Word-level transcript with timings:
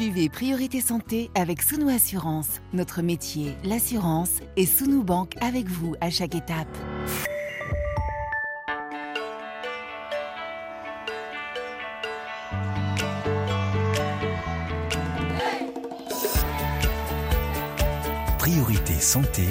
Suivez 0.00 0.28
Priorité 0.28 0.80
Santé 0.80 1.28
avec 1.34 1.60
Sounou 1.60 1.88
Assurance. 1.88 2.60
Notre 2.72 3.02
métier, 3.02 3.56
l'assurance, 3.64 4.30
et 4.56 4.64
Sounou 4.64 5.02
Banque 5.02 5.34
avec 5.40 5.66
vous 5.66 5.96
à 6.00 6.08
chaque 6.08 6.36
étape. 6.36 6.68
Priorité 18.38 18.94
Santé. 19.00 19.46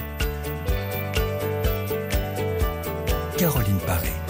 Caroline 3.38 3.80
Paré. 3.86 4.27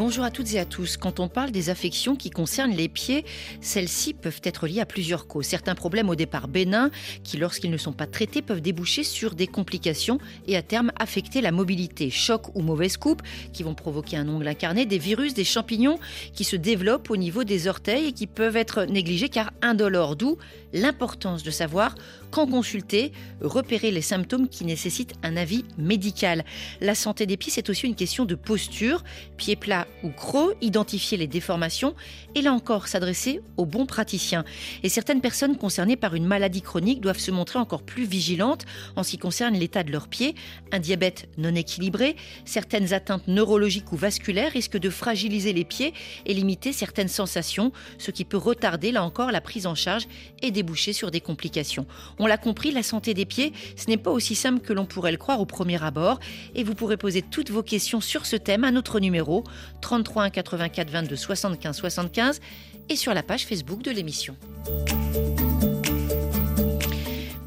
Bonjour 0.00 0.24
à 0.24 0.30
toutes 0.30 0.54
et 0.54 0.58
à 0.58 0.64
tous. 0.64 0.96
Quand 0.96 1.20
on 1.20 1.28
parle 1.28 1.50
des 1.50 1.68
affections 1.68 2.16
qui 2.16 2.30
concernent 2.30 2.72
les 2.72 2.88
pieds, 2.88 3.22
celles-ci 3.60 4.14
peuvent 4.14 4.40
être 4.44 4.66
liées 4.66 4.80
à 4.80 4.86
plusieurs 4.86 5.26
causes. 5.26 5.44
Certains 5.44 5.74
problèmes 5.74 6.08
au 6.08 6.14
départ 6.14 6.48
bénins, 6.48 6.90
qui 7.22 7.36
lorsqu'ils 7.36 7.70
ne 7.70 7.76
sont 7.76 7.92
pas 7.92 8.06
traités 8.06 8.40
peuvent 8.40 8.62
déboucher 8.62 9.04
sur 9.04 9.34
des 9.34 9.46
complications 9.46 10.18
et 10.46 10.56
à 10.56 10.62
terme 10.62 10.90
affecter 10.98 11.42
la 11.42 11.52
mobilité. 11.52 12.08
Choc 12.08 12.56
ou 12.56 12.62
mauvaise 12.62 12.96
coupe 12.96 13.20
qui 13.52 13.62
vont 13.62 13.74
provoquer 13.74 14.16
un 14.16 14.26
ongle 14.26 14.48
incarné, 14.48 14.86
des 14.86 14.96
virus, 14.96 15.34
des 15.34 15.44
champignons 15.44 15.98
qui 16.32 16.44
se 16.44 16.56
développent 16.56 17.10
au 17.10 17.18
niveau 17.18 17.44
des 17.44 17.68
orteils 17.68 18.06
et 18.06 18.12
qui 18.12 18.26
peuvent 18.26 18.56
être 18.56 18.84
négligés 18.84 19.28
car 19.28 19.50
indolores. 19.60 20.16
D'où 20.16 20.38
l'importance 20.72 21.42
de 21.42 21.50
savoir 21.50 21.94
quand 22.30 22.46
consulter, 22.50 23.12
repérer 23.40 23.90
les 23.90 24.02
symptômes 24.02 24.48
qui 24.48 24.64
nécessitent 24.64 25.14
un 25.22 25.36
avis 25.36 25.64
médical. 25.78 26.44
La 26.80 26.94
santé 26.94 27.26
des 27.26 27.36
pieds, 27.36 27.52
c'est 27.52 27.70
aussi 27.70 27.86
une 27.86 27.94
question 27.94 28.24
de 28.24 28.34
posture, 28.34 29.04
pieds 29.36 29.56
plats 29.56 29.86
ou 30.02 30.10
creux, 30.10 30.56
identifier 30.60 31.16
les 31.16 31.26
déformations 31.26 31.94
et 32.34 32.42
là 32.42 32.52
encore 32.52 32.88
s'adresser 32.88 33.40
aux 33.56 33.66
bons 33.66 33.86
praticiens. 33.86 34.44
Et 34.82 34.88
certaines 34.88 35.20
personnes 35.20 35.56
concernées 35.56 35.96
par 35.96 36.14
une 36.14 36.26
maladie 36.26 36.62
chronique 36.62 37.00
doivent 37.00 37.18
se 37.18 37.30
montrer 37.30 37.58
encore 37.58 37.82
plus 37.82 38.04
vigilantes 38.04 38.66
en 38.96 39.02
ce 39.02 39.12
qui 39.12 39.18
concerne 39.18 39.54
l'état 39.54 39.82
de 39.82 39.92
leurs 39.92 40.08
pieds. 40.08 40.34
Un 40.72 40.80
diabète 40.80 41.28
non 41.38 41.54
équilibré, 41.54 42.16
certaines 42.44 42.92
atteintes 42.92 43.28
neurologiques 43.28 43.92
ou 43.92 43.96
vasculaires 43.96 44.52
risquent 44.52 44.78
de 44.78 44.90
fragiliser 44.90 45.52
les 45.52 45.64
pieds 45.64 45.94
et 46.26 46.34
limiter 46.34 46.72
certaines 46.72 47.08
sensations, 47.08 47.72
ce 47.98 48.10
qui 48.10 48.24
peut 48.24 48.36
retarder 48.36 48.92
là 48.92 49.04
encore 49.04 49.30
la 49.30 49.40
prise 49.40 49.66
en 49.66 49.74
charge 49.74 50.06
et 50.42 50.50
déboucher 50.50 50.92
sur 50.92 51.10
des 51.10 51.20
complications. 51.20 51.86
On 52.22 52.26
l'a 52.26 52.36
compris, 52.36 52.70
la 52.70 52.82
santé 52.82 53.14
des 53.14 53.24
pieds, 53.24 53.54
ce 53.76 53.88
n'est 53.88 53.96
pas 53.96 54.10
aussi 54.10 54.34
simple 54.34 54.60
que 54.60 54.74
l'on 54.74 54.84
pourrait 54.84 55.10
le 55.10 55.16
croire 55.16 55.40
au 55.40 55.46
premier 55.46 55.82
abord 55.82 56.20
et 56.54 56.64
vous 56.64 56.74
pourrez 56.74 56.98
poser 56.98 57.22
toutes 57.22 57.50
vos 57.50 57.62
questions 57.62 58.02
sur 58.02 58.26
ce 58.26 58.36
thème 58.36 58.62
à 58.62 58.70
notre 58.70 59.00
numéro 59.00 59.42
33 59.80 60.24
1 60.24 60.30
84 60.30 60.90
22 60.90 61.16
75 61.16 61.76
75 61.76 62.40
et 62.90 62.96
sur 62.96 63.14
la 63.14 63.22
page 63.22 63.46
Facebook 63.46 63.80
de 63.80 63.90
l'émission. 63.90 64.36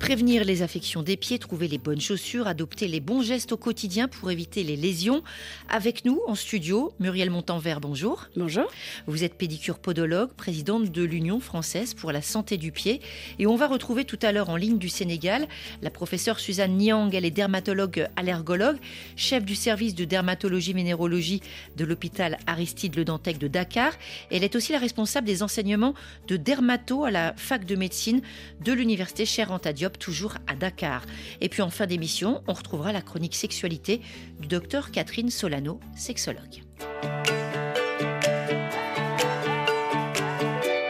Prévenir 0.04 0.44
les 0.44 0.64
affections 0.64 1.02
des 1.02 1.16
pieds, 1.16 1.40
trouver 1.40 1.70
les 1.70 1.78
bonnes 1.78 2.02
chaussures, 2.02 2.46
adopter 2.46 2.90
les 2.90 3.00
bons 3.00 3.22
gestes 3.22 3.54
au 3.54 3.58
quotidien 3.58 4.10
pour 4.10 4.32
éviter 4.32 4.62
les 4.66 4.76
lésions. 4.76 5.24
Avec 5.70 6.04
nous 6.04 6.20
en 6.28 6.36
studio, 6.36 6.94
Muriel 7.00 7.30
Montanvert, 7.30 7.80
bonjour. 7.80 8.28
Bonjour. 8.36 8.70
Vous 9.08 9.24
êtes 9.24 9.36
pédicure 9.36 9.80
podologue, 9.80 10.34
présidente 10.34 10.92
de 10.92 11.04
l'Union 11.04 11.40
française 11.40 11.94
pour 11.94 12.12
la 12.12 12.22
santé 12.22 12.58
du 12.58 12.74
pied. 12.74 13.00
Et 13.40 13.48
on 13.48 13.56
va 13.56 13.66
retrouver 13.66 14.04
tout 14.04 14.20
à 14.24 14.34
l'heure 14.34 14.50
en 14.50 14.58
ligne 14.58 14.78
du 14.78 14.90
Sénégal 14.90 15.48
la 15.82 15.90
professeure 15.90 16.42
Suzanne 16.42 16.76
Niang. 16.76 17.10
Elle 17.14 17.24
est 17.24 17.32
dermatologue 17.32 18.10
allergologue, 18.18 18.80
chef 19.16 19.46
du 19.46 19.56
service 19.56 19.96
de 19.96 20.04
dermatologie 20.04 20.74
minéralogie 20.74 21.40
de 21.78 21.86
l'hôpital 21.86 22.40
Aristide 22.46 22.98
Le 22.98 23.06
Dantec 23.06 23.38
de 23.38 23.48
Dakar. 23.48 23.94
Elle 24.32 24.44
est 24.44 24.58
aussi 24.58 24.74
la 24.74 24.80
responsable 24.80 25.28
des 25.28 25.44
enseignements 25.44 25.94
de 26.28 26.36
dermato 26.36 27.06
à 27.06 27.12
la 27.12 27.34
fac 27.38 27.64
de 27.64 27.78
médecine 27.78 28.22
de 28.66 28.74
l'université 28.74 29.26
Cher 29.26 29.48
Diop 29.74 29.94
toujours 30.04 30.36
à 30.48 30.56
Dakar. 30.56 31.06
Et 31.40 31.48
puis 31.48 31.62
en 31.62 31.70
fin 31.70 31.86
d'émission, 31.86 32.44
on 32.48 32.54
retrouvera 32.54 32.92
la 32.92 33.02
chronique 33.02 33.36
sexualité 33.36 34.02
du 34.38 34.50
docteur 34.50 34.92
Catherine 34.92 35.30
Solano, 35.30 35.80
sexologue. 35.96 36.62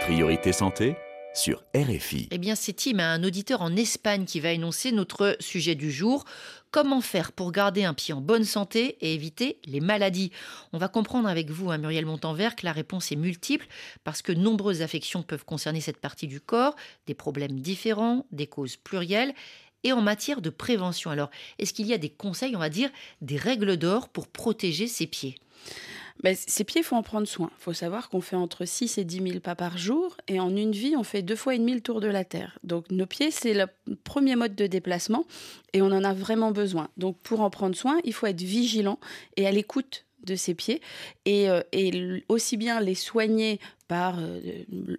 Priorité 0.02 0.52
santé 0.52 0.96
sur 1.36 1.64
RFI. 1.76 2.28
Eh 2.32 2.38
bien, 2.40 2.56
c'est 2.56 2.74
Tim, 2.74 3.00
un 3.00 3.24
auditeur 3.24 3.62
en 3.62 3.76
Espagne, 3.76 4.26
qui 4.26 4.40
va 4.40 4.52
énoncer 4.52 4.92
notre 4.92 5.36
sujet 5.40 5.76
du 5.76 5.92
jour. 5.92 6.26
Comment 6.74 7.02
faire 7.02 7.34
pour 7.34 7.52
garder 7.52 7.84
un 7.84 7.94
pied 7.94 8.16
en 8.16 8.20
bonne 8.20 8.46
santé 8.46 8.98
et 9.00 9.14
éviter 9.14 9.60
les 9.66 9.80
maladies 9.80 10.32
On 10.74 10.80
va 10.80 10.88
comprendre 10.88 11.30
avec 11.30 11.52
vous, 11.52 11.70
hein, 11.70 11.78
Muriel 11.78 12.08
Montanvert, 12.08 12.56
que 12.56 12.66
la 12.66 12.72
réponse 12.72 13.12
est 13.12 13.16
multiple 13.16 13.68
parce 14.04 14.24
que 14.24 14.32
nombreuses 14.32 14.82
affections 14.82 15.22
peuvent 15.22 15.46
concerner 15.46 15.82
cette 15.82 16.00
partie 16.00 16.26
du 16.26 16.42
corps, 16.42 16.76
des 17.06 17.14
problèmes 17.14 17.60
différents, 17.60 18.26
des 18.32 18.48
causes 18.48 18.76
plurielles. 18.76 19.36
Et 19.84 19.94
en 19.94 20.02
matière 20.02 20.42
de 20.42 20.50
prévention, 20.50 21.12
alors, 21.12 21.30
est-ce 21.60 21.74
qu'il 21.74 21.86
y 21.86 21.94
a 21.94 22.00
des 22.00 22.10
conseils, 22.10 22.56
on 22.56 22.60
va 22.60 22.70
dire, 22.70 22.90
des 23.22 23.38
règles 23.38 23.78
d'or 23.78 24.10
pour 24.10 24.28
protéger 24.28 24.88
ses 24.88 25.06
pieds? 25.06 25.36
Ben, 26.22 26.36
ces 26.36 26.64
pieds, 26.64 26.82
il 26.82 26.84
faut 26.84 26.96
en 26.96 27.04
prendre 27.04 27.28
soin. 27.28 27.50
Il 27.60 27.64
faut 27.64 27.74
savoir 27.74 28.10
qu'on 28.10 28.22
fait 28.22 28.36
entre 28.36 28.66
6 28.66 28.98
et 28.98 29.04
10 29.04 29.28
000 29.30 29.40
pas 29.40 29.56
par 29.56 29.78
jour. 29.78 30.16
Et 30.28 30.40
en 30.40 30.56
une 30.56 30.72
vie, 30.72 30.96
on 30.96 31.04
fait 31.04 31.22
deux 31.22 31.36
fois 31.36 31.56
et 31.56 31.60
demi 31.60 31.74
le 31.74 31.82
tour 31.82 32.02
de 32.02 32.08
la 32.08 32.24
Terre. 32.24 32.58
Donc 32.64 32.90
nos 32.92 33.06
pieds, 33.06 33.32
c'est 33.32 33.54
le 33.54 33.66
premier 34.04 34.36
mode 34.36 34.56
de 34.56 34.68
déplacement. 34.68 35.26
Et 35.74 35.82
on 35.82 35.88
en 35.88 36.04
a 36.04 36.14
vraiment 36.14 36.52
besoin. 36.52 36.90
Donc 36.98 37.18
pour 37.20 37.42
en 37.42 37.50
prendre 37.50 37.76
soin, 37.76 38.00
il 38.04 38.14
faut 38.14 38.28
être 38.28 38.42
vigilant 38.42 39.00
et 39.38 39.48
à 39.48 39.52
l'écoute 39.52 40.06
de 40.24 40.36
ses 40.36 40.54
pieds 40.54 40.82
et, 41.26 41.50
euh, 41.50 41.62
aussi 42.30 42.58
bien 42.58 42.80
les 42.80 42.96
soigner 42.96 43.60
par 43.88 44.20
euh, 44.20 44.40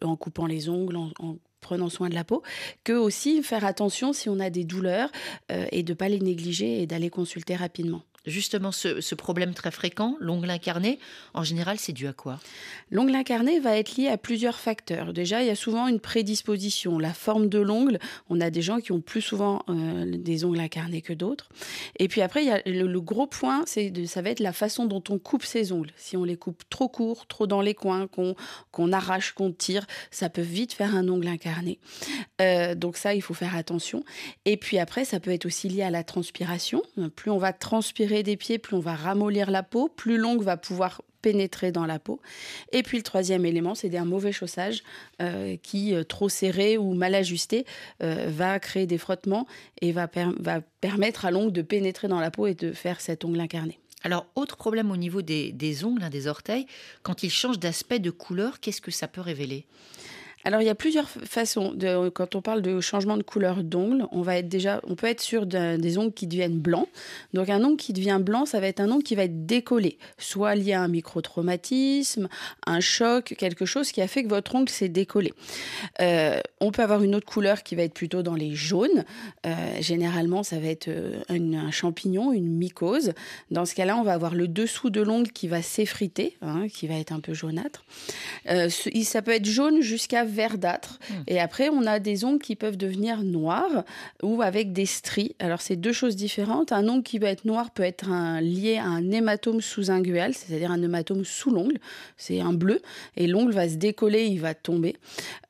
en 0.03 0.17
coupant 0.17 0.47
les 0.47 0.69
ongles, 0.69 0.97
en, 0.97 1.13
prenant 1.61 1.89
soin 1.89 2.11
de 2.11 2.15
la 2.15 2.25
peau, 2.25 2.43
que 2.85 2.93
aussi 2.93 3.43
faire 3.43 3.65
attention 3.65 4.13
si 4.13 4.29
on 4.29 4.39
a 4.39 4.51
des 4.51 4.65
douleurs 4.65 5.11
euh, 5.51 5.65
et 5.73 5.83
de 5.83 5.93
ne 5.93 5.97
pas 5.97 6.11
les 6.11 6.21
négliger 6.21 6.83
et 6.83 6.87
d'aller 6.87 7.09
consulter 7.09 7.57
rapidement 7.57 8.03
justement 8.27 8.73
ce, 8.73 9.15
problème 9.15 9.55
très 9.55 9.71
fréquent, 9.71 10.17
l'ongle 10.21 10.51
incarné, 10.51 10.99
en 11.35 11.45
général, 11.45 11.79
c'est 11.79 11.93
dû 11.93 12.07
à 12.07 12.13
quoi? 12.13 12.41
L'ongle 12.91 13.15
incarné 13.15 13.61
va 13.61 13.79
être 13.79 13.97
lié 13.97 14.09
à 14.09 14.19
plusieurs 14.19 14.59
facteurs. 14.59 15.13
Déjà, 15.13 15.43
il 15.43 15.47
y 15.47 15.51
a 15.51 15.57
souvent 15.57 15.89
une 15.89 16.01
prédisposition. 16.01 16.99
La 16.99 17.15
forme 17.15 17.49
de 17.49 17.59
l'ongle, 17.59 17.99
on 18.29 18.41
a 18.41 18.51
des 18.51 18.63
gens 18.63 18.81
qui 18.81 18.93
ont 18.93 19.01
plus 19.01 19.21
souvent 19.21 19.63
euh, 19.69 20.17
des 20.17 20.45
ongles 20.45 20.61
incarnés 20.61 21.03
que 21.03 21.13
d'autres. 21.13 21.49
Et 21.99 22.09
puis 22.09 22.23
après, 22.23 22.43
il 22.43 22.49
y 22.49 22.51
a 22.51 22.63
le, 22.67 23.01
gros 23.01 23.27
point, 23.27 23.63
c'est 23.67 23.93
ça 24.07 24.23
va 24.23 24.31
être 24.31 24.41
la 24.41 24.53
façon 24.53 24.87
dont 24.87 25.03
on 25.09 25.19
coupe 25.19 25.45
ses 25.45 25.73
ongles. 25.73 25.93
Si 25.97 26.17
on 26.17 26.25
les 26.25 26.37
coupe 26.37 26.63
trop 26.71 26.89
courts, 26.89 27.27
trop 27.27 27.47
dans 27.47 27.61
les 27.61 27.75
coins, 27.75 28.09
qu'on 28.09 28.93
arrache, 28.93 29.33
qu'on 29.33 29.53
tire, 29.53 29.87
ça 30.11 30.29
peut 30.29 30.43
vite 30.43 30.73
faire 30.73 30.95
un 30.95 31.09
ongle 31.09 31.29
incarné. 31.29 31.79
Euh, 32.41 32.75
donc 32.75 32.97
ça, 32.97 33.15
il 33.15 33.23
faut 33.23 33.35
faire 33.35 33.57
attention. 33.57 34.05
Et 34.45 34.57
puis 34.57 34.79
après, 34.79 35.05
ça 35.05 35.21
peut 35.21 35.31
être 35.31 35.47
aussi 35.47 35.69
lié 35.69 35.83
à 35.83 35.91
la 35.91 36.05
transpiration. 36.05 36.83
Plus 37.17 37.31
on 37.31 37.39
va 37.39 37.53
transpirer 37.53 38.14
des 38.23 38.37
pieds, 38.37 38.59
plus 38.59 38.77
on 38.77 38.81
va 38.81 38.95
ramollir 38.95 39.51
la 39.51 39.63
peau, 39.63 39.89
plus 39.89 40.17
l'ongle 40.17 40.45
va 40.45 40.57
pouvoir 40.57 41.03
pénétrer 41.25 41.73
dans 41.73 41.87
la 41.87 41.99
peau. 41.99 42.21
Et 42.73 42.83
puis 42.83 42.99
le 42.99 43.03
troisième 43.03 43.47
élément, 43.47 43.75
c'est 43.75 43.97
un 43.97 44.05
mauvais 44.05 44.31
chaussage 44.31 44.83
euh, 45.23 45.57
qui, 45.63 45.95
euh, 45.95 46.05
trop 46.05 46.29
serré 46.29 46.77
ou 46.77 46.93
mal 46.93 47.15
ajusté, 47.15 47.65
euh, 48.03 48.27
va 48.29 48.59
créer 48.59 48.87
des 48.87 48.99
frottements 48.99 49.47
et 49.81 49.93
va, 49.93 50.07
permettre 50.81 51.25
à 51.25 51.31
l'ongle 51.31 51.53
de 51.53 51.63
pénétrer 51.63 52.09
dans 52.09 52.21
la 52.21 52.31
peau 52.31 52.47
et 52.47 52.55
de 52.55 52.73
faire 52.73 53.01
cet 53.01 53.25
ongle 53.25 53.41
incarné. 53.41 53.79
Alors, 54.03 54.27
autre 54.35 54.59
problème 54.59 54.91
au 54.91 54.99
niveau 54.99 55.23
des, 55.23 55.51
des 55.53 55.87
ongles, 55.87 56.03
hein, 56.03 56.11
des 56.11 56.27
orteils, 56.27 56.67
quand 57.03 57.23
ils 57.23 57.31
changent 57.31 57.59
d'aspect, 57.59 58.01
de 58.01 58.11
couleur, 58.11 58.61
qu'est-ce 58.61 58.83
que 58.83 58.91
ça 58.91 59.09
peut 59.09 59.23
révéler? 59.23 59.67
Alors 60.45 60.61
il 60.61 60.67
y 60.67 60.71
a 60.71 60.75
plusieurs 60.75 61.09
façons. 61.09 61.73
De, 61.73 62.11
quand 62.11 62.35
on 62.35 62.43
parle 62.43 62.61
de 62.61 62.81
changement 62.81 63.17
de 63.17 63.23
couleur 63.23 63.65
d'ongles, 63.65 64.07
on 64.13 64.21
va 64.21 64.37
être 64.37 64.49
déjà, 64.49 64.81
on 64.85 64.95
peut 64.95 65.07
être 65.07 65.23
sur 65.23 65.47
des 65.47 65.99
ongles 65.99 66.13
qui 66.13 66.27
deviennent 66.27 66.59
blancs. 66.59 66.89
Donc 67.33 67.49
un 67.49 67.65
ongle 67.65 67.79
qui 67.79 67.93
devient 67.93 68.21
blanc, 68.21 68.45
ça 68.45 68.61
va 68.61 68.69
être 68.69 68.81
un 68.81 68.91
ongle 68.91 69.03
qui 69.03 69.15
va 69.15 69.25
être 69.25 69.47
décollé, 69.47 69.99
soit 70.19 70.55
lié 70.55 70.75
à 70.75 70.83
un 70.83 70.89
microtraumatisme, 70.89 72.29
un 72.67 72.81
choc, 72.81 73.35
quelque 73.39 73.65
chose 73.65 73.91
qui 73.91 74.03
a 74.03 74.09
fait 74.09 74.23
que 74.23 74.29
votre 74.29 74.55
ongle 74.55 74.69
s'est 74.69 74.89
décollé. 74.89 75.33
Euh, 76.01 76.41
on 76.61 76.71
peut 76.71 76.83
avoir 76.83 77.03
une 77.03 77.15
autre 77.15 77.27
couleur 77.27 77.63
qui 77.63 77.75
va 77.75 77.83
être 77.83 77.95
plutôt 77.95 78.23
dans 78.23 78.35
les 78.35 78.55
jaunes. 78.55 79.05
Euh, 79.47 79.53
généralement, 79.81 80.43
ça 80.43 80.59
va 80.59 80.69
être 80.69 80.89
euh, 80.89 81.23
un, 81.31 81.71
champignon, 81.71 82.33
une 82.33 82.49
mycose. 82.49 83.15
Dans 83.51 83.65
ce 83.65 83.75
cas-là, 83.75 83.97
on 83.97 84.03
va 84.03 84.13
avoir 84.13 84.35
le 84.35 84.49
dessous 84.49 84.91
de 84.91 85.01
l'ongle 85.01 85.31
qui 85.33 85.49
va 85.49 85.63
s'effriter, 85.63 86.37
hein, 86.43 86.69
qui 86.69 86.87
va 86.87 86.97
être 86.97 87.13
un 87.13 87.21
peu 87.21 87.33
jaunâtre. 87.33 87.85
ça 88.45 89.23
peut 89.23 89.33
être 89.33 89.47
jaune 89.47 89.81
jusqu'à 89.81 90.25
verdâtre. 90.35 90.99
Hmm. 91.09 91.23
Et 91.27 91.41
après, 91.41 91.69
on 91.71 91.87
a 91.87 91.99
des 91.99 92.25
ongles 92.25 92.43
qui 92.43 92.57
peuvent 92.57 92.77
devenir 92.77 93.23
noirs 93.23 93.85
ou 94.23 94.43
avec 94.43 94.73
des 94.73 94.87
stries. 94.87 95.35
Alors, 95.39 95.61
c'est 95.61 95.77
deux 95.77 95.93
choses 95.93 96.17
différentes. 96.17 96.73
Un 96.73 96.89
ongle 96.89 97.03
qui 97.03 97.19
va 97.19 97.29
être 97.29 97.45
noir 97.45 97.71
peut 97.71 97.83
être 97.83 98.11
lié 98.41 98.77
à 98.77 98.87
un 98.87 99.11
hématome 99.11 99.61
sous-inguéal, 99.61 100.35
c'est-à-dire 100.35 100.71
un 100.71 100.83
hématome 100.83 101.25
sous 101.25 101.51
l'ongle. 101.51 101.79
C'est 102.17 102.41
un 102.41 102.53
bleu. 102.53 102.81
Et 103.17 103.27
l'ongle 103.27 103.53
va 103.53 103.69
se 103.69 103.77
décoller, 103.77 104.27
il 104.27 104.41
va 104.41 104.55
tomber. 104.55 104.97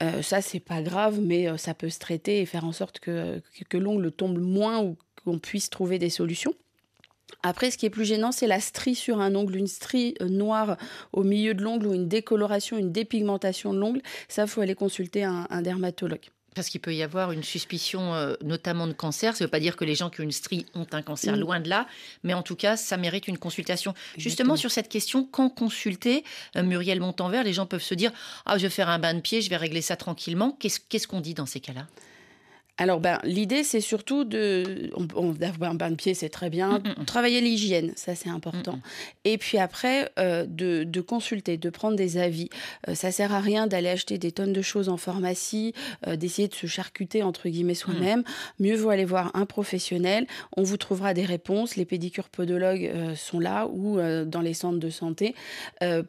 Euh, 0.03 0.23
ça, 0.23 0.41
c'est 0.43 0.61
pas 0.61 0.83
grave, 0.83 1.21
mais 1.21 1.49
euh, 1.49 1.57
ça 1.57 1.75
peut 1.75 1.91
se 1.91 1.99
traiter 1.99 2.41
et 2.41 2.47
faire 2.47 2.65
en 2.65 2.73
sorte 2.73 2.99
que, 3.01 3.41
que 3.69 3.77
l'ongle 3.77 4.13
tombe 4.13 4.39
moins 4.39 4.83
ou 4.83 4.97
qu'on 5.25 5.39
puisse 5.39 5.71
trouver 5.71 5.99
des 5.99 6.11
solutions. 6.11 6.55
Après, 7.43 7.71
ce 7.71 7.79
qui 7.79 7.87
est 7.87 7.91
plus 7.91 8.05
gênant, 8.05 8.33
c'est 8.33 8.47
la 8.47 8.61
strie 8.61 8.95
sur 8.95 9.21
un 9.21 9.35
ongle, 9.35 9.57
une 9.57 9.67
strie 9.67 10.15
euh, 10.21 10.29
noire 10.29 10.77
au 11.13 11.23
milieu 11.23 11.55
de 11.55 11.63
l'ongle 11.63 11.87
ou 11.87 11.95
une 11.95 12.09
décoloration, 12.09 12.79
une 12.79 12.93
dépigmentation 12.93 13.75
de 13.75 13.79
l'ongle. 13.79 14.01
Ça, 14.29 14.43
il 14.43 14.49
faut 14.49 14.61
aller 14.61 14.75
consulter 14.75 15.25
un, 15.25 15.63
dermatologue. 15.63 16.25
Parce 16.55 16.69
qu'il 16.69 16.81
peut 16.81 16.95
y 16.95 17.03
avoir 17.03 17.33
une 17.33 17.43
suspicion, 17.43 18.15
euh, 18.15 18.35
notamment 18.43 18.87
de 18.87 18.93
cancer. 18.93 19.37
Ça 19.37 19.45
ne 19.45 19.47
veut 19.47 19.51
pas 19.51 19.61
dire 19.61 19.77
que 19.77 19.85
les 19.85 19.95
gens 19.95 20.09
qui 20.09 20.21
ont 20.21 20.25
une 20.25 20.33
strie 20.33 20.67
ont 20.75 20.87
un 20.93 21.03
cancer, 21.03 21.37
mm. 21.37 21.41
loin 21.41 21.61
de 21.61 21.69
là. 21.69 21.87
Mais 22.23 22.33
en 22.33 22.43
tout 22.43 22.57
cas, 22.57 22.77
ça 22.77 22.97
mérite 22.97 23.27
une 23.29 23.39
consultation. 23.39 23.93
Justement, 24.17 24.57
sur 24.57 24.71
cette 24.71 24.89
question, 24.89 25.25
quand 25.31 25.51
consulter 25.51 26.25
euh, 26.57 26.63
Muriel 26.63 27.01
Montanvert, 27.01 27.43
les 27.43 27.53
gens 27.53 27.67
peuvent 27.67 27.83
se 27.83 27.95
dire 27.95 28.13
Ah, 28.47 28.57
je 28.57 28.63
vais 28.63 28.71
faire 28.71 28.89
un 28.89 28.99
bain 28.99 29.15
de 29.15 29.21
pied, 29.21 29.43
je 29.43 29.51
vais 29.51 29.57
régler 29.57 29.83
ça 29.83 29.97
tranquillement. 29.97 30.57
Qu'est-ce 30.61 31.09
qu'on 31.09 31.21
dit 31.21 31.35
dans 31.35 31.47
ces 31.47 31.61
cas-là? 31.61 31.87
Alors, 32.77 32.99
ben, 32.99 33.21
l'idée, 33.23 33.63
c'est 33.63 33.81
surtout 33.81 34.25
de. 34.25 34.91
D'avoir 35.39 35.71
un 35.71 35.75
bain 35.75 35.91
de 35.91 35.95
pied, 35.95 36.13
c'est 36.13 36.29
très 36.29 36.51
bien. 36.51 36.81
Mm, 36.81 36.83
mm, 36.83 37.03
mm. 37.03 37.05
Travailler 37.05 37.41
l'hygiène, 37.41 37.93
ça, 37.95 38.17
c'est 38.17 38.29
important. 38.29 38.81
Et 39.25 39.39
puis 39.39 39.59
après, 39.59 40.11
euh, 40.19 40.45
de, 40.49 41.01
consulter, 41.01 41.57
de 41.57 41.71
prendre 41.71 41.97
des 41.97 42.19
avis. 42.19 42.49
Euh, 42.89 42.97
ça 42.97 43.13
sert 43.13 43.33
à 43.33 43.41
rien 43.41 43.69
d'aller 43.69 43.91
acheter 43.91 44.19
des 44.19 44.33
tonnes 44.33 44.53
de 44.53 44.63
choses 44.63 44.89
en 44.89 44.97
pharmacie, 44.97 45.73
euh, 46.09 46.17
d'essayer 46.17 46.49
de 46.49 46.55
se 46.55 46.67
charcuter, 46.67 47.23
entre 47.23 47.49
guillemets, 47.49 47.75
soi-même. 47.75 48.25
Mieux 48.59 48.75
vaut 48.75 48.91
aller 48.91 49.05
voir 49.05 49.31
un 49.35 49.47
professionnel. 49.47 50.27
On 50.57 50.65
vous 50.65 50.77
trouvera 50.77 51.15
des 51.15 51.25
réponses. 51.25 51.77
Les 51.77 51.85
pédicures 51.85 52.29
podologues 52.29 52.93
sont 53.15 53.39
là 53.39 53.69
ou 53.69 53.99
dans 54.27 54.41
les 54.41 54.55
centres 54.55 54.79
de 54.79 54.91
santé 54.91 55.35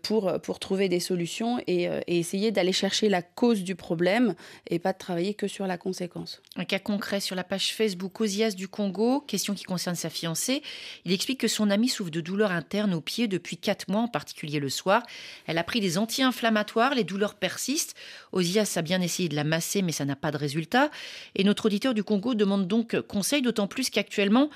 pour, 0.02 0.40
pour 0.42 0.60
trouver 0.60 0.90
des 0.90 1.00
solutions 1.00 1.60
et, 1.68 1.84
et 2.08 2.20
essayer 2.20 2.52
d'aller 2.52 2.72
chercher 2.72 3.10
la 3.10 3.22
cause 3.22 3.64
du 3.64 3.76
problème 3.76 4.36
et 4.70 4.80
pas 4.80 4.94
de 4.94 4.98
travailler 4.98 5.34
que 5.34 5.48
sur 5.48 5.68
la 5.68 5.78
conséquence. 5.78 6.42
Un 6.57 6.63
cas 6.63 6.80
concret 6.80 7.19
sur 7.19 7.36
la 7.36 7.44
page 7.44 7.74
Facebook 7.74 8.22
Osias 8.22 8.52
du 8.52 8.69
Congo, 8.69 9.19
question 9.19 9.54
qui 9.54 9.66
concerne 9.66 9.98
sa 9.98 10.10
fiancée. 10.10 10.63
Il 11.04 11.12
explique 11.12 11.42
que 11.42 11.50
son 11.50 11.69
amie 11.69 11.90
souffre 11.90 12.12
de 12.12 12.22
douleurs 12.22 12.52
internes 12.52 12.94
aux 12.94 13.02
pieds 13.02 13.28
depuis 13.28 13.57
4 13.57 13.90
mois, 13.90 14.00
en 14.00 14.07
particulier 14.07 14.62
le 14.62 14.69
soir. 14.69 15.04
Elle 15.48 15.57
a 15.57 15.66
pris 15.66 15.81
des 15.81 15.98
anti-inflammatoires, 15.98 16.96
les 16.96 17.04
douleurs 17.04 17.36
persistent. 17.36 17.94
Osias 18.31 18.72
a 18.78 18.81
bien 18.81 19.02
essayé 19.02 19.28
de 19.28 19.36
la 19.36 19.44
masser, 19.44 19.81
mais 19.81 19.92
ça 19.92 20.06
n'a 20.06 20.16
pas 20.16 20.31
de 20.31 20.38
résultat. 20.38 20.92
Et 21.36 21.44
notre 21.44 21.66
auditeur 21.66 21.94
du 21.94 22.06
Congo 22.06 22.36
demande 22.36 22.69
donc 22.69 23.02
conseil, 23.02 23.42
d'autant 23.42 23.68
plus 23.68 23.90
qu'actuellement, 23.90 24.50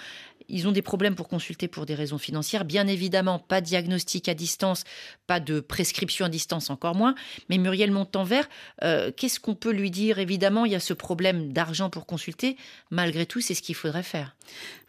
ils 0.49 0.67
ont 0.67 0.71
des 0.71 0.81
problèmes 0.81 1.15
pour 1.15 1.27
consulter 1.27 1.67
pour 1.67 1.85
des 1.85 1.95
raisons 1.95 2.17
financières. 2.17 2.65
Bien 2.65 2.87
évidemment, 2.87 3.39
pas 3.39 3.61
de 3.61 3.65
diagnostic 3.65 4.27
à 4.27 4.33
distance, 4.33 4.83
pas 5.27 5.39
de 5.39 5.59
prescription 5.59 6.25
à 6.25 6.29
distance, 6.29 6.69
encore 6.69 6.95
moins. 6.95 7.15
Mais 7.49 7.57
Muriel 7.57 7.91
Montanvert, 7.91 8.49
euh, 8.83 9.11
qu'est-ce 9.15 9.39
qu'on 9.39 9.55
peut 9.55 9.71
lui 9.71 9.91
dire? 9.91 10.19
Évidemment, 10.19 10.65
il 10.65 10.71
y 10.71 10.75
a 10.75 10.79
ce 10.79 10.93
problème 10.93 11.53
d'argent 11.53 11.89
pour 11.89 12.05
consulter. 12.05 12.57
Malgré 12.91 13.25
tout, 13.25 13.41
c'est 13.41 13.53
ce 13.53 13.61
qu'il 13.61 13.75
faudrait 13.75 14.03
faire. 14.03 14.35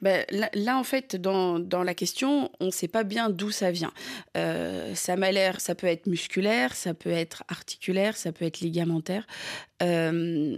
Ben, 0.03 0.25
là, 0.55 0.79
en 0.79 0.85
fait, 0.85 1.17
dans, 1.17 1.59
la 1.83 1.95
question, 1.95 2.51
on 2.61 2.67
ne 2.67 2.71
sait 2.71 2.89
pas 2.89 3.05
bien 3.05 3.29
d'où 3.31 3.51
ça 3.51 3.71
vient. 3.71 3.93
Euh, 4.37 4.95
ça 4.95 5.17
m'a 5.17 5.31
l'air, 5.31 5.61
ça 5.61 5.75
peut 5.75 5.87
être 5.87 6.07
musculaire, 6.07 6.75
ça 6.75 6.95
peut 6.95 7.11
être 7.11 7.45
articulaire, 7.49 8.17
ça 8.17 8.33
peut 8.33 8.45
être 8.45 8.61
ligamentaire. 8.61 9.27
Euh, 9.83 10.57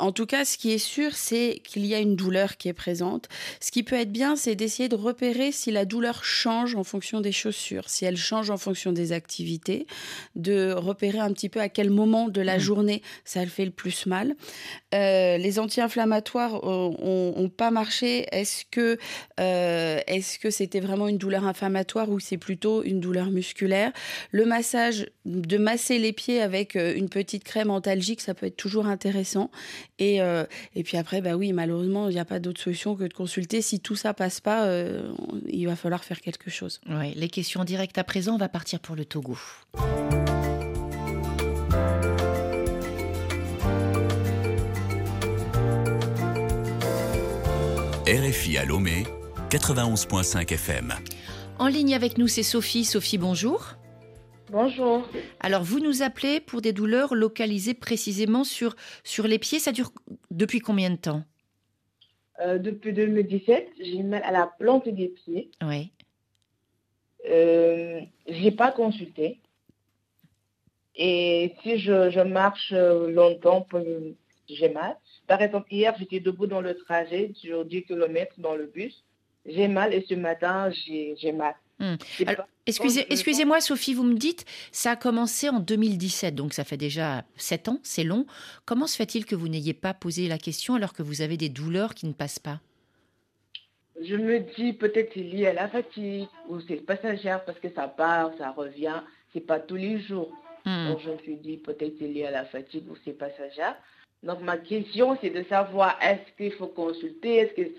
en 0.00 0.12
tout 0.12 0.26
cas, 0.26 0.44
ce 0.44 0.58
qui 0.58 0.72
est 0.72 0.78
sûr, 0.78 1.14
c'est 1.14 1.60
qu'il 1.64 1.86
y 1.86 1.94
a 1.94 1.98
une 1.98 2.16
douleur 2.16 2.56
qui 2.56 2.68
est 2.68 2.72
présente. 2.72 3.28
Ce 3.60 3.70
qui 3.70 3.82
peut 3.82 3.96
être 3.96 4.12
bien, 4.12 4.36
c'est 4.36 4.54
d'essayer 4.54 4.88
de 4.88 4.96
repérer 4.96 5.52
si 5.52 5.70
la 5.70 5.84
douleur 5.84 6.24
change 6.24 6.74
en 6.74 6.84
fonction 6.84 7.20
des 7.20 7.32
chaussures, 7.32 7.88
si 7.88 8.04
elle 8.04 8.16
change 8.16 8.50
en 8.50 8.56
fonction 8.56 8.92
des 8.92 9.12
activités, 9.12 9.86
de 10.36 10.72
repérer 10.72 11.18
un 11.18 11.32
petit 11.32 11.48
peu 11.48 11.60
à 11.60 11.68
quel 11.68 11.90
moment 11.90 12.28
de 12.28 12.40
la 12.40 12.56
mmh. 12.56 12.60
journée 12.60 13.02
ça 13.24 13.42
le 13.42 13.50
fait 13.50 13.64
le 13.64 13.70
plus 13.70 14.06
mal. 14.06 14.34
Euh, 14.94 15.36
les 15.36 15.58
anti-inflammatoires 15.58 16.64
ont, 16.64 17.50
pas 17.56 17.70
marché. 17.70 18.26
Est-ce 18.32 18.64
que 18.70 18.98
euh, 19.40 20.00
est-ce 20.06 20.38
que 20.38 20.50
c'était 20.50 20.80
vraiment 20.80 21.08
une 21.08 21.18
douleur 21.18 21.44
inflammatoire 21.44 22.10
ou 22.10 22.20
c'est 22.20 22.36
plutôt 22.36 22.82
une 22.82 23.00
douleur 23.00 23.30
musculaire? 23.30 23.92
Le 24.30 24.44
massage, 24.44 25.06
de 25.24 25.58
masser 25.58 25.98
les 25.98 26.12
pieds 26.12 26.40
avec 26.40 26.76
euh, 26.76 26.94
une 26.94 27.08
petite 27.08 27.44
crème 27.44 27.70
antalgique, 27.70 28.20
ça 28.20 28.34
peut 28.34 28.46
être 28.46 28.56
toujours 28.56 28.86
intéressant. 28.86 29.50
Et, 29.98 30.20
euh, 30.20 30.44
et 30.74 30.82
puis 30.82 30.96
après, 30.96 31.20
bah 31.20 31.34
oui, 31.34 31.52
malheureusement, 31.52 32.08
il 32.08 32.14
n'y 32.14 32.20
a 32.20 32.24
pas 32.24 32.38
d'autre 32.38 32.60
solution 32.60 32.94
que 32.94 33.04
de 33.04 33.12
consulter. 33.12 33.62
Si 33.62 33.80
tout 33.80 33.96
ça 33.96 34.14
passe 34.14 34.40
pas, 34.40 34.66
euh, 34.66 35.12
il 35.48 35.66
va 35.66 35.76
falloir 35.76 36.04
faire 36.04 36.20
quelque 36.20 36.50
chose. 36.50 36.80
Oui, 36.88 37.12
les 37.16 37.28
questions 37.28 37.64
directes 37.64 37.98
à 37.98 38.04
présent, 38.04 38.34
on 38.34 38.38
va 38.38 38.48
partir 38.48 38.80
pour 38.80 38.94
le 38.94 39.04
Togo. 39.04 39.36
RFI 48.06 48.56
à 48.56 48.64
Lomé, 48.64 49.04
91.5 49.50 50.52
FM. 50.52 50.94
En 51.58 51.66
ligne 51.66 51.94
avec 51.94 52.16
nous, 52.18 52.28
c'est 52.28 52.42
Sophie. 52.42 52.84
Sophie, 52.84 53.18
bonjour. 53.18 53.74
Bonjour. 54.50 55.06
Alors, 55.40 55.62
vous 55.62 55.78
nous 55.78 56.02
appelez 56.02 56.40
pour 56.40 56.62
des 56.62 56.72
douleurs 56.72 57.14
localisées 57.14 57.74
précisément 57.74 58.44
sur, 58.44 58.76
sur 59.04 59.26
les 59.26 59.38
pieds. 59.38 59.58
Ça 59.58 59.72
dure 59.72 59.92
depuis 60.30 60.60
combien 60.60 60.90
de 60.90 60.96
temps? 60.96 61.22
Euh, 62.40 62.58
Depuis 62.58 62.92
2017, 62.92 63.68
j'ai 63.78 64.02
mal 64.02 64.22
à 64.24 64.32
la 64.32 64.50
plante 64.58 64.88
des 64.88 65.08
pieds. 65.08 65.50
Oui. 65.62 65.92
Euh, 67.28 68.00
je 68.26 68.42
n'ai 68.42 68.52
pas 68.52 68.72
consulté. 68.72 69.40
Et 70.96 71.54
si 71.62 71.78
je, 71.78 72.22
marche 72.22 72.72
longtemps, 72.72 73.66
j'ai 74.48 74.68
mal. 74.70 74.96
Par 75.26 75.42
exemple, 75.42 75.68
hier, 75.70 75.94
j'étais 75.98 76.20
debout 76.20 76.46
dans 76.46 76.60
le 76.60 76.74
trajet 76.74 77.32
sur 77.34 77.64
10 77.64 77.84
km 77.84 78.34
dans 78.38 78.54
le 78.54 78.66
bus. 78.66 79.04
J'ai 79.44 79.68
mal 79.68 79.92
et 79.92 80.04
ce 80.08 80.14
matin, 80.14 80.70
j'ai 80.70 81.32
mal. 81.32 81.54
Hmm. 81.80 81.94
excusez, 82.66 83.06
excusez-moi, 83.08 83.60
Sophie, 83.60 83.94
vous 83.94 84.02
me 84.02 84.16
dites, 84.16 84.44
ça 84.72 84.92
a 84.92 84.96
commencé 84.96 85.48
en 85.48 85.60
2017, 85.60 86.34
donc 86.34 86.52
ça 86.52 86.64
fait 86.64 86.76
déjà 86.76 87.24
7 87.36 87.68
ans, 87.68 87.80
c'est 87.84 88.02
long. 88.02 88.26
Comment 88.64 88.88
se 88.88 88.96
fait-il 88.96 89.24
que 89.24 89.36
vous 89.36 89.48
n'ayez 89.48 89.74
pas 89.74 89.94
posé 89.94 90.26
la 90.26 90.38
question 90.38 90.74
alors 90.74 90.92
que 90.92 91.02
vous 91.02 91.22
avez 91.22 91.36
des 91.36 91.48
douleurs 91.48 91.94
qui 91.94 92.06
ne 92.06 92.12
passent 92.12 92.40
pas? 92.40 92.60
Je 94.00 94.16
me 94.16 94.40
dis 94.56 94.72
peut-être 94.72 95.12
c'est 95.14 95.22
lié 95.22 95.48
à 95.48 95.52
la 95.52 95.68
fatigue 95.68 96.28
ou 96.48 96.60
c'est 96.60 96.84
passagère 96.84 97.44
parce 97.44 97.58
que 97.58 97.68
ça 97.74 97.88
part, 97.88 98.30
ça 98.38 98.50
revient, 98.50 99.00
c'est 99.32 99.40
pas 99.40 99.58
tous 99.58 99.76
les 99.76 100.00
jours. 100.00 100.32
Hmm. 100.64 100.88
Donc 100.88 101.00
je 101.04 101.10
me 101.10 101.18
suis 101.18 101.36
dit 101.36 101.56
peut-être 101.56 101.94
c'est 101.98 102.08
lié 102.08 102.26
à 102.26 102.30
la 102.30 102.44
fatigue 102.44 102.88
ou 102.90 102.96
c'est 103.04 103.12
passagère. 103.12 103.76
Donc 104.22 104.40
ma 104.42 104.56
question 104.56 105.16
c'est 105.20 105.30
de 105.30 105.44
savoir 105.44 105.96
est-ce 106.00 106.36
qu'il 106.36 106.52
faut 106.52 106.68
consulter, 106.68 107.36
est-ce 107.36 107.54
que 107.54 107.70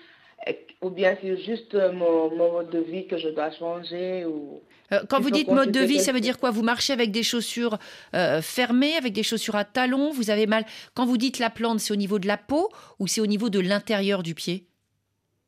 ou 0.82 0.90
bien 0.90 1.18
c'est 1.22 1.38
juste 1.44 1.76
mon, 1.76 2.36
mode 2.36 2.70
de 2.70 2.80
vie 2.80 3.08
que 3.08 3.18
je 3.18 3.30
dois 3.30 3.52
changer 3.52 4.26
ou 4.26 4.62
euh, 4.92 5.02
quand 5.08 5.20
vous 5.20 5.30
dites 5.30 5.50
mode 5.50 5.72
de 5.72 5.82
vie, 5.82 6.00
ça 6.00 6.12
veut 6.12 6.20
dire 6.20 6.40
quoi? 6.40 6.50
Vous 6.50 6.64
marchez 6.64 6.94
avec 6.94 7.12
des 7.12 7.22
chaussures 7.22 7.78
euh, 8.16 8.42
fermées, 8.42 8.96
avec 8.96 9.14
des 9.14 9.22
chaussures 9.22 9.56
à 9.56 9.64
talons? 9.64 10.12
Vous 10.12 10.32
avez 10.32 10.48
mal 10.48 10.66
Quand 10.96 11.06
vous 11.06 11.18
dites 11.18 11.38
la 11.38 11.52
plante, 11.52 11.80
c'est 11.80 11.94
au 11.94 11.98
niveau 11.98 12.18
de 12.18 12.28
la 12.28 12.38
peau 12.38 12.72
ou 12.98 13.08
c'est 13.08 13.22
au 13.22 13.28
niveau 13.28 13.50
de 13.50 13.60
l'intérieur 13.60 14.24
du 14.24 14.34
pied? 14.34 14.66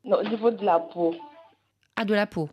Non, 0.03 0.17
au 0.17 0.23
niveau 0.23 0.51
de 0.51 0.63
la 0.63 0.79
peau. 0.79 1.15
Ah, 1.95 2.05
de 2.05 2.13
la 2.13 2.27
peau. 2.27 2.49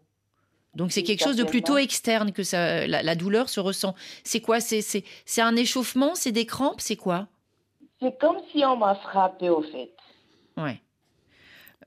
Donc 0.74 0.92
c'est 0.92 1.02
quelque 1.02 1.24
chose 1.24 1.36
de 1.36 1.44
plutôt 1.44 1.76
externe 1.76 2.32
que 2.32 2.42
ça, 2.42 2.86
la, 2.86 3.14
douleur 3.14 3.48
se 3.48 3.58
ressent. 3.58 3.94
C'est 4.22 4.40
quoi? 4.40 4.60
C'est 4.60 5.02
un 5.38 5.56
échauffement? 5.56 6.14
C'est 6.14 6.32
des 6.32 6.46
crampes? 6.46 6.80
C'est 6.80 6.96
quoi? 6.96 7.26
C'est 8.00 8.16
comme 8.18 8.36
si 8.52 8.64
on 8.64 8.76
m'a 8.76 8.94
frappé 8.94 9.48
au 9.48 9.62
fait. 9.62 9.90
Ouais. 10.56 10.80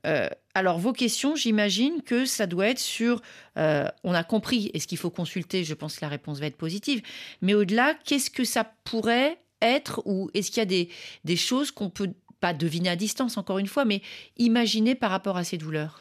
Euh, 0.06 0.28
alors, 0.54 0.78
vos 0.78 0.92
questions, 0.92 1.36
j'imagine 1.36 2.02
que 2.02 2.24
ça 2.24 2.46
doit 2.46 2.68
être 2.68 2.78
sur. 2.78 3.22
Euh, 3.56 3.86
on 4.04 4.14
a 4.14 4.24
compris, 4.24 4.70
est-ce 4.74 4.86
qu'il 4.86 4.98
faut 4.98 5.10
consulter 5.10 5.64
Je 5.64 5.74
pense 5.74 5.96
que 5.96 6.00
la 6.02 6.08
réponse 6.08 6.40
va 6.40 6.46
être 6.46 6.56
positive. 6.56 7.02
Mais 7.40 7.54
au-delà, 7.54 7.94
qu'est-ce 8.04 8.30
que 8.30 8.44
ça 8.44 8.64
pourrait 8.84 9.38
être 9.60 10.02
Ou 10.04 10.30
est-ce 10.34 10.50
qu'il 10.50 10.58
y 10.58 10.62
a 10.62 10.66
des, 10.66 10.88
des 11.24 11.36
choses 11.36 11.70
qu'on 11.70 11.90
peut 11.90 12.10
pas 12.40 12.52
deviner 12.52 12.88
à 12.88 12.96
distance, 12.96 13.36
encore 13.36 13.58
une 13.58 13.68
fois, 13.68 13.84
mais 13.84 14.02
imaginer 14.36 14.94
par 14.94 15.10
rapport 15.10 15.36
à 15.36 15.44
ces 15.44 15.58
douleurs? 15.58 16.00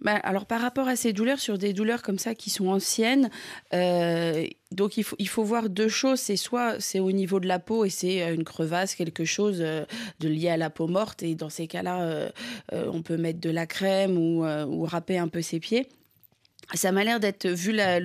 Bah, 0.00 0.14
alors 0.14 0.46
par 0.46 0.60
rapport 0.60 0.86
à 0.86 0.96
ces 0.96 1.12
douleurs, 1.12 1.40
sur 1.40 1.58
des 1.58 1.72
douleurs 1.72 2.02
comme 2.02 2.18
ça 2.18 2.34
qui 2.34 2.50
sont 2.50 2.68
anciennes, 2.68 3.30
euh, 3.74 4.46
donc 4.70 4.96
il 4.96 5.02
faut, 5.02 5.16
il 5.18 5.28
faut 5.28 5.42
voir 5.42 5.68
deux 5.68 5.88
choses. 5.88 6.20
C'est 6.20 6.36
soit 6.36 6.76
c'est 6.80 7.00
au 7.00 7.10
niveau 7.10 7.40
de 7.40 7.48
la 7.48 7.58
peau 7.58 7.84
et 7.84 7.90
c'est 7.90 8.22
euh, 8.22 8.34
une 8.34 8.44
crevasse, 8.44 8.94
quelque 8.94 9.24
chose 9.24 9.58
euh, 9.60 9.84
de 10.20 10.28
lié 10.28 10.50
à 10.50 10.56
la 10.56 10.70
peau 10.70 10.86
morte. 10.86 11.22
Et 11.22 11.34
dans 11.34 11.50
ces 11.50 11.66
cas-là, 11.66 12.30
on 12.72 13.02
peut 13.02 13.16
mettre 13.16 13.40
de 13.40 13.50
la 13.50 13.66
crème 13.66 14.16
ou, 14.16 14.44
ou 14.44 14.84
râper 14.84 15.18
un 15.18 15.28
peu 15.28 15.42
ses 15.42 15.60
pieds. 15.60 15.88
Ça 16.74 16.92
m'a 16.92 17.02
l'air 17.02 17.18
d'être, 17.18 17.48
vu 17.48 17.72
la, 17.72 18.00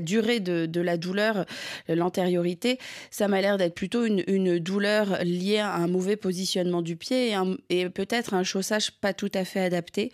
durée 0.00 0.40
de, 0.40 0.80
la 0.80 0.96
douleur, 0.96 1.44
l'antériorité, 1.88 2.78
ça 3.10 3.26
m'a 3.26 3.40
l'air 3.40 3.58
d'être 3.58 3.74
plutôt 3.74 4.04
une, 4.04 4.58
douleur 4.58 5.18
liée 5.24 5.58
à 5.58 5.74
un 5.74 5.88
mauvais 5.88 6.16
positionnement 6.16 6.82
du 6.82 6.96
pied 6.96 7.34
et, 7.68 7.88
peut-être 7.88 8.34
un 8.34 8.44
chaussage 8.44 8.92
pas 8.92 9.12
tout 9.12 9.30
à 9.34 9.44
fait 9.44 9.60
adapté. 9.60 10.12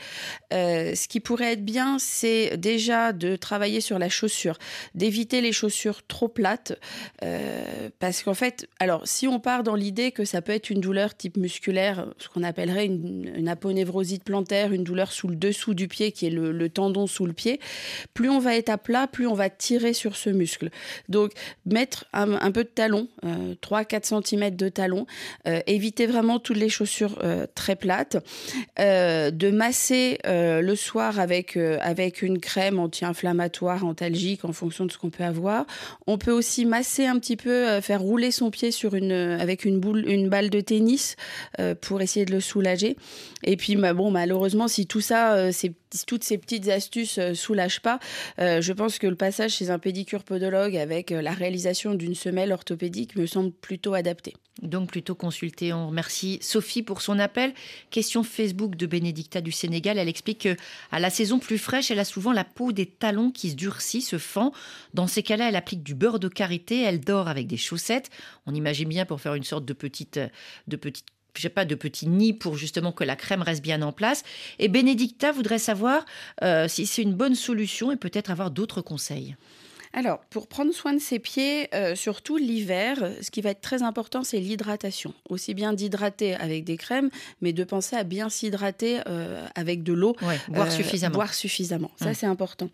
Euh, 0.52 0.94
ce 0.94 1.08
qui 1.08 1.20
pourrait 1.20 1.52
être 1.52 1.64
bien, 1.64 1.98
c'est 1.98 2.56
déjà 2.56 3.12
de 3.12 3.36
travailler 3.36 3.80
sur 3.80 3.98
la 3.98 4.08
chaussure, 4.08 4.58
d'éviter 4.94 5.40
les 5.40 5.52
chaussures 5.52 6.06
trop 6.06 6.28
plates, 6.28 6.78
euh, 7.22 7.90
parce 7.98 8.22
qu'en 8.22 8.34
fait, 8.34 8.68
alors 8.80 9.06
si 9.06 9.28
on 9.28 9.38
part 9.38 9.62
dans 9.62 9.74
l'idée 9.74 10.12
que 10.12 10.24
ça 10.24 10.40
peut 10.40 10.52
être 10.52 10.70
une 10.70 10.80
douleur 10.80 11.14
type 11.14 11.36
musculaire, 11.36 12.06
ce 12.18 12.28
qu'on 12.28 12.42
appellerait 12.42 12.86
une, 12.86 13.32
une 13.36 13.54
plantaire, 14.24 14.72
une 14.72 14.84
douleur 14.84 15.12
sous 15.12 15.28
le 15.28 15.36
dessous 15.36 15.74
du 15.74 15.88
pied 15.88 16.12
qui 16.12 16.26
est 16.26 16.30
le, 16.30 16.52
le 16.52 16.68
temps 16.68 16.85
sous 17.06 17.26
le 17.26 17.32
pied, 17.32 17.60
plus 18.14 18.30
on 18.30 18.38
va 18.38 18.56
être 18.56 18.68
à 18.68 18.78
plat, 18.78 19.06
plus 19.06 19.26
on 19.26 19.34
va 19.34 19.50
tirer 19.50 19.92
sur 19.92 20.16
ce 20.16 20.30
muscle. 20.30 20.70
Donc 21.08 21.32
mettre 21.66 22.06
un, 22.12 22.52
peu 22.52 22.64
de 22.64 22.68
talon, 22.68 23.08
3-4 23.22 24.14
euh, 24.14 24.22
cm 24.22 24.56
de 24.56 24.68
talon, 24.68 25.06
euh, 25.46 25.60
éviter 25.66 26.06
vraiment 26.06 26.38
toutes 26.38 26.56
les 26.56 26.68
chaussures 26.68 27.18
euh, 27.22 27.46
très 27.54 27.76
plates, 27.76 28.16
de 28.78 29.50
masser 29.50 30.18
le 30.24 30.74
soir 30.74 31.18
avec, 31.18 31.56
avec 31.56 32.22
une 32.22 32.38
crème 32.38 32.78
anti-inflammatoire, 32.78 33.84
antalgique 33.84 34.44
en 34.44 34.52
fonction 34.52 34.86
de 34.86 34.92
ce 34.92 34.98
qu'on 34.98 35.10
peut 35.10 35.24
avoir. 35.24 35.66
On 36.06 36.18
peut 36.18 36.30
aussi 36.30 36.64
masser 36.64 37.06
un 37.06 37.18
petit 37.18 37.36
peu, 37.36 37.80
faire 37.80 38.00
rouler 38.00 38.30
son 38.30 38.50
pied 38.50 38.70
sur 38.70 38.94
une, 38.94 39.12
avec 39.12 39.64
une, 39.64 39.80
boule, 39.80 40.08
une 40.08 40.28
balle 40.28 40.50
de 40.50 40.60
tennis 40.60 41.16
pour 41.80 42.00
essayer 42.00 42.24
de 42.24 42.32
le 42.32 42.40
soulager. 42.40 42.96
Et 43.42 43.56
puis 43.56 43.76
bah, 43.76 43.94
bon, 43.94 44.10
malheureusement, 44.10 44.68
si 44.68 44.86
tout 44.86 45.00
ça, 45.00 45.52
c'est 45.52 45.72
toutes 46.06 46.24
ces 46.24 46.38
petites 46.38 46.68
astuces 46.68 47.18
euh, 47.18 47.34
soulagent 47.34 47.80
pas, 47.80 47.98
euh, 48.38 48.60
je 48.60 48.72
pense 48.72 48.98
que 48.98 49.06
le 49.06 49.16
passage 49.16 49.52
chez 49.52 49.70
un 49.70 49.78
pédicure 49.78 50.24
podologue 50.24 50.76
avec 50.76 51.12
euh, 51.12 51.22
la 51.22 51.32
réalisation 51.32 51.94
d'une 51.94 52.14
semelle 52.14 52.52
orthopédique 52.52 53.16
me 53.16 53.26
semble 53.26 53.52
plutôt 53.52 53.94
adapté. 53.94 54.34
Donc 54.62 54.90
plutôt 54.90 55.14
consulter. 55.14 55.72
On 55.74 55.88
remercie 55.88 56.38
Sophie 56.40 56.82
pour 56.82 57.02
son 57.02 57.18
appel. 57.18 57.52
Question 57.90 58.22
Facebook 58.22 58.74
de 58.74 58.86
Bénédicta 58.86 59.42
du 59.42 59.52
Sénégal. 59.52 59.98
Elle 59.98 60.08
explique 60.08 60.42
que 60.42 60.56
à 60.90 60.98
la 60.98 61.10
saison 61.10 61.38
plus 61.38 61.58
fraîche, 61.58 61.90
elle 61.90 61.98
a 61.98 62.06
souvent 62.06 62.32
la 62.32 62.44
peau 62.44 62.72
des 62.72 62.86
talons 62.86 63.30
qui 63.30 63.50
se 63.50 63.54
durcit, 63.54 64.00
se 64.00 64.16
fend. 64.16 64.52
Dans 64.94 65.06
ces 65.06 65.22
cas-là, 65.22 65.50
elle 65.50 65.56
applique 65.56 65.82
du 65.82 65.94
beurre 65.94 66.18
de 66.18 66.28
karité. 66.28 66.80
Elle 66.82 67.00
dort 67.00 67.28
avec 67.28 67.46
des 67.46 67.58
chaussettes. 67.58 68.08
On 68.46 68.54
imagine 68.54 68.88
bien 68.88 69.04
pour 69.04 69.20
faire 69.20 69.34
une 69.34 69.44
sorte 69.44 69.66
de 69.66 69.74
petite, 69.74 70.18
de 70.68 70.76
petite 70.76 71.06
je 71.38 71.42
sais 71.42 71.48
pas, 71.48 71.64
de 71.64 71.74
petits 71.74 72.08
nids 72.08 72.32
pour 72.32 72.56
justement 72.56 72.92
que 72.92 73.04
la 73.04 73.16
crème 73.16 73.42
reste 73.42 73.62
bien 73.62 73.82
en 73.82 73.92
place. 73.92 74.22
Et 74.58 74.68
Bénédicta 74.68 75.32
voudrait 75.32 75.58
savoir 75.58 76.04
euh, 76.42 76.68
si 76.68 76.86
c'est 76.86 77.02
une 77.02 77.14
bonne 77.14 77.34
solution 77.34 77.92
et 77.92 77.96
peut-être 77.96 78.30
avoir 78.30 78.50
d'autres 78.50 78.80
conseils. 78.80 79.36
Alors, 79.92 80.18
pour 80.28 80.46
prendre 80.46 80.72
soin 80.72 80.92
de 80.92 80.98
ses 80.98 81.18
pieds, 81.18 81.74
euh, 81.74 81.94
surtout 81.94 82.36
l'hiver, 82.36 82.98
ce 83.22 83.30
qui 83.30 83.40
va 83.40 83.50
être 83.50 83.62
très 83.62 83.82
important, 83.82 84.24
c'est 84.24 84.40
l'hydratation. 84.40 85.14
Aussi 85.30 85.54
bien 85.54 85.72
d'hydrater 85.72 86.34
avec 86.34 86.64
des 86.64 86.76
crèmes, 86.76 87.08
mais 87.40 87.54
de 87.54 87.64
penser 87.64 87.96
à 87.96 88.04
bien 88.04 88.28
s'hydrater 88.28 89.00
euh, 89.08 89.46
avec 89.54 89.82
de 89.82 89.94
l'eau. 89.94 90.14
boire 90.48 90.70
suffisamment. 90.70 91.14
Boire 91.14 91.32
suffisamment, 91.32 91.90
ça 91.96 92.10
mmh. 92.10 92.14
c'est 92.14 92.26
important. 92.26 92.68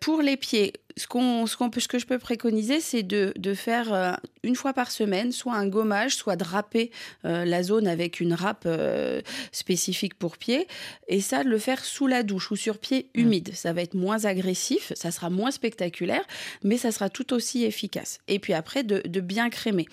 pour 0.00 0.22
les 0.22 0.38
pieds, 0.38 0.72
ce, 0.96 1.06
qu'on, 1.06 1.46
ce, 1.46 1.56
qu'on 1.56 1.70
ce 1.76 1.88
que 1.88 1.98
je 1.98 2.06
peux 2.06 2.18
préconiser, 2.18 2.80
c'est 2.80 3.02
de, 3.02 3.32
de 3.36 3.54
faire 3.54 3.92
euh, 3.92 4.12
une 4.42 4.56
fois 4.56 4.72
par 4.72 4.90
semaine, 4.90 5.32
soit 5.32 5.54
un 5.54 5.66
gommage, 5.66 6.16
soit 6.16 6.36
de 6.36 6.44
râper 6.44 6.90
euh, 7.24 7.44
la 7.44 7.62
zone 7.62 7.86
avec 7.86 8.20
une 8.20 8.32
râpe 8.32 8.64
euh, 8.66 9.20
spécifique 9.52 10.14
pour 10.14 10.38
pied. 10.38 10.68
Et 11.08 11.20
ça, 11.20 11.42
de 11.44 11.48
le 11.48 11.58
faire 11.58 11.84
sous 11.84 12.06
la 12.06 12.22
douche 12.22 12.50
ou 12.50 12.56
sur 12.56 12.78
pied 12.78 13.08
mmh. 13.14 13.20
humide. 13.20 13.50
Ça 13.54 13.72
va 13.72 13.82
être 13.82 13.94
moins 13.94 14.24
agressif, 14.24 14.92
ça 14.94 15.10
sera 15.10 15.30
moins 15.30 15.50
spectaculaire, 15.50 16.24
mais 16.62 16.76
ça 16.76 16.92
sera 16.92 17.08
tout 17.08 17.32
aussi 17.32 17.64
efficace. 17.64 18.18
Et 18.28 18.38
puis 18.38 18.52
après, 18.52 18.84
de, 18.84 19.02
de 19.04 19.20
bien 19.20 19.50
crémer. 19.50 19.86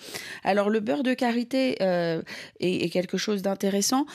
Alors, 0.44 0.70
le 0.70 0.80
beurre 0.80 1.02
de 1.02 1.14
karité 1.14 1.82
est, 1.82 2.22
est, 2.60 2.88
quelque 2.90 3.16
chose 3.16 3.42
d'intéressant. 3.42 4.06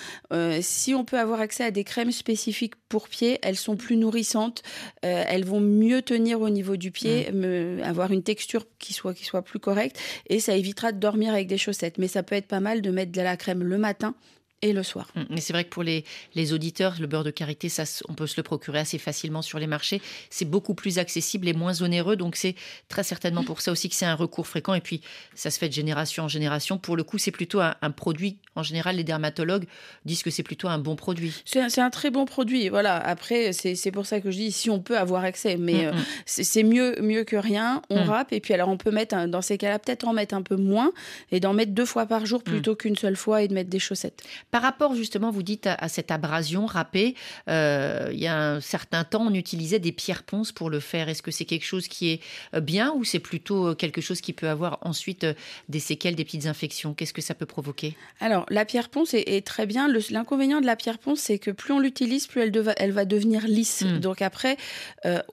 si 0.62 0.94
on 0.94 1.03
peut 1.03 1.20
avoir 1.20 1.41
accès 1.41 1.63
à 1.63 1.72
des 1.72 1.84
crèmes 1.84 2.12
spécifiques 2.12 2.75
pour 2.89 3.10
pied, 3.10 3.39
elles 3.41 3.56
sont 3.56 3.75
plus 3.75 3.98
nourrissantes, 3.98 4.63
elles 5.01 5.46
vont 5.46 5.60
mieux 5.60 6.01
tenir 6.01 6.41
au 6.41 6.50
niveau 6.50 6.77
du 6.77 6.91
pied, 6.91 7.32
me, 7.32 7.79
avoir 7.84 8.12
une 8.12 8.24
texture 8.24 8.65
qui 8.79 8.94
soit, 8.94 9.13
qui 9.13 9.25
soit 9.25 9.41
plus 9.41 9.60
correcte. 9.60 10.00
Et 10.29 10.39
ça 10.39 10.56
évitera 10.56 10.91
de 10.91 11.00
dormir 11.00 11.34
avec 11.34 11.48
des 11.48 11.58
chaussettes. 11.58 11.98
Mais 11.98 12.08
ça 12.08 12.24
peut 12.24 12.36
être 12.36 12.48
pas 12.48 12.60
mal 12.60 12.82
de 12.82 12.91
mettre 12.91 13.12
de 13.12 13.22
la 13.22 13.38
crème 13.38 13.63
le 13.63 13.77
matin 13.77 14.15
et 14.62 14.74
le 14.74 14.84
soir. 14.84 15.12
Hum, 15.16 15.26
mais 15.30 15.42
c'est 15.42 15.54
vrai 15.54 15.64
que 15.64 15.70
pour 15.70 15.84
les, 15.84 16.04
les, 16.36 16.54
auditeurs, 16.54 16.96
le 17.00 17.08
beurre 17.08 17.24
de 17.24 17.32
karité, 17.32 17.70
ça, 17.70 17.84
on 18.10 18.14
peut 18.14 18.28
se 18.28 18.36
le 18.38 18.44
procurer 18.44 18.80
assez 18.80 18.98
facilement 18.98 19.42
sur 19.42 19.60
les 19.60 19.68
marchés. 19.68 20.02
C'est 20.30 20.46
beaucoup 20.46 20.74
plus 20.74 20.98
accessible 21.00 21.48
et 21.48 21.54
moins 21.54 21.82
onéreux. 21.82 22.16
Donc 22.16 22.36
c'est 22.36 22.56
très 22.90 23.04
certainement 23.04 23.44
pour 23.44 23.62
ça 23.62 23.72
aussi 23.72 23.90
que 23.90 23.96
c'est 23.96 24.06
un 24.06 24.16
recours 24.16 24.48
fréquent. 24.48 24.74
Et 24.74 24.82
puis 24.82 25.02
ça 25.36 25.52
se 25.52 25.60
fait 25.60 25.70
de 25.70 25.74
génération 25.74 26.24
en 26.24 26.28
génération. 26.28 26.78
Pour 26.78 26.98
le 26.98 27.04
coup, 27.04 27.18
c'est 27.18 27.32
plutôt 27.32 27.60
un, 27.60 27.92
produit. 27.92 28.38
En 28.56 28.64
général, 28.64 28.98
les 28.98 29.04
dermatologues 29.04 29.66
disent 30.06 30.24
que 30.24 30.32
c'est 30.32 30.44
plutôt 30.44 30.68
un 30.68 30.80
bon 30.80 30.96
produit. 30.96 31.34
C'est 31.46 31.62
un, 31.62 31.86
un, 31.86 31.90
très 31.90 32.10
bon 32.10 32.26
produit. 32.26 32.70
Voilà. 32.70 32.98
Après, 32.98 33.54
c'est 33.54 33.92
pour 33.92 34.06
ça 34.06 34.22
que 34.22 34.32
je 34.32 34.38
dis 34.38 34.52
si 34.52 34.70
on 34.70 34.80
peut 34.80 34.98
avoir 34.98 35.24
accès. 35.24 35.58
Mais. 35.58 35.86
Euh, 35.86 35.92
c'est 36.26 36.64
mieux, 36.64 36.96
mieux 37.02 37.24
que 37.24 37.36
rien. 37.36 37.82
On 37.90 38.04
râpe. 38.04 38.34
Et 38.34 38.40
puis 38.40 38.54
alors, 38.54 38.70
on 38.70 38.78
peut 38.78 38.92
mettre, 38.92 39.28
dans 39.28 39.42
ces 39.42 39.58
cas-là, 39.58 39.80
peut-être 39.80 40.08
en 40.08 40.14
mettre 40.14 40.36
un 40.36 40.42
peu 40.42 40.56
moins 40.56 40.92
et 41.32 41.40
d'en 41.40 41.54
mettre 41.54 41.72
deux 41.72 41.86
fois 41.86 42.06
par 42.06 42.26
jour 42.26 42.44
plutôt 42.44 42.76
qu'une 42.76 42.96
seule 42.96 43.16
fois 43.16 43.42
et 43.42 43.48
de 43.48 43.54
mettre 43.54 43.70
des 43.70 43.80
chaussettes. 43.80 44.24
Par 44.51 44.62
rapport 44.62 44.96
justement, 44.96 45.30
vous 45.30 45.44
dites 45.44 45.68
à, 45.68 45.89
cette 45.89 46.10
abrasion 46.10 46.66
râpée, 46.66 47.16
euh, 47.50 48.10
il 48.13 48.20
y 48.20 48.27
a 48.27 48.38
un 48.38 48.62
certain 48.62 49.04
temps, 49.04 49.27
on 49.27 49.34
utilisait 49.34 49.80
des 49.80 49.92
pierres 49.92 50.24
ponces 50.24 50.54
pour 50.54 50.70
le 50.70 50.80
faire. 50.80 51.10
Est-ce 51.10 51.22
que 51.22 51.32
c'est 51.32 51.46
quelque 51.46 51.66
chose 51.66 51.88
qui 51.88 52.12
est 52.12 52.22
euh, 52.54 52.62
bien 52.62 52.94
ou 52.94 53.04
c'est 53.04 53.20
plutôt 53.20 53.68
euh, 53.68 53.75
quelque 53.75 54.00
chose 54.00 54.22
qui 54.22 54.32
peut 54.32 54.48
avoir 54.48 54.80
ensuite 54.82 55.25
des 55.68 55.80
séquelles, 55.80 56.16
des 56.16 56.24
petites 56.24 56.46
infections? 56.46 56.94
Qu'est-ce 56.94 57.13
que 57.13 57.22
ça 57.22 57.34
peut 57.34 57.46
provoquer? 57.46 57.98
Alors, 58.22 58.46
la 58.50 58.63
pierre 58.63 58.88
ponce 58.88 59.13
est, 59.13 59.46
très 59.46 59.66
bien. 59.66 59.89
L'inconvénient 60.10 60.62
de 60.62 60.66
la 60.66 60.77
pierre 60.77 60.98
ponce, 60.98 61.20
c'est 61.20 61.39
que 61.39 61.51
plus 61.51 61.74
on 61.74 61.80
l'utilise, 61.80 62.27
plus 62.27 62.42
elle, 62.42 62.51
elle, 62.77 62.92
va 62.92 63.04
devenir 63.04 63.48
lisse. 63.48 63.84
Hmm. 63.84 64.00
Donc 64.00 64.22
après, 64.22 64.58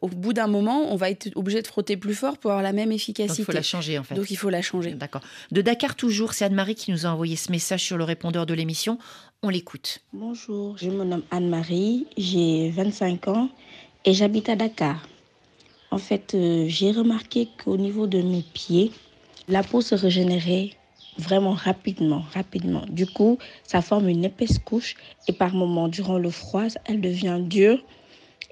au 0.01 0.09
bout 0.09 0.33
d'un 0.33 0.49
moment, 0.49 0.93
on 0.93 0.97
va 0.97 1.11
être 1.11 1.29
obligé 1.37 1.63
de 1.63 1.67
frotter 1.67 1.97
plus 1.97 2.15
fort 2.15 2.39
pour 2.39 2.51
avoir 2.51 2.63
la 2.63 2.73
même 2.73 2.91
efficacité. 2.91 3.29
Donc 3.29 3.39
il 3.39 3.45
faut 3.45 3.53
la 3.53 3.63
changer 3.63 3.99
en 3.99 4.03
fait. 4.03 4.15
Donc 4.15 4.31
il 4.31 4.37
faut 4.37 4.51
la 4.51 4.63
changer. 4.63 4.93
D'accord. 4.93 5.23
De 5.53 5.63
Dakar 5.63 5.95
toujours, 5.95 6.33
c'est 6.35 6.45
Anne-Marie 6.45 6.75
qui 6.75 6.91
nous 6.91 7.07
a 7.07 7.11
envoyé 7.11 7.37
ce 7.37 7.51
message 7.51 7.83
sur 7.83 7.97
le 7.97 8.05
répondeur 8.05 8.47
de 8.47 8.55
l'émission. 8.55 8.99
On 9.43 9.51
l'écoute. 9.51 10.01
Bonjour, 10.13 10.79
je 10.79 10.89
me 10.89 11.05
nomme 11.05 11.23
Anne-Marie, 11.31 12.07
j'ai 12.17 12.71
25 12.71 13.29
ans 13.29 13.51
et 14.05 14.15
j'habite 14.15 14.49
à 14.49 14.57
Dakar. 14.57 15.07
En 15.91 15.99
fait, 15.99 16.35
euh, 16.35 16.65
j'ai 16.67 16.93
remarqué 16.93 17.49
qu'au 17.63 17.77
niveau 17.77 18.07
de 18.07 18.23
mes 18.23 18.43
pieds, 18.43 18.91
la 19.49 19.63
peau 19.63 19.81
se 19.81 19.95
régénérait 19.95 20.71
vraiment 21.19 21.53
rapidement, 21.53 22.25
rapidement. 22.33 22.85
Du 22.89 23.07
coup, 23.07 23.39
ça 23.65 23.83
forme 23.83 24.09
une 24.09 24.25
épaisse 24.25 24.59
couche 24.59 24.97
et 25.29 25.33
par 25.33 25.55
moments, 25.55 25.89
durant 25.89 26.19
le 26.19 26.31
froid, 26.31 26.67
elle 26.87 27.01
devient 27.01 27.39
dure 27.41 27.79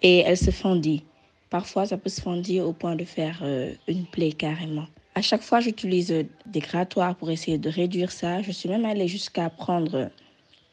et 0.03 0.19
elle 0.19 0.37
se 0.37 0.51
fendit. 0.51 1.05
Parfois, 1.51 1.87
ça 1.87 1.97
peut 1.97 2.11
se 2.11 2.21
fendir 2.21 2.67
au 2.67 2.73
point 2.73 2.97
de 2.97 3.05
faire 3.05 3.41
euh, 3.43 3.73
une 3.89 4.07
plaie 4.07 4.33
carrément. 4.33 4.87
À 5.15 5.21
chaque 5.21 5.43
fois, 5.43 5.61
j'utilise 5.61 6.15
des 6.47 6.61
grattoirs 6.61 7.15
pour 7.17 7.31
essayer 7.31 7.59
de 7.59 7.69
réduire 7.69 8.11
ça. 8.11 8.41
Je 8.41 8.51
suis 8.53 8.69
même 8.69 8.85
allée 8.85 9.09
jusqu'à 9.09 9.51
prendre 9.51 10.11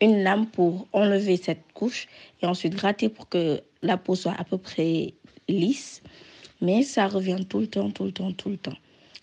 une 0.02 0.24
lame 0.24 0.46
pour 0.48 0.88
enlever 0.94 1.38
cette 1.38 1.64
couche 1.74 2.08
et 2.42 2.46
ensuite 2.46 2.76
gratter 2.76 3.10
pour 3.10 3.28
que 3.28 3.62
la 3.82 3.98
peau 3.98 4.16
soit 4.16 4.36
à 4.38 4.44
peu 4.44 4.58
près 4.58 5.14
lisse. 5.48 6.02
Mais 6.62 6.84
ça 6.84 7.08
revient 7.08 7.46
tout 7.48 7.60
le 7.60 7.68
temps, 7.68 7.90
tout 7.90 8.06
le 8.06 8.12
temps, 8.12 8.32
tout 8.32 8.50
le 8.50 8.58
temps. 8.58 8.78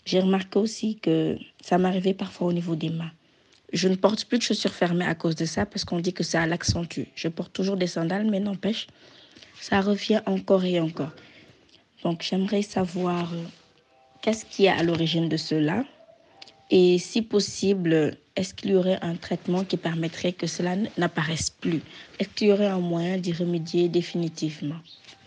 J'ai 0.04 0.20
remarqué 0.20 0.58
aussi 0.58 0.96
que 0.96 1.36
ça 1.60 1.78
m'arrivait 1.78 2.14
parfois 2.14 2.48
au 2.48 2.52
niveau 2.52 2.76
des 2.76 2.90
mains. 2.90 3.10
Je 3.72 3.88
ne 3.88 3.96
porte 3.96 4.24
plus 4.26 4.38
de 4.38 4.42
chaussures 4.42 4.72
fermées 4.72 5.04
à 5.04 5.14
cause 5.14 5.34
de 5.34 5.44
ça 5.44 5.66
parce 5.66 5.84
qu'on 5.84 5.98
dit 5.98 6.12
que 6.12 6.22
ça 6.22 6.46
l'accentue. 6.46 7.02
Je 7.14 7.28
porte 7.28 7.52
toujours 7.52 7.76
des 7.76 7.88
sandales, 7.88 8.26
mais 8.30 8.38
n'empêche, 8.38 8.86
ça 9.60 9.80
revient 9.80 10.20
encore 10.26 10.64
et 10.64 10.78
encore. 10.78 11.12
Donc 12.04 12.22
j'aimerais 12.22 12.62
savoir 12.62 13.32
euh, 13.34 13.42
qu'est-ce 14.22 14.44
qui 14.44 14.66
est 14.66 14.68
à 14.68 14.82
l'origine 14.82 15.28
de 15.28 15.36
cela? 15.36 15.84
Et 16.70 16.98
si 16.98 17.22
possible, 17.22 18.16
est-ce 18.34 18.54
qu'il 18.54 18.70
y 18.70 18.74
aurait 18.74 18.98
un 19.02 19.14
traitement 19.14 19.64
qui 19.64 19.76
permettrait 19.76 20.32
que 20.32 20.46
cela 20.46 20.76
n'apparaisse 20.98 21.50
plus? 21.50 21.80
Est-ce 22.18 22.28
qu'il 22.30 22.48
y 22.48 22.52
aurait 22.52 22.66
un 22.66 22.80
moyen 22.80 23.18
d'y 23.18 23.32
remédier 23.32 23.88
définitivement? 23.88 24.76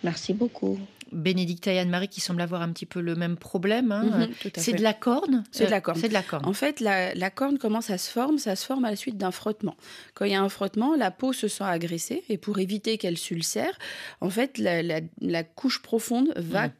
Merci 0.04 0.34
beaucoup. 0.34 0.80
Bénédicte 1.12 1.66
et 1.68 1.80
Anne-Marie 1.80 2.08
qui 2.08 2.22
semblent 2.22 2.42
avoir 2.42 2.62
un 2.62 2.72
petit 2.72 2.86
peu 2.86 3.02
le 3.02 3.16
même 3.16 3.36
problème. 3.36 3.92
Hein. 3.92 4.28
Mhm, 4.28 4.52
c'est 4.56 4.74
de 4.74 4.84
la 4.84 4.94
corne? 4.94 5.44
C'est 5.52 5.66
de 5.66 5.72
la 5.72 5.82
corne. 5.82 6.00
C'est 6.00 6.10
de 6.10 6.14
la 6.14 6.22
corne. 6.22 6.46
En 6.46 6.54
fait, 6.54 6.80
la, 6.80 7.30
corne 7.32 7.58
commence 7.58 7.90
à 7.90 7.98
se 7.98 8.12
former, 8.12 8.38
ça 8.38 8.56
se 8.56 8.66
forme 8.66 8.86
à 8.86 8.92
la 8.92 8.96
suite 8.96 9.18
d'un 9.18 9.32
frottement. 9.32 9.76
Quand 10.14 10.26
il 10.26 10.34
y 10.34 10.36
a 10.36 10.42
un 10.42 10.50
frottement, 10.50 10.96
la 10.96 11.10
peau 11.10 11.34
se 11.34 11.48
sent 11.48 11.64
agressée 11.64 12.24
et 12.30 12.38
pour 12.38 12.60
éviter 12.60 12.98
qu'elle 12.98 13.18
s'ulcère, 13.18 13.78
en 14.22 14.30
fait, 14.30 14.60
la, 14.60 15.44
couche 15.44 15.82
profonde 15.82 16.32
va 16.36 16.68
mhm 16.68 16.74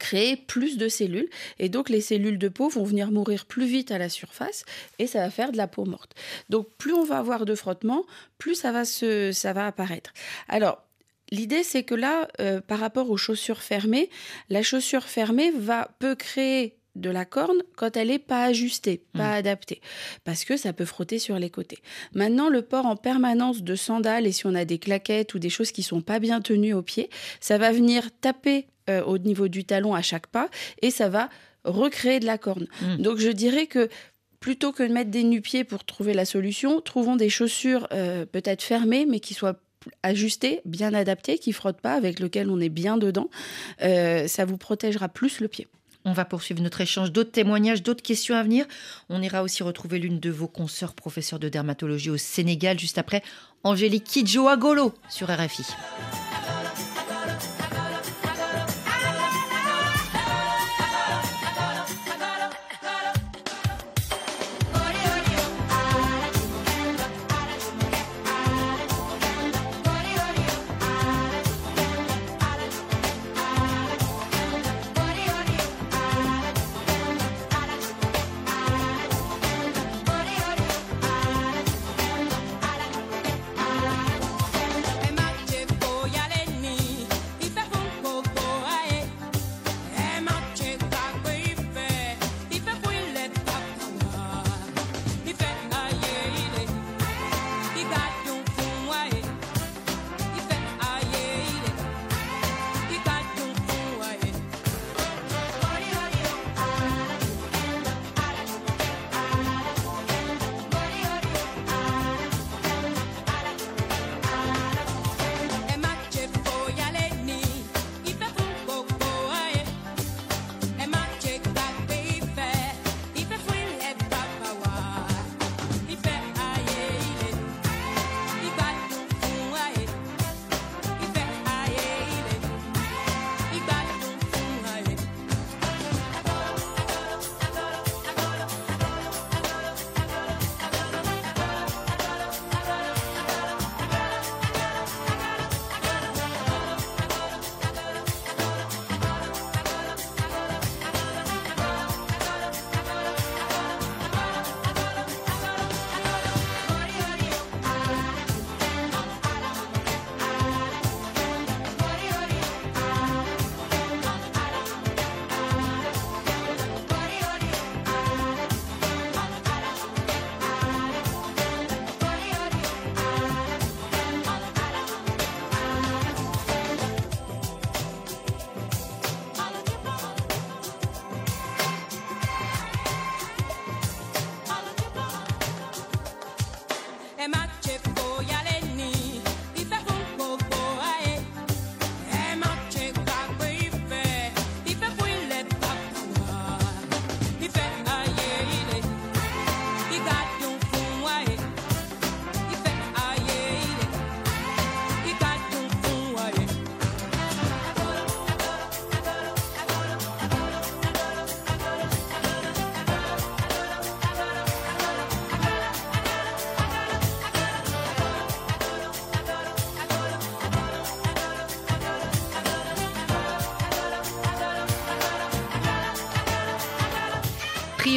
créer 0.00 0.36
plus 0.36 0.76
de 0.78 0.88
cellules 0.88 1.28
et 1.58 1.68
donc 1.68 1.88
les 1.88 2.00
cellules 2.00 2.38
de 2.38 2.48
peau 2.48 2.68
vont 2.68 2.84
venir 2.84 3.10
mourir 3.10 3.46
plus 3.46 3.66
vite 3.66 3.90
à 3.90 3.98
la 3.98 4.08
surface 4.08 4.64
et 4.98 5.06
ça 5.06 5.20
va 5.20 5.30
faire 5.30 5.52
de 5.52 5.56
la 5.56 5.68
peau 5.68 5.84
morte. 5.84 6.14
Donc 6.48 6.68
plus 6.78 6.92
on 6.92 7.04
va 7.04 7.18
avoir 7.18 7.44
de 7.44 7.54
frottement, 7.54 8.04
plus 8.38 8.54
ça 8.54 8.72
va 8.72 8.84
se 8.84 9.32
ça 9.32 9.52
va 9.52 9.66
apparaître. 9.66 10.12
Alors 10.48 10.82
L'idée, 11.32 11.64
c'est 11.64 11.82
que 11.82 11.96
là, 11.96 12.28
euh, 12.40 12.60
par 12.60 12.78
rapport 12.78 13.10
aux 13.10 13.16
chaussures 13.16 13.60
fermées, 13.60 14.10
la 14.48 14.62
chaussure 14.62 15.02
fermée 15.02 15.50
va 15.50 15.90
peut 15.98 16.14
créer 16.14 16.78
de 16.94 17.10
la 17.10 17.24
corne 17.24 17.62
quand 17.76 17.96
elle 17.96 18.08
n'est 18.08 18.18
pas 18.18 18.44
ajustée, 18.44 19.02
pas 19.12 19.32
mmh. 19.32 19.38
adaptée, 19.38 19.80
parce 20.24 20.44
que 20.44 20.56
ça 20.56 20.72
peut 20.72 20.84
frotter 20.84 21.18
sur 21.18 21.38
les 21.38 21.50
côtés. 21.50 21.78
Maintenant, 22.14 22.48
le 22.48 22.62
port 22.62 22.86
en 22.86 22.96
permanence 22.96 23.62
de 23.62 23.74
sandales 23.74 24.26
et 24.26 24.32
si 24.32 24.46
on 24.46 24.54
a 24.54 24.64
des 24.64 24.78
claquettes 24.78 25.34
ou 25.34 25.38
des 25.38 25.50
choses 25.50 25.72
qui 25.72 25.82
sont 25.82 26.00
pas 26.00 26.18
bien 26.18 26.40
tenues 26.40 26.74
au 26.74 26.82
pied, 26.82 27.10
ça 27.40 27.58
va 27.58 27.72
venir 27.72 28.08
taper 28.20 28.66
euh, 28.90 29.02
au 29.04 29.18
niveau 29.18 29.48
du 29.48 29.64
talon 29.64 29.94
à 29.94 30.02
chaque 30.02 30.26
pas 30.26 30.48
et 30.82 30.90
ça 30.90 31.08
va 31.08 31.28
recréer 31.64 32.20
de 32.20 32.26
la 32.26 32.38
corne. 32.38 32.66
Mmh. 32.80 32.96
Donc 32.98 33.18
je 33.18 33.30
dirais 33.30 33.66
que 33.66 33.88
plutôt 34.40 34.72
que 34.72 34.82
de 34.82 34.92
mettre 34.92 35.10
des 35.10 35.24
nu-pieds 35.24 35.64
pour 35.64 35.84
trouver 35.84 36.14
la 36.14 36.24
solution, 36.24 36.80
trouvons 36.80 37.16
des 37.16 37.28
chaussures 37.28 37.88
euh, 37.92 38.26
peut-être 38.26 38.62
fermées 38.62 39.06
mais 39.06 39.20
qui 39.20 39.34
soient 39.34 39.56
ajustées, 40.02 40.60
bien 40.64 40.94
adaptées, 40.94 41.38
qui 41.38 41.52
frottent 41.52 41.80
pas, 41.80 41.94
avec 41.94 42.20
lequel 42.20 42.50
on 42.50 42.60
est 42.60 42.68
bien 42.68 42.96
dedans. 42.96 43.28
Euh, 43.82 44.26
ça 44.28 44.44
vous 44.44 44.56
protégera 44.56 45.08
plus 45.08 45.40
le 45.40 45.48
pied. 45.48 45.66
On 46.04 46.12
va 46.12 46.24
poursuivre 46.24 46.62
notre 46.62 46.80
échange. 46.80 47.10
D'autres 47.10 47.32
témoignages, 47.32 47.82
d'autres 47.82 48.02
questions 48.02 48.36
à 48.36 48.42
venir. 48.42 48.64
On 49.08 49.20
ira 49.22 49.42
aussi 49.42 49.64
retrouver 49.64 49.98
l'une 49.98 50.20
de 50.20 50.30
vos 50.30 50.46
consoeurs 50.46 50.94
professeurs 50.94 51.40
de 51.40 51.48
dermatologie 51.48 52.10
au 52.10 52.16
Sénégal 52.16 52.78
juste 52.78 52.98
après 52.98 53.22
Angélique 53.64 54.04
Kidjo 54.04 54.46
Agolo 54.46 54.94
sur 55.08 55.28
RFI. 55.28 55.64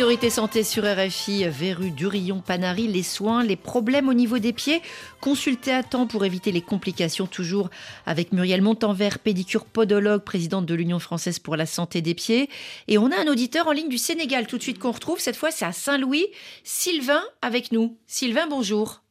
Priorité 0.09 0.31
santé 0.31 0.63
sur 0.63 0.85
RFI, 0.85 1.47
verrue, 1.49 1.91
durillon, 1.91 2.41
panari, 2.41 2.87
les 2.87 3.03
soins, 3.03 3.43
les 3.43 3.55
problèmes 3.55 4.09
au 4.09 4.15
niveau 4.15 4.39
des 4.39 4.53
pieds. 4.53 4.81
Consultez 5.21 5.71
à 5.71 5.83
temps 5.83 6.07
pour 6.07 6.25
éviter 6.25 6.51
les 6.51 6.63
complications, 6.63 7.27
toujours 7.27 7.69
avec 8.07 8.33
Muriel 8.33 8.63
Montanvert, 8.63 9.19
pédicure 9.19 9.65
podologue, 9.65 10.23
présidente 10.23 10.65
de 10.65 10.73
l'Union 10.73 10.97
française 10.97 11.37
pour 11.37 11.55
la 11.55 11.67
santé 11.67 12.01
des 12.01 12.15
pieds. 12.15 12.49
Et 12.87 12.97
on 12.97 13.11
a 13.11 13.21
un 13.21 13.27
auditeur 13.27 13.67
en 13.67 13.71
ligne 13.71 13.87
du 13.87 13.99
Sénégal 13.99 14.47
tout 14.47 14.57
de 14.57 14.63
suite 14.63 14.79
qu'on 14.79 14.93
retrouve. 14.93 15.19
Cette 15.19 15.35
fois, 15.35 15.51
c'est 15.51 15.65
à 15.65 15.73
Saint-Louis. 15.73 16.25
Sylvain 16.63 17.21
avec 17.43 17.71
nous. 17.71 17.95
Sylvain, 18.07 18.47
bonjour. 18.49 19.03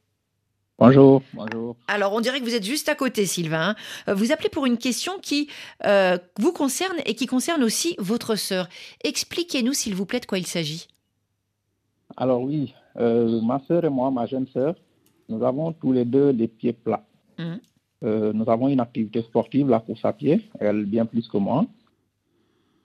Bonjour, 0.81 1.23
bonjour. 1.35 1.75
Alors, 1.89 2.13
on 2.15 2.21
dirait 2.21 2.39
que 2.39 2.45
vous 2.45 2.55
êtes 2.55 2.65
juste 2.65 2.89
à 2.89 2.95
côté, 2.95 3.27
Sylvain. 3.27 3.75
Euh, 4.07 4.15
vous 4.15 4.31
appelez 4.31 4.49
pour 4.49 4.65
une 4.65 4.79
question 4.79 5.15
qui 5.21 5.49
euh, 5.85 6.19
vous 6.39 6.53
concerne 6.53 6.97
et 7.05 7.15
qui 7.15 7.27
concerne 7.27 7.65
aussi 7.65 7.97
votre 7.99 8.37
sœur. 8.37 8.69
Expliquez-nous, 9.03 9.73
s'il 9.73 9.97
vous 9.97 10.07
plaît, 10.07 10.21
de 10.21 10.27
quoi 10.27 10.39
il 10.39 10.47
s'agit. 10.47 10.87
Alors 12.17 12.43
oui, 12.43 12.75
euh, 12.97 13.41
ma 13.43 13.61
sœur 13.67 13.85
et 13.85 13.89
moi, 13.89 14.13
ma 14.13 14.27
jeune 14.27 14.47
sœur, 14.47 14.77
nous 15.29 15.45
avons 15.45 15.73
tous 15.73 15.93
les 15.93 16.05
deux 16.05 16.33
des 16.33 16.47
pieds 16.47 16.73
plats. 16.73 17.05
Mmh. 17.39 18.33
nous 18.33 18.51
avons 18.51 18.67
une 18.69 18.81
activité 18.81 19.23
sportive, 19.23 19.69
la 19.69 19.79
course 19.79 20.05
à 20.05 20.13
pied, 20.13 20.41
elle 20.59 20.85
bien 20.87 21.07
plus 21.07 21.29
que 21.29 21.39
moi. 21.39 21.67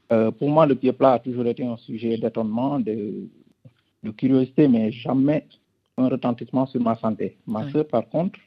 pour 0.10 0.50
moi, 0.50 0.68
le 0.68 0.76
pied 0.76 0.94
plat 0.94 1.14
a 1.14 1.20
toujours 1.20 1.48
été 1.48 1.66
un 1.66 1.78
sujet 1.78 2.18
d'étonnement, 2.18 2.80
de, 2.80 3.30
de 4.04 4.12
curiosité, 4.12 4.68
mais 4.68 4.92
jamais 4.92 5.48
un 5.98 6.10
retentissement 6.10 6.66
sur 6.66 6.82
ma 6.82 6.96
santé. 6.96 7.38
Ma 7.46 7.70
soeur, 7.72 7.88
par 7.88 8.08
contre, 8.10 8.40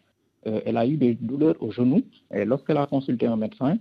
euh, 0.47 0.61
elle 0.65 0.77
a 0.77 0.87
eu 0.87 0.97
des 0.97 1.15
douleurs 1.15 1.57
au 1.61 1.71
genou 1.71 2.03
et 2.33 2.45
lorsqu'elle 2.45 2.77
a 2.77 2.87
consulté 2.87 3.27
un 3.27 3.37
médecin, 3.37 3.79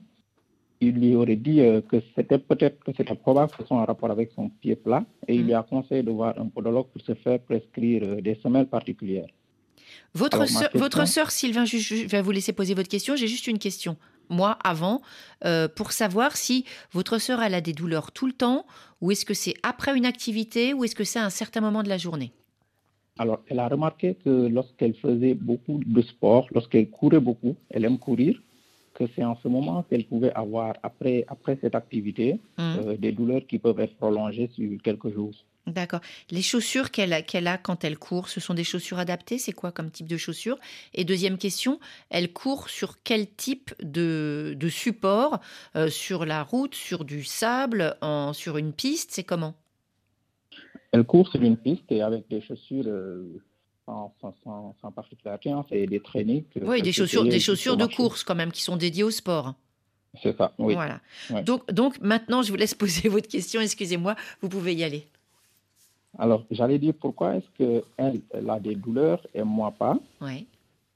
il 0.82 0.94
lui 0.96 1.16
aurait 1.16 1.36
dit 1.36 1.62
euh, 1.62 1.82
que 1.82 1.98
c'était 2.16 2.40
peut-être 2.40 2.84
que 2.84 2.92
c'était 2.96 3.16
probable 3.16 3.52
que 3.52 3.58
ce 3.62 3.68
soit 3.68 3.78
en 3.78 3.86
rapport 3.86 4.12
avec 4.12 4.32
son 4.36 4.50
pied 4.50 4.76
plat 4.76 5.04
et 5.28 5.36
il 5.36 5.44
mm. 5.44 5.46
lui 5.46 5.54
a 5.54 5.64
conseillé 5.64 6.04
de 6.04 6.12
voir 6.12 6.34
un 6.40 6.48
podologue 6.48 6.88
pour 6.88 7.02
se 7.02 7.14
faire 7.14 7.40
prescrire 7.40 8.04
euh, 8.04 8.22
des 8.22 8.36
semelles 8.36 8.68
particulières. 8.68 9.28
Votre 10.14 10.48
soeur, 10.48 10.70
votre 10.74 11.08
sœur, 11.08 11.30
Sylvain, 11.30 11.66
je, 11.66 12.08
vais 12.08 12.22
vous 12.22 12.32
laisser 12.32 12.54
poser 12.54 12.74
votre 12.74 12.90
question. 12.90 13.16
J'ai 13.16 13.28
juste 13.28 13.48
une 13.48 13.60
question. 13.60 13.96
Moi, 14.30 14.58
avant, 14.64 15.02
pour 15.76 15.92
savoir 15.92 16.36
si 16.36 16.66
votre 16.92 17.20
sœur 17.20 17.42
elle 17.44 17.54
a 17.54 17.62
des 17.62 17.74
douleurs 17.74 18.12
tout 18.12 18.26
le 18.26 18.34
temps, 18.34 18.66
ou 19.00 19.12
est-ce 19.12 19.24
que 19.24 19.36
c'est 19.36 19.54
après 19.62 19.96
une 19.96 20.06
activité, 20.06 20.74
ou 20.74 20.84
est-ce 20.84 20.96
que 20.96 21.04
c'est 21.04 21.20
à 21.20 21.26
un 21.26 21.30
certain 21.30 21.62
moment 21.62 21.84
de 21.84 21.90
la 21.90 21.98
journée? 21.98 22.34
Alors, 23.18 23.42
elle 23.48 23.60
a 23.60 23.68
remarqué 23.68 24.16
que 24.16 24.48
lorsqu'elle 24.48 24.96
faisait 24.96 25.34
beaucoup 25.34 25.80
de 25.86 26.02
sport, 26.02 26.48
lorsqu'elle 26.54 26.90
courait 26.90 27.22
beaucoup, 27.22 27.56
elle 27.70 27.86
aime 27.86 27.98
courir, 27.98 28.42
que 28.94 29.06
c'est 29.16 29.24
en 29.24 29.38
ce 29.42 29.48
moment 29.48 29.84
qu'elle 29.84 30.06
pouvait 30.06 30.34
avoir, 30.34 30.74
après, 30.84 31.26
après 31.28 31.58
cette 31.62 31.76
activité, 31.76 32.40
mmh. 32.58 32.62
euh, 32.62 32.98
des 32.98 33.12
douleurs 33.12 33.46
qui 33.48 33.60
peuvent 33.60 33.80
être 33.80 33.96
prolongées 33.96 34.50
sur 34.54 34.82
quelques 34.82 35.14
jours. 35.14 35.34
D'accord. 35.68 36.02
Les 36.30 36.44
chaussures 36.44 36.92
qu'elle 36.92 37.12
a, 37.12 37.22
qu'elle 37.22 37.48
a 37.48 37.58
quand 37.58 37.84
elle 37.84 37.98
court, 37.98 38.30
ce 38.30 38.40
sont 38.40 38.54
des 38.54 38.64
chaussures 38.64 39.00
adaptées? 39.00 39.40
C'est 39.40 39.52
quoi 39.52 39.72
comme 39.72 39.90
type 39.90 40.08
de 40.08 40.18
chaussures? 40.18 40.60
Et 40.94 41.06
deuxième 41.06 41.38
question, 41.38 41.80
elle 42.10 42.32
court 42.32 42.70
sur 42.70 43.02
quel 43.04 43.28
type 43.28 43.74
de, 43.82 44.56
de 44.56 44.70
support 44.70 45.40
euh, 45.76 45.90
Sur 45.90 46.26
la 46.26 46.44
route, 46.44 46.76
sur 46.76 47.04
du 47.04 47.24
sable, 47.24 47.98
en, 48.02 48.34
sur 48.34 48.58
une 48.58 48.74
piste? 48.74 49.12
C'est 49.12 49.24
comment? 49.24 49.56
Elle 50.96 51.04
court 51.04 51.28
sur 51.28 51.42
une 51.42 51.58
piste 51.58 51.92
et 51.92 52.02
avec 52.02 52.30
des 52.30 52.40
chaussures 52.40 52.86
euh, 52.88 53.42
sans, 53.86 54.16
sans, 54.22 54.74
sans, 54.82 54.92
particularité. 54.94 55.52
Hein, 55.52 55.66
c'est 55.68 55.86
des 55.88 56.00
traînées. 56.00 56.46
Oui, 56.62 56.82
des 56.82 56.94
chaussures, 56.94 57.26
des 57.26 57.42
chaussures 57.42 57.76
de 57.76 57.86
course 57.86 58.24
quand 58.24 58.34
même 58.34 58.54
qui 58.54 58.62
sont 58.62 58.78
dédiées 58.78 59.04
au 59.04 59.12
sport. 59.12 59.56
C'est 60.24 60.38
ça, 60.38 60.54
oui. 60.58 60.74
Voilà. 60.74 61.02
Donc, 61.44 61.70
donc 61.70 62.00
maintenant, 62.00 62.44
je 62.44 62.50
vous 62.50 62.56
laisse 62.56 62.74
poser 62.74 63.10
votre 63.16 63.28
question. 63.28 63.60
Excusez-moi, 63.60 64.16
vous 64.42 64.48
pouvez 64.48 64.74
y 64.74 64.86
aller. 64.86 65.06
Alors, 66.18 66.46
j'allais 66.50 66.80
dire 66.80 66.94
pourquoi 66.98 67.36
est-ce 67.36 67.50
qu'elle 67.58 68.22
elle 68.30 68.50
a 68.50 68.62
des 68.62 68.76
douleurs 68.76 69.22
et 69.34 69.44
moi 69.44 69.72
pas? 69.72 70.00
Oui. 70.22 70.48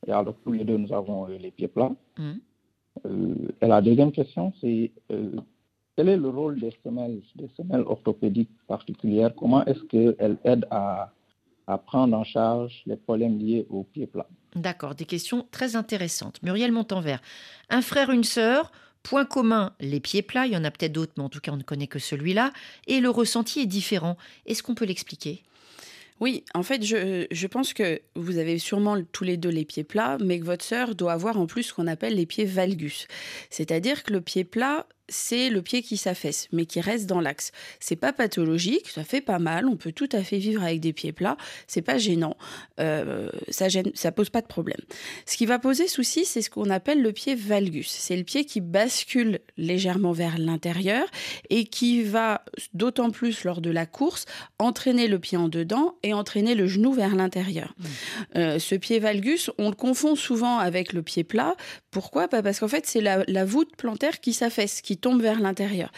Et 0.08 0.12
alors, 0.14 0.34
tous 0.46 0.54
les 0.54 0.64
deux, 0.64 0.78
nous 0.78 0.94
avons 0.94 1.28
euh, 1.28 1.38
les 1.38 1.52
pieds 1.52 1.68
plats. 1.68 1.92
Mmh. 2.18 2.32
Euh, 3.06 3.36
et 3.62 3.68
la 3.68 3.82
deuxième 3.82 4.14
question, 4.14 4.54
c'est 4.62 4.92
euh, 5.12 5.32
quel 6.00 6.08
est 6.08 6.16
le 6.16 6.30
rôle 6.30 6.58
des 6.62 6.74
semelles, 6.82 7.20
des 7.36 7.50
semelles 7.58 7.82
orthopédiques 7.82 8.56
particulières? 8.70 9.36
Comment 9.36 9.66
est-ce 9.66 9.84
qu'elles 9.84 10.38
aident 10.46 10.66
à, 10.72 11.12
à 11.68 11.78
prendre 11.78 12.18
en 12.18 12.24
charge 12.24 12.84
les 12.86 12.96
problèmes 12.96 13.38
liés 13.38 13.68
aux 13.70 13.84
pieds 13.84 14.08
plats? 14.08 14.30
D'accord, 14.56 14.96
des 14.96 15.04
questions 15.04 15.46
très 15.52 15.76
intéressantes. 15.76 16.42
Muriel 16.42 16.72
Montanvert, 16.72 17.22
un 17.70 17.82
frère, 17.82 18.12
une 18.12 18.24
sœur, 18.24 18.72
Point 19.04 19.26
commun, 19.26 19.74
les 19.80 20.00
pieds 20.02 20.22
plats, 20.22 20.46
il 20.46 20.54
y 20.54 20.58
en 20.58 20.64
a 20.66 20.72
peut-être 20.72 20.92
d'autres, 20.92 21.14
mais 21.18 21.24
en 21.24 21.30
tout 21.30 21.40
cas 21.40 21.52
on 21.52 21.58
ne 21.58 21.64
connaît 21.64 21.88
que 21.88 22.00
celui-là, 22.00 22.52
et 22.88 23.00
le 23.00 23.10
ressenti 23.10 23.62
est 23.62 23.66
différent. 23.66 24.18
Est-ce 24.46 24.62
qu'on 24.62 24.76
peut 24.76 24.84
l'expliquer? 24.84 25.44
Oui, 26.20 26.44
en 26.54 26.64
fait, 26.64 26.84
je, 26.84 27.26
je, 27.32 27.48
pense 27.48 27.74
que 27.74 28.02
vous 28.16 28.38
avez 28.38 28.58
sûrement 28.60 28.98
tous 29.14 29.24
les 29.24 29.38
deux 29.38 29.50
les 29.50 29.64
pieds 29.64 29.86
plats, 29.86 30.18
mais 30.20 30.40
que 30.40 30.46
votre 30.46 30.66
sœur 30.66 30.96
doit 30.96 31.14
avoir 31.14 31.40
en 31.40 31.46
plus 31.46 31.64
ce 31.64 31.74
qu'on 31.74 31.88
appelle 31.88 32.16
les 32.16 32.26
pieds 32.26 32.44
valgus. 32.44 33.08
C'est-à-dire 33.50 34.04
que 34.04 34.12
le 34.12 34.20
pied 34.20 34.44
plat, 34.44 34.86
c'est 35.10 35.50
le 35.50 35.62
pied 35.62 35.82
qui 35.82 35.98
s'affaisse, 35.98 36.48
mais 36.52 36.66
qui 36.66 36.82
reste 36.82 37.06
dans 37.06 37.22
l'axe. 37.22 37.52
C'est 37.80 37.96
pas 37.96 38.14
pathologique, 38.14 38.90
ça 38.90 39.04
fait 39.04 39.22
pas 39.22 39.40
mal, 39.40 39.66
on 39.66 39.76
peut 39.76 39.92
tout 39.92 40.10
à 40.12 40.24
fait 40.24 40.38
vivre 40.38 40.64
avec 40.64 40.80
des 40.80 40.94
pieds 40.94 41.12
plats, 41.12 41.38
c'est 41.68 41.82
pas 41.82 41.98
gênant, 41.98 42.38
euh, 42.80 43.30
ça 43.50 43.70
gêne, 43.70 43.92
ça 43.94 44.12
pose 44.12 44.30
pas 44.30 44.42
de 44.42 44.48
problème. 44.48 44.80
Ce 45.26 45.38
qui 45.38 45.46
va 45.46 45.60
poser 45.60 45.88
souci, 45.88 46.26
c'est 46.26 46.42
ce 46.42 46.50
qu'on 46.50 46.70
appelle 46.70 47.02
le 47.02 47.12
pied 47.12 47.36
valgus. 47.36 47.90
C'est 47.90 48.16
le 48.16 48.24
pied 48.24 48.46
qui 48.46 48.62
bascule 48.62 49.40
légèrement 49.58 50.12
vers 50.12 50.38
l'intérieur 50.38 51.06
et 51.50 51.66
qui 51.66 52.04
va, 52.04 52.44
d'autant 52.74 53.10
plus 53.10 53.44
lors 53.44 53.62
de 53.62 53.70
la 53.70 53.86
course, 53.86 54.26
entraîner 54.58 55.08
le 55.08 55.20
pied 55.20 55.38
en 55.38 55.50
dedans 55.50 55.96
et 56.04 56.14
entraîner 56.14 56.56
le 56.56 56.68
genou 56.68 56.94
vers 56.94 57.16
l'intérieur. 57.16 57.74
Mmh. 57.78 57.86
Euh, 58.38 58.60
ce 58.60 58.76
pied 58.76 59.00
valgus, 59.00 59.50
on 59.58 59.70
le 59.70 59.76
confond 59.76 60.16
souvent 60.16 60.58
avec 60.60 60.94
le 60.94 61.02
pied 61.02 61.24
plat. 61.24 61.56
Pourquoi? 61.92 62.28
Parce 62.28 62.60
qu'en 62.60 62.68
fait, 62.68 62.86
c'est 62.86 63.02
la, 63.02 63.24
la 63.28 63.46
voûte 63.46 63.76
plantaire 63.76 64.20
qui 64.20 64.34
s'affaisse, 64.34 64.82
qui 64.82 64.98
tombe 64.98 65.22
vers 65.22 65.40
l'intérieur. 65.40 65.92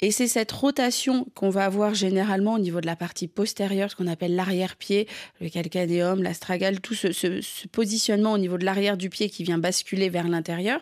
Et 0.00 0.10
c'est 0.10 0.28
cette 0.28 0.52
rotation 0.52 1.26
qu'on 1.34 1.50
va 1.50 1.64
avoir 1.64 1.94
généralement 1.94 2.54
au 2.54 2.58
niveau 2.58 2.80
de 2.80 2.86
la 2.86 2.96
partie 2.96 3.28
postérieure, 3.28 3.90
ce 3.90 3.96
qu'on 3.96 4.06
appelle 4.06 4.34
l'arrière-pied, 4.36 5.06
le 5.40 5.48
calcadéum, 5.48 6.22
l'astragale, 6.22 6.80
tout 6.80 6.94
ce, 6.94 7.66
positionnement 7.66 8.32
au 8.32 8.38
niveau 8.38 8.58
de 8.58 8.64
l'arrière 8.64 8.96
du 8.96 9.10
pied 9.10 9.28
qui 9.28 9.44
vient 9.44 9.58
basculer 9.58 10.08
vers 10.08 10.28
l'intérieur, 10.28 10.80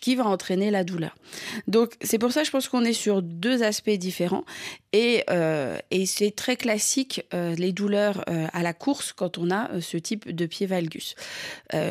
qui 0.00 0.16
va 0.16 0.24
entraîner 0.26 0.70
la 0.70 0.84
douleur. 0.84 1.16
Donc 1.68 1.94
c'est 2.02 2.18
pour 2.18 2.32
ça, 2.32 2.44
je 2.44 2.50
pense 2.50 2.68
qu'on 2.68 2.84
est 2.84 2.92
sur 2.92 3.22
deux 3.22 3.62
aspects 3.62 3.90
différents. 3.90 4.44
Et, 4.92 5.22
euh, 5.30 5.78
c'est 6.04 6.34
très 6.34 6.56
classique, 6.56 7.24
euh, 7.32 7.54
les 7.54 7.72
douleurs 7.72 8.24
euh, 8.28 8.46
à 8.52 8.62
la 8.62 8.72
course, 8.72 9.12
quand 9.12 9.38
on 9.38 9.50
a 9.50 9.80
ce 9.80 9.96
type 9.96 10.34
de 10.34 10.46
pied 10.46 10.66
valgus. 10.66 11.14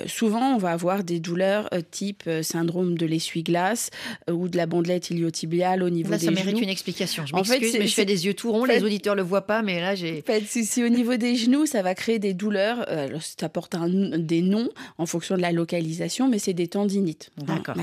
souvent, 0.07 0.55
on 0.55 0.57
va 0.57 0.71
avoir 0.71 1.03
des 1.03 1.19
douleurs 1.19 1.69
type 1.91 2.08
syndrome 2.41 2.97
de 2.97 3.05
l'essuie-glace 3.05 3.89
ou 4.31 4.47
de 4.47 4.57
la 4.57 4.65
bandelette 4.65 5.09
iliotibiale 5.09 5.83
au 5.83 5.89
niveau 5.89 6.13
des 6.13 6.19
genoux. 6.19 6.35
Ça 6.35 6.43
mérite 6.43 6.61
une 6.61 6.69
explication. 6.69 7.25
Je 7.25 7.35
m'excuse, 7.35 7.75
mais 7.77 7.87
je 7.87 7.93
fais 7.93 8.05
des 8.05 8.25
yeux 8.25 8.33
tout 8.33 8.51
ronds. 8.51 8.65
les 8.65 8.83
auditeurs 8.83 9.15
le 9.15 9.23
voient 9.23 9.47
pas, 9.47 9.61
mais 9.61 9.81
là, 9.81 9.95
j'ai. 9.95 10.19
En 10.19 10.31
fait, 10.31 10.43
si, 10.45 10.83
au 10.83 10.89
niveau 10.89 11.15
des 11.17 11.35
genoux, 11.35 11.65
ça 11.65 11.81
va 11.81 11.95
créer 11.95 12.19
des 12.19 12.33
douleurs. 12.33 12.87
Alors, 12.89 13.21
ça 13.21 13.49
porte 13.49 13.75
un, 13.75 13.89
des 13.89 14.41
noms 14.41 14.69
en 14.97 15.05
fonction 15.05 15.35
de 15.35 15.41
la 15.41 15.51
localisation, 15.51 16.27
mais 16.27 16.39
c'est 16.39 16.53
des 16.53 16.67
tendinites. 16.67 17.31
D'accord. 17.37 17.75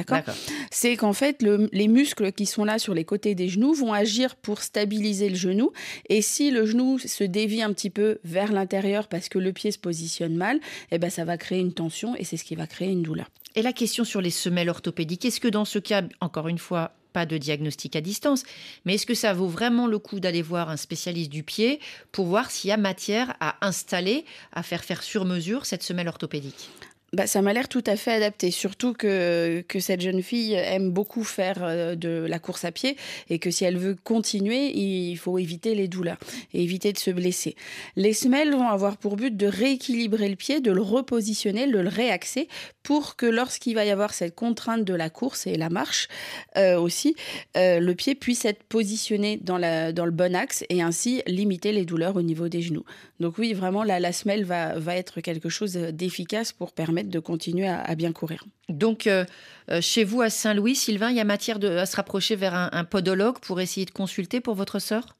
C'est 0.71 0.97
qu'en 0.97 1.13
fait, 1.13 1.43
le, 1.43 1.69
les 1.73 1.89
muscles 1.89 2.33
qui 2.33 2.47
sont 2.47 2.65
là 2.65 2.79
sur 2.79 2.95
les 2.95 3.05
côtés 3.05 3.35
des 3.35 3.49
genoux 3.49 3.75
vont 3.75 3.93
agir 3.93 4.37
pour 4.37 4.63
stabiliser 4.63 5.29
le 5.29 5.37
genou. 5.37 5.73
Et 6.09 6.23
si 6.23 6.51
le 6.51 6.67
genou 6.67 6.99
se 6.99 7.25
dévie 7.25 7.63
un 7.63 7.73
petit 7.73 7.91
peu 7.91 8.19
vers 8.25 8.53
l'intérieur 8.53 9.09
parce 9.09 9.29
que 9.29 9.39
le 9.39 9.53
pied 9.53 9.71
se 9.71 9.79
positionne 9.79 10.35
mal, 10.37 10.61
eh 10.91 10.99
ben 10.99 11.11
ça 11.11 11.25
va 11.25 11.37
créer 11.37 11.61
une 11.61 11.73
tension 11.73 12.15
et 12.17 12.25
c'est 12.25 12.37
ce 12.37 12.45
qui 12.45 12.55
va 12.55 12.67
créer 12.67 12.91
une 12.91 13.03
douleur. 13.03 13.27
Et 13.57 13.63
la 13.63 13.73
question 13.73 14.05
sur 14.05 14.21
les 14.21 14.31
semelles 14.31 14.69
orthopédiques, 14.69 15.25
est-ce 15.25 15.41
que 15.41 15.49
dans 15.49 15.65
ce 15.65 15.79
cas, 15.79 16.03
encore 16.21 16.49
une 16.49 16.59
fois, 16.59 16.93
pas 17.15 17.25
de 17.25 17.39
diagnostic 17.39 17.97
à 17.97 18.03
distance, 18.03 18.43
mais 18.85 18.97
est-ce 18.97 19.07
que 19.07 19.15
ça 19.15 19.33
vaut 19.33 19.49
vraiment 19.49 19.87
le 19.87 19.99
coup 19.99 20.21
d'aller 20.21 20.43
voir 20.43 20.69
un 20.69 20.77
spécialiste 20.77 21.31
du 21.31 21.43
pied 21.43 21.81
pour 22.13 22.27
voir 22.27 22.51
s'il 22.51 22.69
y 22.69 22.73
a 22.73 22.77
matière 22.77 23.35
à 23.41 23.67
installer, 23.67 24.27
à 24.53 24.63
faire 24.63 24.85
faire 24.85 25.03
sur 25.03 25.25
mesure 25.25 25.65
cette 25.65 25.83
semelle 25.83 26.09
orthopédique? 26.09 26.69
Bah, 27.13 27.29
ça 27.29 27.41
m'a 27.41 27.53
l'air 27.53 27.69
tout 27.69 27.85
à 27.87 27.95
fait 27.95 28.11
adapté, 28.11 28.51
surtout 28.51 28.93
que, 28.93 29.65
que 29.69 29.79
cette 29.79 30.01
jeune 30.01 30.23
fille 30.23 30.55
aime 30.55 30.91
beaucoup 30.91 31.23
faire 31.23 31.59
euh, 31.63 31.95
de 31.95 32.27
la 32.29 32.41
course 32.41 32.65
à 32.65 32.73
pied 32.73 32.97
et 33.31 33.39
que 33.39 33.53
si 33.53 33.65
elle 33.65 33.79
veut 33.79 33.97
continuer, 34.03 34.77
il 34.77 35.17
faut 35.17 35.39
éviter 35.39 35.77
les 35.77 35.87
douleurs 35.87 36.19
et 36.53 36.65
éviter 36.65 36.93
de 36.93 36.99
se 36.99 37.13
blesser. 37.13 37.55
Les 37.95 38.13
semelles 38.13 38.51
vont 38.51 38.69
avoir 38.69 38.97
pour 38.97 39.15
but 39.15 39.37
de 39.37 39.47
rééquilibrer 39.47 40.29
le 40.29 40.35
pied, 40.35 40.61
de 40.61 40.73
le 40.73 40.83
repositionner, 40.83 41.69
de 41.69 41.79
le 41.79 41.89
réaxer 41.89 42.49
pour 42.83 43.15
que 43.15 43.27
lorsqu'il 43.27 43.77
va 43.77 43.85
y 43.85 43.91
avoir 43.91 44.13
cette 44.13 44.35
contrainte 44.35 44.85
de 44.85 44.95
la 44.95 45.09
course 45.09 45.47
et 45.47 45.55
la 45.55 45.71
marche 45.71 46.09
euh, 46.57 46.77
aussi, 46.77 47.15
euh, 47.57 47.79
le 47.79 47.95
pied 47.95 48.17
puisse 48.17 48.45
être 48.45 48.65
positionné 48.65 49.37
dans, 49.37 49.59
la, 49.59 49.93
dans 49.93 50.07
le 50.07 50.11
bon 50.11 50.35
axe 50.35 50.65
et 50.71 50.83
ainsi 50.83 51.23
limiter 51.29 51.71
les 51.71 51.85
douleurs 51.85 52.17
au 52.17 52.23
niveau 52.23 52.49
des 52.49 52.63
genoux. 52.63 52.85
Donc 53.21 53.39
oui, 53.39 53.55
vraiment, 53.55 53.85
la, 53.85 54.01
la 54.01 54.13
semelle 54.13 54.45
va, 54.45 54.79
va 54.79 54.97
être 54.97 55.21
quelque 55.21 55.49
chose 55.49 55.73
d'efficace 55.73 56.53
pour 56.53 56.73
permettre 56.73 56.96
de 57.05 57.19
continuer 57.19 57.69
à, 57.69 57.95
bien 57.95 58.13
courir. 58.13 58.45
Donc, 58.69 59.07
euh, 59.07 59.25
euh, 59.71 59.81
chez 59.81 60.05
vous 60.05 60.23
à 60.23 60.31
Saint-Louis, 60.31 60.75
Sylvain, 60.75 61.11
il 61.11 61.17
y 61.17 61.21
a 61.21 61.25
matière 61.25 61.59
de, 61.59 61.69
à 61.69 61.87
se 61.87 61.97
rapprocher 61.97 62.37
vers 62.37 62.55
un, 62.55 62.85
podologue 62.85 63.39
pour 63.41 63.61
essayer 63.61 63.87
de 63.87 63.91
consulter 63.91 64.41
pour 64.41 64.55
votre 64.55 64.79
sœur? 64.79 65.17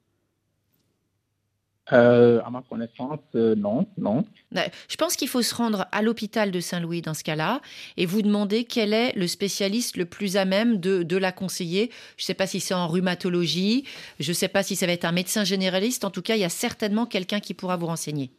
Euh, 1.93 2.41
à 2.45 2.49
ma 2.49 2.61
connaissance, 2.69 3.19
non, 3.33 3.87
non. 3.97 4.25
Je 4.51 4.95
pense 4.97 5.15
qu'il 5.15 5.29
faut 5.29 5.41
se 5.41 5.55
rendre 5.55 5.85
à 5.93 6.01
l'hôpital 6.01 6.51
de 6.51 6.59
Saint-Louis 6.59 7.01
dans 7.01 7.13
ce 7.13 7.23
cas-là 7.23 7.61
et 7.95 8.05
vous 8.05 8.21
demander 8.21 8.65
quel 8.65 8.93
est 8.93 9.13
le 9.15 9.25
spécialiste 9.25 9.95
le 9.95 10.05
plus 10.05 10.35
à 10.35 10.43
même 10.43 10.81
de, 10.81 11.03
de 11.03 11.17
la 11.17 11.31
conseiller. 11.31 11.89
Je 12.17 12.23
ne 12.23 12.25
sais 12.25 12.33
pas 12.33 12.47
si 12.47 12.59
c'est 12.59 12.73
en 12.73 12.89
rhumatologie, 12.89 13.85
je 14.19 14.31
ne 14.31 14.33
sais 14.33 14.49
pas 14.49 14.63
si 14.63 14.75
ça 14.75 14.85
va 14.85 14.91
être 14.91 15.05
un 15.05 15.13
médecin 15.13 15.45
généraliste. 15.45 16.03
En 16.03 16.11
tout 16.11 16.21
cas, 16.21 16.35
il 16.35 16.41
y 16.41 16.45
a 16.45 16.49
certainement 16.49 17.05
quelqu'un 17.05 17.39
qui 17.39 17.53
pourra 17.53 17.77
vous 17.77 17.87
renseigner. 17.87 18.31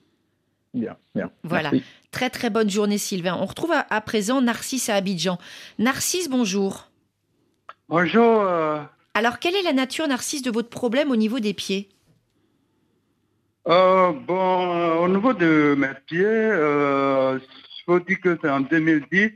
Bien, 0.75 0.97
bien. 1.15 1.31
Voilà. 1.45 1.71
Très, 2.11 2.31
très 2.31 2.51
bonne 2.51 2.71
journée, 2.71 2.99
Sylvain. 2.99 3.37
On 3.41 3.47
retrouve 3.47 3.73
à, 3.73 4.01
présent 4.01 4.41
Narcisse 4.41 4.89
à 4.89 4.97
Abidjan. 4.97 5.39
Narcisse, 5.79 6.29
bonjour. 6.29 6.89
Bonjour. 7.89 8.43
Euh. 8.43 8.83
Alors, 9.15 9.39
quelle 9.39 9.57
est 9.57 9.63
la 9.63 9.73
nature, 9.73 10.07
Narcisse, 10.07 10.43
de 10.43 10.51
votre 10.51 10.69
problème 10.69 11.11
au 11.11 11.17
niveau 11.17 11.41
des 11.41 11.55
pieds? 11.55 11.89
Euh, 13.67 14.13
Bon, 14.13 14.75
euh, 14.75 14.95
au 14.97 15.09
niveau 15.09 15.33
de 15.33 15.75
mes 15.77 15.95
pieds, 16.07 16.21
il 16.23 17.85
faut 17.87 18.01
dire 18.01 18.21
que 18.21 18.39
c'est 18.41 18.51
en 18.51 18.61
2010 18.61 19.33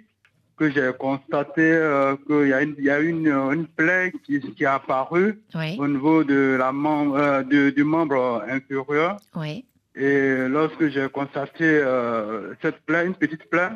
que 0.57 0.71
j'ai 0.71 0.93
constaté 0.99 2.17
qu'il 2.27 2.49
y 2.49 2.53
a 2.53 2.63
une, 2.63 2.77
y 2.79 2.91
a 2.91 3.01
une, 3.01 3.29
une 3.29 3.67
plaie 3.67 4.13
qui, 4.25 4.39
qui 4.39 4.63
est 4.63 4.67
apparue 4.67 5.43
au 5.79 5.89
niveau 5.89 6.25
de 6.25 6.57
la 6.59 6.73
membre, 6.73 7.43
du 7.43 7.85
membre 7.85 8.45
inférieur. 8.49 9.17
Oui. 9.35 9.65
Et 9.95 10.49
lorsque 10.49 10.89
j'ai 10.89 11.09
constaté 11.09 11.65
euh, 11.65 12.55
cette 12.63 12.81
plaie, 12.87 13.07
une 13.07 13.15
petite 13.15 13.49
plaie, 13.51 13.71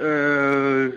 euh, 0.00 0.90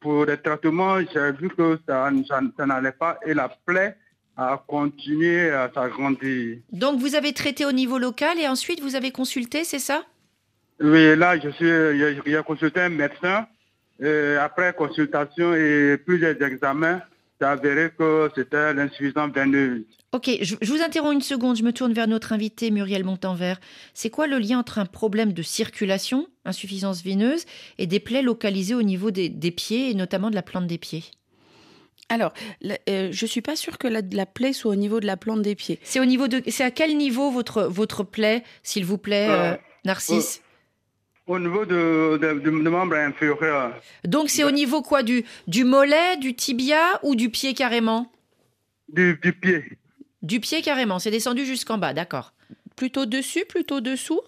pour 0.00 0.24
les 0.24 0.38
traitements, 0.38 0.98
j'ai 1.00 1.32
vu 1.32 1.48
que 1.50 1.78
ça, 1.86 2.10
ça, 2.56 2.66
n'allait 2.66 2.92
pas 2.92 3.18
et 3.26 3.34
la 3.34 3.48
plaie 3.66 3.96
a 4.36 4.62
continué 4.66 5.50
à 5.50 5.70
s'agrandir. 5.74 6.58
Donc 6.70 7.00
vous 7.00 7.14
avez 7.14 7.32
traité 7.32 7.66
au 7.66 7.72
niveau 7.72 7.98
local 7.98 8.38
et 8.38 8.48
ensuite 8.48 8.80
vous 8.80 8.96
avez 8.96 9.10
consulté, 9.10 9.64
c'est 9.64 9.78
ça? 9.78 10.04
Oui, 10.80 11.14
là 11.16 11.38
je 11.38 11.50
suis, 11.50 12.24
j'ai 12.24 12.42
consulté 12.44 12.80
un 12.80 12.88
médecin. 12.88 13.46
Et 14.00 14.36
après 14.36 14.72
consultation 14.72 15.54
et 15.54 15.96
plusieurs 15.98 16.40
examens, 16.42 17.02
j'ai 17.42 17.48
avéré 17.48 17.90
que 17.98 18.30
c'était 18.36 18.72
l'insuffisance 18.72 19.32
veineuse. 19.32 19.82
Ok, 20.12 20.30
je, 20.42 20.54
vous 20.62 20.80
interromps 20.80 21.14
une 21.14 21.22
seconde, 21.22 21.56
je 21.56 21.64
me 21.64 21.72
tourne 21.72 21.92
vers 21.92 22.06
notre 22.06 22.32
invité 22.32 22.70
Muriel 22.70 23.02
Montanvert. 23.02 23.58
C'est 23.94 24.10
quoi 24.10 24.26
le 24.26 24.38
lien 24.38 24.58
entre 24.60 24.78
un 24.78 24.86
problème 24.86 25.32
de 25.32 25.42
circulation, 25.42 26.28
insuffisance 26.44 27.02
veineuse, 27.02 27.44
et 27.78 27.86
des 27.86 27.98
plaies 27.98 28.22
localisées 28.22 28.74
au 28.74 28.82
niveau 28.82 29.10
des, 29.10 29.30
pieds 29.50 29.90
et 29.90 29.94
notamment 29.94 30.30
de 30.30 30.36
la 30.36 30.42
plante 30.42 30.66
des 30.66 30.78
pieds? 30.78 31.04
Alors, 32.08 32.32
je 32.62 33.08
je 33.10 33.26
suis 33.26 33.40
pas 33.40 33.56
sûre 33.56 33.78
que 33.78 33.88
la, 33.88 34.02
la, 34.12 34.26
plaie 34.26 34.52
soit 34.52 34.70
au 34.70 34.76
niveau 34.76 35.00
de 35.00 35.06
la 35.06 35.16
plante 35.16 35.42
des 35.42 35.54
pieds. 35.54 35.80
C'est 35.82 35.98
au 35.98 36.04
niveau 36.04 36.28
de, 36.28 36.42
c'est 36.46 36.64
à 36.64 36.70
quel 36.70 36.96
niveau 36.96 37.30
votre 37.30 37.62
votre 37.62 38.04
plaie, 38.04 38.44
s'il 38.62 38.84
vous 38.84 38.98
plaît, 38.98 39.58
Narcisse? 39.84 40.42
Au 41.26 41.38
niveau 41.38 41.64
de, 41.64 42.18
de, 42.18 42.50
membre 42.50 42.96
inférieur. 42.96 43.74
Donc 44.04 44.28
c'est 44.28 44.44
au 44.44 44.50
niveau 44.50 44.82
quoi 44.82 45.02
du, 45.02 45.24
du 45.46 45.64
mollet, 45.64 46.16
du 46.16 46.34
tibia 46.34 46.98
ou 47.02 47.14
du 47.14 47.30
pied 47.30 47.54
carrément? 47.54 48.10
Du, 48.88 49.16
pied. 49.40 49.78
Du 50.22 50.40
pied 50.40 50.62
carrément, 50.62 50.98
c'est 50.98 51.10
descendu 51.10 51.46
jusqu'en 51.46 51.78
bas, 51.78 51.94
d'accord. 51.94 52.32
Plutôt 52.76 53.06
dessus, 53.06 53.44
plutôt 53.48 53.80
dessous? 53.80 54.20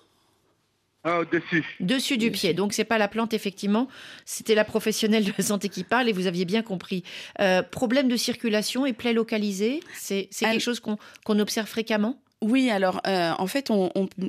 Ah, 1.07 1.21
dessus. 1.31 1.65
Dessus 1.81 2.17
du 2.17 2.31
pied. 2.31 2.55
Donc, 2.55 2.73
c'est 2.73 2.85
pas 2.85 2.97
la 2.97 3.09
plante, 3.09 3.35
effectivement. 3.35 3.89
C'était 4.25 4.55
la 4.55 4.65
professionnelle 4.65 5.25
de 5.25 5.33
la 5.37 5.45
santé 5.45 5.69
qui 5.69 5.85
parle 5.85 6.09
et 6.09 6.13
vous 6.13 6.27
aviez 6.27 6.47
bien 6.47 6.63
compris. 6.63 7.05
Euh, 7.41 7.63
problème 7.63 8.09
de 8.09 8.17
circulation 8.17 8.87
et 8.87 8.95
plaie 8.95 9.13
localisée, 9.13 9.81
c'est 9.95 10.31
quelque 10.39 10.61
chose 10.61 10.81
qu'on 10.81 11.39
observe 11.39 11.69
fréquemment? 11.69 12.19
Oui, 12.47 12.69
alors 12.69 13.01
euh, 13.07 13.33
en 13.39 13.47
fait, 13.47 13.71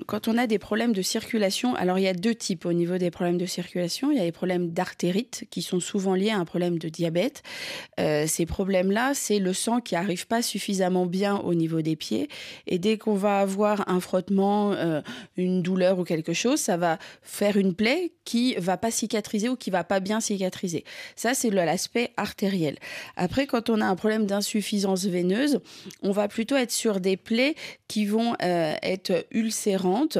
quand 0.05 0.27
on 0.29 0.37
a 0.37 0.47
des 0.47 0.57
problèmes 0.57 0.93
de 0.93 1.01
circulation, 1.01 1.75
alors 1.75 1.99
il 1.99 2.03
y 2.03 2.07
a 2.07 2.13
deux 2.13 2.33
types 2.33 2.65
au 2.65 2.71
niveau 2.71 2.97
des 2.97 3.11
problèmes 3.11 3.37
de 3.37 3.45
circulation. 3.45 4.09
Il 4.09 4.17
y 4.17 4.21
a 4.21 4.23
les 4.23 4.31
problèmes 4.31 4.71
d'artérite 4.71 5.43
qui 5.49 5.61
sont 5.61 5.81
souvent 5.81 6.15
liés 6.15 6.29
à 6.29 6.37
un 6.37 6.45
problème 6.45 6.79
de 6.79 6.87
diabète. 6.87 7.43
Euh, 7.99 8.25
ces 8.25 8.45
problèmes-là, 8.45 9.11
c'est 9.15 9.39
le 9.39 9.51
sang 9.51 9.81
qui 9.81 9.97
arrive 9.97 10.27
pas 10.27 10.41
suffisamment 10.41 11.05
bien 11.05 11.35
au 11.39 11.53
niveau 11.53 11.81
des 11.81 11.97
pieds. 11.97 12.29
Et 12.67 12.79
dès 12.79 12.97
qu'on 12.97 13.15
va 13.15 13.39
avoir 13.39 13.83
un 13.89 13.99
frottement, 13.99 14.71
euh, 14.71 15.01
une 15.35 15.61
douleur 15.61 15.99
ou 15.99 16.05
quelque 16.05 16.31
chose, 16.31 16.61
ça 16.61 16.77
va 16.77 16.99
faire 17.21 17.57
une 17.57 17.73
plaie 17.73 18.13
qui 18.23 18.55
va 18.55 18.77
pas 18.77 18.91
cicatriser 18.91 19.49
ou 19.49 19.57
qui 19.57 19.71
va 19.71 19.83
pas 19.83 19.99
bien 19.99 20.21
cicatriser. 20.21 20.85
Ça, 21.17 21.33
c'est 21.33 21.49
l'aspect 21.49 22.11
artériel. 22.15 22.77
Après, 23.17 23.45
quand 23.45 23.69
on 23.69 23.81
a 23.81 23.85
un 23.85 23.95
problème 23.97 24.25
d'insuffisance 24.25 25.03
veineuse, 25.03 25.59
on 26.01 26.11
va 26.11 26.29
plutôt 26.29 26.55
être 26.55 26.71
sur 26.71 27.01
des 27.01 27.17
plaies 27.17 27.55
qui 27.89 28.04
vont 28.09 28.35
euh, 28.41 28.75
être 28.81 29.25
ulcérantes. 29.31 30.17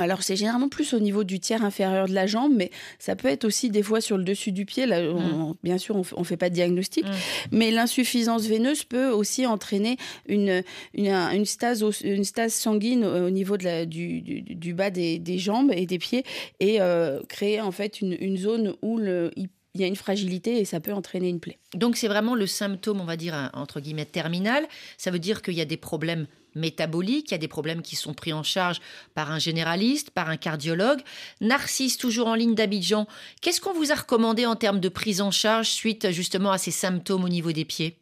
Alors 0.00 0.24
c'est 0.24 0.34
généralement 0.34 0.68
plus 0.68 0.92
au 0.92 0.98
niveau 0.98 1.22
du 1.22 1.38
tiers 1.38 1.64
inférieur 1.64 2.08
de 2.08 2.14
la 2.14 2.26
jambe, 2.26 2.52
mais 2.52 2.72
ça 2.98 3.14
peut 3.14 3.28
être 3.28 3.44
aussi 3.44 3.70
des 3.70 3.82
fois 3.84 4.00
sur 4.00 4.18
le 4.18 4.24
dessus 4.24 4.50
du 4.50 4.64
pied. 4.66 4.86
Là, 4.86 5.00
mm. 5.00 5.54
bien 5.62 5.78
sûr, 5.78 5.94
on 6.16 6.20
ne 6.20 6.24
fait 6.24 6.36
pas 6.36 6.50
de 6.50 6.54
diagnostic, 6.54 7.04
mm. 7.04 7.12
mais 7.52 7.70
l'insuffisance 7.70 8.46
veineuse 8.46 8.82
peut 8.82 9.10
aussi 9.10 9.46
entraîner 9.46 9.96
une, 10.26 10.64
une, 10.94 11.44
stase, 11.44 11.84
une 12.02 12.24
stase 12.24 12.54
sanguine 12.54 13.04
au 13.04 13.30
niveau 13.30 13.56
de 13.56 13.64
la, 13.64 13.86
du, 13.86 14.20
du, 14.20 14.74
bas 14.74 14.90
des, 14.90 15.20
des, 15.20 15.38
jambes 15.38 15.70
et 15.72 15.86
des 15.86 15.98
pieds 15.98 16.24
et 16.58 16.80
euh, 16.80 17.20
créer 17.28 17.60
en 17.60 17.70
fait 17.70 18.00
une, 18.00 18.16
une 18.18 18.36
zone 18.36 18.74
où 18.82 18.98
le, 18.98 19.30
il 19.74 19.80
y 19.80 19.84
a 19.84 19.86
une 19.86 19.96
fragilité 19.96 20.58
et 20.58 20.64
ça 20.64 20.80
peut 20.80 20.92
entraîner 20.92 21.28
une 21.28 21.40
plaie. 21.40 21.58
Donc 21.74 21.96
c'est 21.96 22.08
vraiment 22.08 22.34
le 22.34 22.46
symptôme, 22.46 23.00
on 23.00 23.04
va 23.04 23.16
dire, 23.16 23.50
entre 23.54 23.80
guillemets, 23.80 24.04
terminal. 24.04 24.64
Ça 24.98 25.10
veut 25.10 25.18
dire 25.18 25.42
qu'il 25.42 25.54
y 25.54 25.60
a 25.60 25.64
des 25.64 25.76
problèmes 25.76 26.26
métaboliques, 26.54 27.30
il 27.30 27.32
y 27.32 27.34
a 27.34 27.38
des 27.38 27.48
problèmes 27.48 27.82
qui 27.82 27.96
sont 27.96 28.14
pris 28.14 28.32
en 28.32 28.42
charge 28.42 28.80
par 29.14 29.30
un 29.30 29.38
généraliste, 29.38 30.10
par 30.10 30.28
un 30.28 30.36
cardiologue. 30.36 31.00
Narcisse, 31.40 31.98
toujours 31.98 32.28
en 32.28 32.34
ligne 32.34 32.54
d'Abidjan, 32.54 33.06
qu'est-ce 33.40 33.60
qu'on 33.60 33.72
vous 33.74 33.92
a 33.92 33.94
recommandé 33.94 34.46
en 34.46 34.56
termes 34.56 34.80
de 34.80 34.88
prise 34.88 35.20
en 35.20 35.30
charge 35.30 35.68
suite 35.68 36.10
justement 36.10 36.50
à 36.50 36.58
ces 36.58 36.70
symptômes 36.70 37.24
au 37.24 37.28
niveau 37.28 37.52
des 37.52 37.64
pieds? 37.64 37.98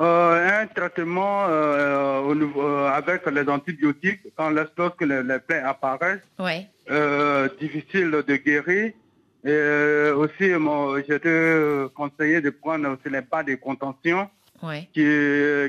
Euh, 0.00 0.62
un 0.62 0.66
traitement 0.68 1.46
euh, 1.48 2.32
euh, 2.32 2.88
avec 2.88 3.26
les 3.26 3.48
antibiotiques 3.48 4.20
quand 4.36 4.50
lorsque 4.50 5.00
les, 5.00 5.24
les 5.24 5.40
plaies 5.40 5.58
apparaissent, 5.58 6.20
ouais. 6.38 6.68
difficile 7.60 8.10
de 8.12 8.36
guérir. 8.36 8.92
Et 9.44 10.10
aussi, 10.10 10.52
j'étais 11.08 11.86
conseillé 11.94 12.40
de 12.40 12.50
prendre 12.50 12.90
aussi 12.90 13.12
les 13.12 13.22
pas 13.22 13.42
de 13.42 13.54
contention 13.56 14.28
qui, 14.92 15.06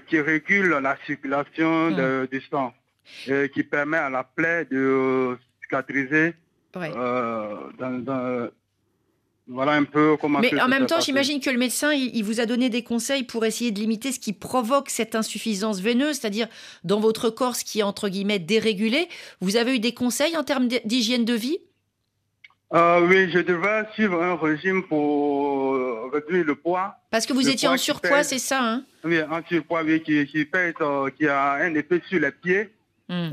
qui 0.08 0.22
régule 0.22 0.70
la 0.82 0.98
circulation 1.06 1.92
mm. 1.92 2.28
du 2.28 2.42
sang 2.42 2.74
et 3.28 3.50
qui 3.50 3.64
permet 3.64 3.98
à 3.98 4.10
la 4.10 4.24
plaie 4.24 4.66
de 4.66 5.38
cicatriser 5.62 6.34
euh, 6.76 8.50
voilà 9.48 9.72
un 9.74 9.84
peu 9.84 10.16
comment. 10.18 10.40
Mais 10.40 10.62
en 10.62 10.68
même 10.68 10.86
temps, 10.86 11.00
j'imagine 11.00 11.40
que 11.40 11.50
le 11.50 11.58
médecin, 11.58 11.92
il, 11.92 12.24
vous 12.24 12.40
a 12.40 12.46
donné 12.46 12.70
des 12.70 12.84
conseils 12.84 13.24
pour 13.24 13.46
essayer 13.46 13.72
de 13.72 13.80
limiter 13.80 14.12
ce 14.12 14.20
qui 14.20 14.32
provoque 14.32 14.92
cette 14.92 15.16
insuffisance 15.16 15.80
veineuse, 15.80 16.18
c'est-à-dire 16.20 16.48
dans 16.84 17.00
votre 17.00 17.32
corps, 17.32 17.56
ce 17.56 17.66
qui 17.66 17.80
est 17.80 17.84
entre 17.84 18.10
guillemets 18.10 18.38
dérégulé. 18.38 19.08
Vous 19.42 19.58
avez 19.58 19.76
eu 19.76 19.80
des 19.80 19.94
conseils 19.94 20.38
en 20.38 20.44
termes 20.44 20.68
d'hygiène 20.68 21.26
de 21.26 21.34
vie? 21.34 21.58
Euh, 22.72 23.08
oui, 23.08 23.32
je 23.32 23.40
devrais 23.40 23.88
suivre 23.94 24.22
un 24.22 24.36
régime 24.36 24.84
pour 24.84 25.74
euh, 25.74 26.12
réduire 26.14 26.46
le 26.46 26.56
poids. 26.56 26.96
Parce 27.10 27.26
que 27.26 27.34
vous 27.34 27.50
étiez 27.50 27.68
en 27.68 27.78
surpoids, 27.78 28.24
c'est 28.24 28.38
ça 28.38 28.62
hein? 28.62 28.84
Oui, 29.04 29.20
en 29.24 29.42
surpoids, 29.48 29.82
oui, 29.84 30.04
qui, 30.04 30.26
qui, 30.28 30.46
pèse, 30.46 30.76
euh, 30.82 31.10
qui 31.10 31.28
a 31.28 31.54
un 31.54 31.74
effet 31.74 32.02
sur 32.08 32.20
les 32.20 32.32
pieds. 32.32 32.70
Hmm. 33.12 33.32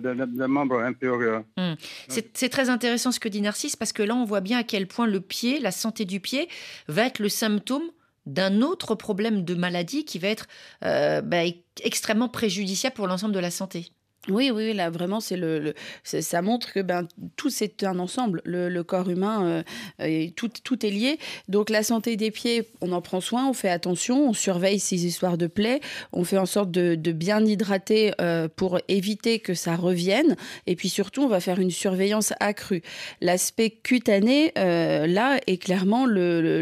des 0.00 0.48
membres 0.48 0.80
inférieurs. 0.80 1.44
Hmm. 1.56 1.74
C'est 2.08 2.48
très 2.48 2.70
intéressant 2.70 3.12
ce 3.12 3.20
que 3.20 3.28
dit 3.28 3.40
Narcisse 3.40 3.76
parce 3.76 3.92
que 3.92 4.02
là 4.02 4.16
on 4.16 4.24
voit 4.24 4.40
bien 4.40 4.58
à 4.58 4.64
quel 4.64 4.88
point 4.88 5.06
le 5.06 5.20
pied, 5.20 5.60
la 5.60 5.70
santé 5.70 6.04
du 6.04 6.18
pied, 6.18 6.48
va 6.88 7.06
être 7.06 7.20
le 7.20 7.28
symptôme 7.28 7.84
d'un 8.26 8.62
autre 8.62 8.96
problème 8.96 9.44
de 9.44 9.54
maladie 9.54 10.04
qui 10.04 10.18
va 10.18 10.26
être 10.26 10.48
bah, 10.82 11.42
extrêmement 11.84 12.28
préjudiciable 12.28 12.96
pour 12.96 13.06
l'ensemble 13.06 13.32
de 13.32 13.38
la 13.38 13.52
santé. 13.52 13.92
Oui, 14.28 14.50
oui, 14.50 14.72
là 14.72 14.90
vraiment, 14.90 15.20
c'est 15.20 15.36
le, 15.36 15.74
ça 16.02 16.42
montre 16.42 16.72
que 16.72 16.80
ben 16.80 17.06
tout 17.36 17.50
c'est 17.50 17.84
un 17.84 17.98
ensemble. 17.98 18.42
Le, 18.44 18.82
corps 18.82 19.08
humain, 19.08 19.64
euh, 20.00 20.26
tout, 20.36 20.50
tout 20.62 20.84
est 20.84 20.90
lié. 20.90 21.18
Donc 21.48 21.70
la 21.70 21.82
santé 21.82 22.16
des 22.16 22.30
pieds, 22.30 22.68
on 22.80 22.92
en 22.92 23.00
prend 23.00 23.20
soin, 23.20 23.48
on 23.48 23.52
fait 23.52 23.68
attention, 23.68 24.28
on 24.28 24.32
surveille 24.32 24.78
ces 24.78 25.06
histoires 25.06 25.38
de 25.38 25.46
plaies, 25.46 25.80
on 26.12 26.24
fait 26.24 26.38
en 26.38 26.46
sorte 26.46 26.70
de, 26.70 27.12
bien 27.12 27.44
hydrater 27.44 28.12
euh, 28.20 28.48
pour 28.54 28.78
éviter 28.88 29.38
que 29.38 29.54
ça 29.54 29.76
revienne. 29.76 30.36
Et 30.66 30.76
puis 30.76 30.88
surtout, 30.88 31.22
on 31.22 31.28
va 31.28 31.40
faire 31.40 31.58
une 31.58 31.70
surveillance 31.70 32.32
accrue. 32.40 32.82
L'aspect 33.20 33.70
cutané, 33.70 34.52
euh, 34.58 35.06
là, 35.06 35.38
est 35.46 35.56
clairement 35.56 36.06
le, 36.06 36.60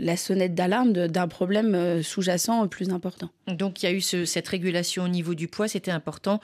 la 0.00 0.16
sonnette 0.16 0.54
d'alarme 0.54 0.92
d'un 0.92 1.28
problème 1.28 2.02
sous-jacent 2.02 2.66
plus 2.68 2.90
important. 2.90 3.30
Donc 3.46 3.82
il 3.82 3.86
y 3.86 3.88
a 3.88 3.92
eu 3.92 4.00
cette 4.00 4.48
régulation 4.48 5.04
au 5.04 5.08
niveau 5.08 5.34
du 5.34 5.48
poids, 5.48 5.68
c'était 5.68 5.90
important. 5.90 6.40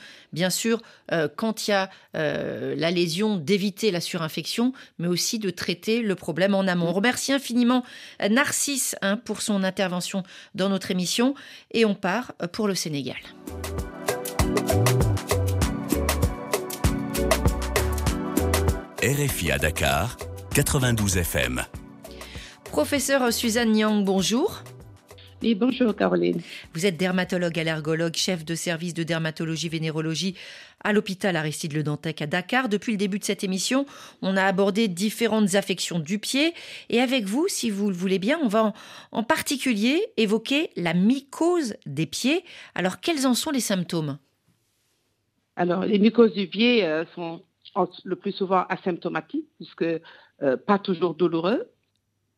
Sûr, 0.51 0.83
euh, 1.13 1.29
quand 1.35 1.67
il 1.67 1.71
y 1.73 1.75
a 1.75 1.91
euh, 2.17 2.75
la 2.77 2.91
lésion, 2.91 3.37
d'éviter 3.37 3.91
la 3.91 4.01
surinfection, 4.01 4.73
mais 4.99 5.09
aussi 5.09 5.39
de 5.39 5.51
traiter 5.51 6.01
le 6.03 6.15
problème 6.15 6.55
en 6.55 6.67
amont. 6.67 6.89
On 6.89 6.93
remercie 6.93 7.33
infiniment 7.33 7.85
euh, 8.23 8.29
Narcisse 8.29 8.97
hein, 9.03 9.17
pour 9.17 9.43
son 9.43 9.65
intervention 9.65 10.23
dans 10.55 10.69
notre 10.69 10.91
émission 10.91 11.35
et 11.73 11.85
on 11.85 11.95
part 11.95 12.33
pour 12.53 12.69
le 12.69 12.75
Sénégal. 12.75 13.17
RFI 19.03 19.51
à 19.51 19.59
Dakar, 19.59 20.17
92 20.55 21.17
FM. 21.19 21.63
Professeur 22.65 23.33
Suzanne 23.33 23.73
Nyang, 23.73 24.05
bonjour 24.05 24.63
bonjour 25.55 25.95
Caroline. 25.95 26.41
Vous 26.73 26.87
êtes 26.87 26.97
dermatologue 26.97 27.59
allergologue, 27.59 28.15
chef 28.15 28.45
de 28.45 28.55
service 28.55 28.95
de 28.95 29.03
dermatologie 29.03 29.69
vénérologie 29.69 30.37
à 30.85 30.93
l'hôpital 30.93 31.37
Aristide 31.37 31.73
Le 31.73 31.83
Dantec 31.83 32.23
à 32.23 32.27
Dakar. 32.27 32.69
Depuis 32.69 32.93
le 32.93 32.99
début 32.99 33.19
de 33.19 33.25
cette 33.25 33.43
émission, 33.43 33.85
on 34.23 34.37
a 34.37 34.45
abordé 34.45 34.89
différentes 34.89 35.55
affections 35.55 35.99
du 35.99 36.19
pied 36.19 36.55
et 36.91 37.01
avec 37.01 37.25
vous, 37.25 37.49
si 37.49 37.71
vous 37.71 37.89
le 37.89 37.97
voulez 37.97 38.19
bien, 38.19 38.39
on 38.43 38.49
va 38.49 38.73
en, 39.11 39.23
particulier 39.25 40.01
évoquer 40.17 40.71
la 40.77 40.95
mycose 40.95 41.75
des 41.87 42.07
pieds. 42.07 42.45
Alors 42.75 43.01
quels 43.01 43.27
en 43.27 43.35
sont 43.35 43.51
les 43.51 43.61
symptômes? 43.61 44.19
Alors 45.57 45.85
les 45.85 45.99
mycoses 45.99 46.35
du 46.35 46.47
pied 46.47 46.85
euh, 46.85 47.05
sont 47.15 47.43
le 48.05 48.17
plus 48.17 48.33
souvent 48.33 48.65
asymptomatiques 48.69 49.49
puisque 49.57 49.83
euh, 49.83 50.57
pas 50.57 50.79
toujours 50.79 51.15
douloureux 51.15 51.72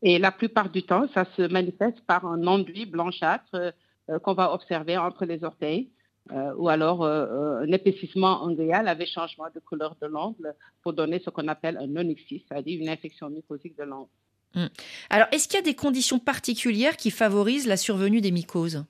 et 0.05 0.19
la 0.19 0.31
plupart 0.31 0.69
du 0.69 0.83
temps, 0.83 1.09
ça 1.15 1.25
se 1.37 1.43
manifeste 1.43 2.01
par 2.07 2.27
un 2.27 2.47
enduit 2.47 2.85
blanchâtre 2.85 3.73
euh, 4.11 4.19
qu'on 4.21 4.35
va 4.35 4.53
observer 4.53 4.99
entre 4.99 5.25
les 5.25 5.43
orteils. 5.43 5.91
Euh, 6.33 6.55
ou 6.57 6.71
alors 6.71 7.03
euh, 7.03 7.61
un 7.61 7.73
épaississement 7.73 8.43
angréal 8.43 8.89
avec 8.89 9.09
changement 9.11 9.45
de 9.55 9.61
couleur 9.61 9.95
de 10.01 10.07
l'ongle 10.07 10.55
pour 10.83 10.95
donner 10.95 11.21
ce 11.23 11.29
qu'on 11.29 11.49
appelle 11.49 11.77
un 11.77 11.97
onyxis, 11.97 12.43
c'est-à-dire 12.49 12.81
une 12.81 12.89
infection 12.89 13.29
mycosique 13.29 13.77
de 13.77 13.83
l'ongle. 13.83 14.09
Hmm. 14.55 14.69
Alors, 15.11 15.27
est-ce 15.33 15.49
qu'il 15.49 15.59
y 15.59 15.63
a 15.63 15.65
des 15.65 15.75
conditions 15.75 16.19
particulières 16.19 16.97
qui 16.97 17.11
favorisent 17.11 17.67
la 17.67 17.77
survenue 17.77 18.23
des 18.23 18.31
mycoses? 18.31 18.87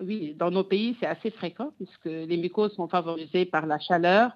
Oui, 0.00 0.34
dans 0.38 0.52
nos 0.52 0.62
pays, 0.62 0.96
c'est 1.00 1.06
assez 1.06 1.32
fréquent 1.32 1.72
puisque 1.76 2.04
les 2.04 2.36
mycoses 2.36 2.72
sont 2.74 2.86
favorisées 2.86 3.44
par 3.44 3.66
la 3.66 3.80
chaleur, 3.80 4.30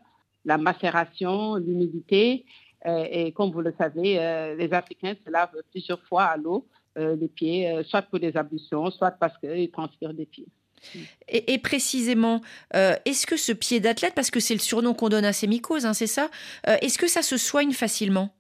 la 0.45 0.59
macération, 0.59 1.55
l'humidité 1.55 2.45
euh, 2.45 2.72
et 2.85 3.33
comme 3.33 3.51
vous 3.51 3.61
le 3.61 3.75
savez, 3.79 4.19
euh, 4.19 4.55
les 4.57 4.73
Africains 4.73 5.15
se 5.25 5.31
lavent 5.31 5.57
plusieurs 5.71 6.03
fois 6.03 6.25
à 6.25 6.37
l'eau 6.37 6.67
euh, 6.99 7.17
les 7.17 7.29
pieds, 7.29 7.83
soit 7.85 8.03
pour 8.03 8.21
des 8.21 8.37
ablutions, 8.37 8.91
soit 8.91 9.13
parce 9.13 9.37
qu'ils 9.39 9.71
transpirent 9.71 10.15
des 10.15 10.27
pieds. 10.27 10.47
Et, 11.29 11.59
précisément, 11.59 12.41
est-ce 12.73 13.25
que 13.25 13.37
ce 13.37 13.53
pied 13.53 13.79
d'athlète, 13.79 14.15
parce 14.17 14.33
que 14.33 14.41
c'est 14.41 14.55
le 14.55 14.61
surnom 14.61 14.95
qu'on 14.95 15.09
donne 15.09 15.25
à 15.25 15.33
ces 15.33 15.47
mycoses, 15.47 15.87
hein, 15.87 15.95
c'est 15.95 16.09
ça, 16.09 16.29
est-ce 16.67 16.99
que 16.99 17.07
ça 17.07 17.23
se 17.23 17.37
soigne 17.37 17.71
facilement? 17.71 18.35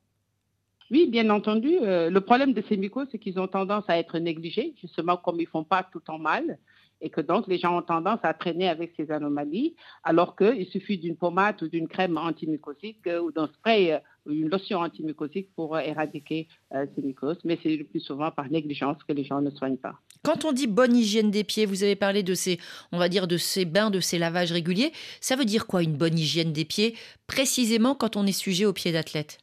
Oui, 0.92 1.06
bien 1.06 1.30
entendu. 1.30 1.78
Euh, 1.80 2.10
le 2.10 2.20
problème 2.20 2.52
de 2.52 2.62
ces 2.68 2.76
mycoses, 2.76 3.08
c'est 3.10 3.18
qu'ils 3.18 3.40
ont 3.40 3.48
tendance 3.48 3.84
à 3.88 3.98
être 3.98 4.18
négligés, 4.18 4.74
justement 4.78 5.16
comme 5.16 5.40
ils 5.40 5.44
ne 5.44 5.48
font 5.48 5.64
pas 5.64 5.82
tout 5.90 6.02
en 6.08 6.18
mal 6.18 6.58
et 7.00 7.08
que 7.08 7.22
donc 7.22 7.48
les 7.48 7.58
gens 7.58 7.78
ont 7.78 7.82
tendance 7.82 8.20
à 8.22 8.34
traîner 8.34 8.68
avec 8.68 8.92
ces 8.98 9.10
anomalies, 9.10 9.74
alors 10.04 10.36
qu'il 10.36 10.66
suffit 10.66 10.98
d'une 10.98 11.16
pommade 11.16 11.60
ou 11.62 11.68
d'une 11.68 11.88
crème 11.88 12.18
antimycosique 12.18 13.06
euh, 13.06 13.22
ou 13.22 13.32
d'un 13.32 13.48
spray 13.48 13.92
euh, 13.92 13.98
une 14.26 14.48
lotion 14.48 14.78
antimycosique 14.78 15.48
pour 15.54 15.78
éradiquer 15.78 16.48
ces 16.72 17.02
mycoses. 17.02 17.38
Mais 17.44 17.58
c'est 17.62 17.76
le 17.76 17.84
plus 17.84 18.00
souvent 18.00 18.30
par 18.30 18.50
négligence 18.50 18.98
que 19.06 19.12
les 19.12 19.24
gens 19.24 19.40
ne 19.40 19.50
soignent 19.50 19.76
pas. 19.76 19.94
Quand 20.22 20.44
on 20.44 20.52
dit 20.52 20.66
bonne 20.66 20.96
hygiène 20.96 21.30
des 21.30 21.44
pieds, 21.44 21.66
vous 21.66 21.82
avez 21.82 21.96
parlé 21.96 22.22
de 22.22 22.34
ces, 22.34 22.58
on 22.92 22.98
va 22.98 23.08
dire, 23.08 23.26
de 23.26 23.36
ces 23.36 23.64
bains, 23.64 23.90
de 23.90 24.00
ces 24.00 24.18
lavages 24.18 24.52
réguliers. 24.52 24.92
Ça 25.20 25.36
veut 25.36 25.44
dire 25.44 25.66
quoi 25.66 25.82
une 25.82 25.96
bonne 25.96 26.18
hygiène 26.18 26.52
des 26.52 26.64
pieds, 26.64 26.94
précisément 27.26 27.94
quand 27.94 28.16
on 28.16 28.26
est 28.26 28.32
sujet 28.32 28.64
aux 28.64 28.72
pieds 28.72 28.92
d'athlète? 28.92 29.38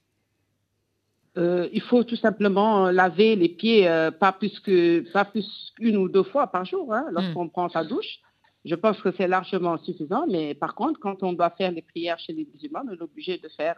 Euh, 1.37 1.69
il 1.71 1.81
faut 1.81 2.03
tout 2.03 2.15
simplement 2.15 2.89
laver 2.89 3.35
les 3.35 3.49
pieds 3.49 3.87
euh, 3.87 4.09
pas 4.09 4.31
plus 4.31 4.59
que 4.59 5.01
pas 5.11 5.25
plus 5.25 5.73
qu'une 5.75 5.95
ou 5.95 6.09
deux 6.09 6.23
fois 6.23 6.47
par 6.47 6.65
jour 6.65 6.93
hein, 6.93 7.05
lorsqu'on 7.11 7.45
hmm. 7.45 7.51
prend 7.51 7.69
sa 7.69 7.83
douche. 7.83 8.19
Je 8.65 8.75
pense 8.75 8.99
que 9.01 9.11
c'est 9.17 9.27
largement 9.27 9.77
suffisant, 9.77 10.25
mais 10.27 10.53
par 10.53 10.75
contre, 10.75 10.99
quand 10.99 11.23
on 11.23 11.33
doit 11.33 11.49
faire 11.51 11.71
les 11.71 11.81
prières 11.81 12.19
chez 12.19 12.33
les 12.33 12.47
musulmans, 12.53 12.81
on 12.87 12.93
est 12.93 13.01
obligé 13.01 13.37
de 13.37 13.49
faire 13.49 13.75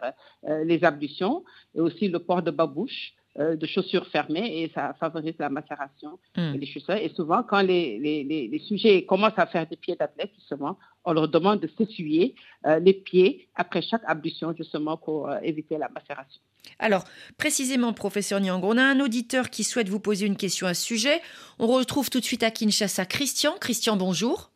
euh, 0.48 0.64
les 0.64 0.82
ablutions 0.84 1.44
et 1.74 1.80
aussi 1.80 2.08
le 2.08 2.18
port 2.18 2.42
de 2.42 2.50
babouche. 2.50 3.14
Euh, 3.38 3.56
de 3.56 3.64
chaussures 3.64 4.06
fermées 4.08 4.60
et 4.60 4.70
ça 4.74 4.94
favorise 5.00 5.32
la 5.38 5.48
macération 5.48 6.18
hmm. 6.36 6.58
des 6.58 6.66
chaussures. 6.66 6.96
Et 6.96 7.08
souvent, 7.16 7.42
quand 7.42 7.62
les, 7.62 7.98
les, 7.98 8.58
sujets 8.58 9.06
commencent 9.06 9.38
à 9.38 9.46
faire 9.46 9.66
des 9.66 9.76
pieds 9.76 9.96
d'athlète, 9.96 10.32
justement, 10.38 10.78
on 11.06 11.14
leur 11.14 11.28
demande 11.28 11.60
de 11.60 11.70
s'essuyer 11.78 12.34
euh, 12.66 12.78
les 12.78 12.92
pieds 12.92 13.48
après 13.54 13.80
chaque 13.80 14.02
ablution, 14.04 14.54
justement, 14.54 14.98
pour 14.98 15.30
euh, 15.30 15.38
éviter 15.42 15.78
la 15.78 15.88
macération. 15.88 16.42
Alors, 16.78 17.04
précisément, 17.38 17.94
professeur 17.94 18.38
Nyang, 18.38 18.62
on 18.62 18.76
a 18.76 18.84
un 18.84 19.00
auditeur 19.00 19.48
qui 19.48 19.64
souhaite 19.64 19.88
vous 19.88 20.00
poser 20.00 20.26
une 20.26 20.36
question 20.36 20.66
à 20.66 20.74
ce 20.74 20.84
sujet. 20.84 21.22
On 21.58 21.68
retrouve 21.68 22.10
tout 22.10 22.20
de 22.20 22.26
suite 22.26 22.42
à 22.42 22.50
Kinshasa 22.50 23.06
Christian. 23.06 23.54
Christian, 23.58 23.96
bonjour. 23.96 24.51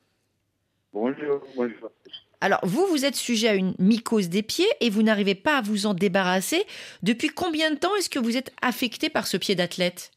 Bonjour, 0.98 1.42
bonjour. 1.54 1.90
Alors, 2.40 2.61
vous, 2.62 2.87
vous 2.87 3.04
êtes 3.04 3.16
sujet 3.16 3.48
à 3.48 3.54
une 3.54 3.74
mycose 3.78 4.30
des 4.30 4.42
pieds 4.42 4.66
et 4.80 4.88
vous 4.88 5.02
n'arrivez 5.02 5.35
pas 5.35 5.59
à 5.59 5.61
vous 5.61 5.85
en 5.85 5.92
débarrasser. 5.92 6.64
Depuis 7.02 7.28
combien 7.28 7.70
de 7.70 7.76
temps 7.76 7.94
est-ce 7.96 8.09
que 8.09 8.18
vous 8.18 8.38
êtes 8.38 8.50
affecté 8.62 9.11
par 9.11 9.26
ce 9.26 9.37
pied 9.37 9.54
d'athlète? 9.54 10.11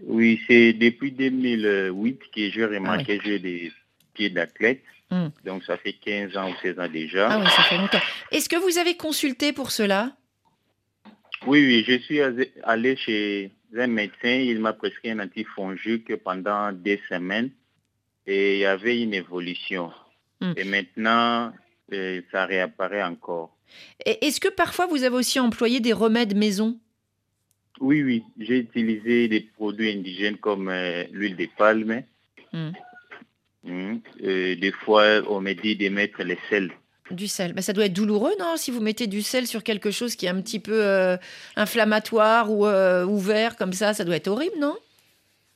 Oui, 0.00 0.40
c'est 0.46 0.72
depuis 0.74 1.10
2008 1.10 2.20
que 2.32 2.50
j'ai 2.50 2.64
remarqué 2.64 3.18
que 3.18 3.24
j'ai 3.24 3.40
des 3.40 3.72
pieds 4.14 4.30
d'athlète. 4.30 4.84
Hmm. 5.10 5.30
Donc, 5.44 5.64
ça 5.64 5.76
fait 5.76 5.94
15 5.94 6.36
ans 6.36 6.48
ou 6.48 6.54
16 6.62 6.78
ans 6.78 6.88
déjà. 6.88 7.28
Ah 7.28 7.40
oui, 7.40 7.50
ça 7.50 7.64
fait 7.64 7.78
longtemps. 7.78 7.98
Est-ce 8.30 8.48
que 8.48 8.54
vous 8.54 8.78
avez 8.78 8.96
consulté 8.96 9.52
pour 9.52 9.72
cela? 9.72 10.12
Oui, 11.48 11.66
oui, 11.66 11.84
je 11.84 11.98
suis 11.98 12.20
allé 12.62 12.94
chez 12.94 13.50
un 13.76 13.88
médecin. 13.88 14.36
Il 14.36 14.60
m'a 14.60 14.72
prescrit 14.72 15.10
un 15.10 15.18
antifongique 15.18 16.14
pendant 16.22 16.70
des 16.70 17.00
semaines 17.08 17.50
et 18.26 18.54
il 18.54 18.58
y 18.60 18.64
avait 18.64 19.00
une 19.00 19.14
évolution. 19.14 19.92
Hmm. 20.40 20.52
Et 20.56 20.64
maintenant, 20.64 21.52
euh, 21.92 22.20
ça 22.30 22.46
réapparaît 22.46 23.02
encore. 23.02 23.56
Est-ce 24.04 24.40
que 24.40 24.48
parfois 24.48 24.86
vous 24.86 25.04
avez 25.04 25.16
aussi 25.16 25.40
employé 25.40 25.80
des 25.80 25.92
remèdes 25.92 26.36
maison? 26.36 26.78
Oui, 27.80 28.02
oui. 28.02 28.22
J'ai 28.38 28.58
utilisé 28.58 29.28
des 29.28 29.40
produits 29.40 29.90
indigènes 29.90 30.36
comme 30.36 30.68
euh, 30.68 31.04
l'huile 31.12 31.36
de 31.36 31.48
palme. 31.56 32.02
Euh, 32.54 34.56
des 34.56 34.72
fois, 34.72 35.22
on 35.28 35.40
me 35.40 35.54
dit 35.54 35.76
de 35.76 35.88
mettre 35.88 36.22
les 36.22 36.38
sels. 36.50 36.70
Du 37.10 37.28
sel. 37.28 37.52
Ben, 37.52 37.62
ça 37.62 37.72
doit 37.72 37.86
être 37.86 37.92
douloureux, 37.92 38.32
non? 38.38 38.56
Si 38.56 38.70
vous 38.70 38.80
mettez 38.80 39.06
du 39.06 39.22
sel 39.22 39.46
sur 39.46 39.62
quelque 39.62 39.90
chose 39.90 40.16
qui 40.16 40.26
est 40.26 40.28
un 40.28 40.40
petit 40.40 40.60
peu 40.60 41.16
inflammatoire 41.56 42.50
ou 42.50 42.66
ouvert 42.66 43.56
comme 43.56 43.72
ça, 43.72 43.94
ça 43.94 44.04
doit 44.04 44.16
être 44.16 44.28
horrible, 44.28 44.58
non? 44.58 44.76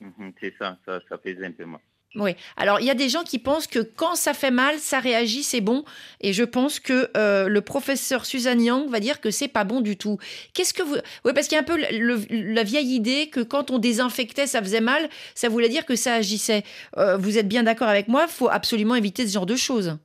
Mhm, 0.00 0.32
C'est 0.40 0.54
ça, 0.58 0.78
ça, 0.84 1.00
ça 1.08 1.18
fait 1.18 1.36
un 1.44 1.52
peu 1.52 1.64
mal. 1.64 1.80
Oui. 2.16 2.34
Alors, 2.56 2.80
il 2.80 2.86
y 2.86 2.90
a 2.90 2.94
des 2.94 3.08
gens 3.08 3.22
qui 3.22 3.38
pensent 3.38 3.66
que 3.66 3.78
quand 3.78 4.14
ça 4.14 4.32
fait 4.32 4.50
mal, 4.50 4.78
ça 4.78 5.00
réagit, 5.00 5.42
c'est 5.42 5.60
bon. 5.60 5.84
Et 6.22 6.32
je 6.32 6.44
pense 6.44 6.80
que 6.80 7.10
euh, 7.16 7.48
le 7.48 7.60
professeur 7.60 8.24
Suzanne 8.24 8.62
Yang 8.62 8.88
va 8.88 9.00
dire 9.00 9.20
que 9.20 9.30
c'est 9.30 9.48
pas 9.48 9.64
bon 9.64 9.82
du 9.82 9.96
tout. 9.96 10.18
Qu'est-ce 10.54 10.72
que 10.72 10.82
vous. 10.82 10.96
Oui, 11.24 11.32
parce 11.34 11.46
qu'il 11.46 11.56
y 11.56 11.58
a 11.58 11.60
un 11.60 11.64
peu 11.64 11.78
la 12.30 12.62
vieille 12.62 12.94
idée 12.94 13.28
que 13.28 13.40
quand 13.40 13.70
on 13.70 13.78
désinfectait, 13.78 14.46
ça 14.46 14.62
faisait 14.62 14.80
mal. 14.80 15.08
Ça 15.34 15.48
voulait 15.48 15.68
dire 15.68 15.84
que 15.84 15.94
ça 15.94 16.14
agissait. 16.14 16.64
Euh, 16.96 17.18
vous 17.18 17.36
êtes 17.36 17.48
bien 17.48 17.62
d'accord 17.62 17.88
avec 17.88 18.08
moi 18.08 18.24
Il 18.26 18.32
faut 18.32 18.48
absolument 18.48 18.94
éviter 18.94 19.26
ce 19.26 19.34
genre 19.34 19.46
de 19.46 19.56
choses. 19.56 19.98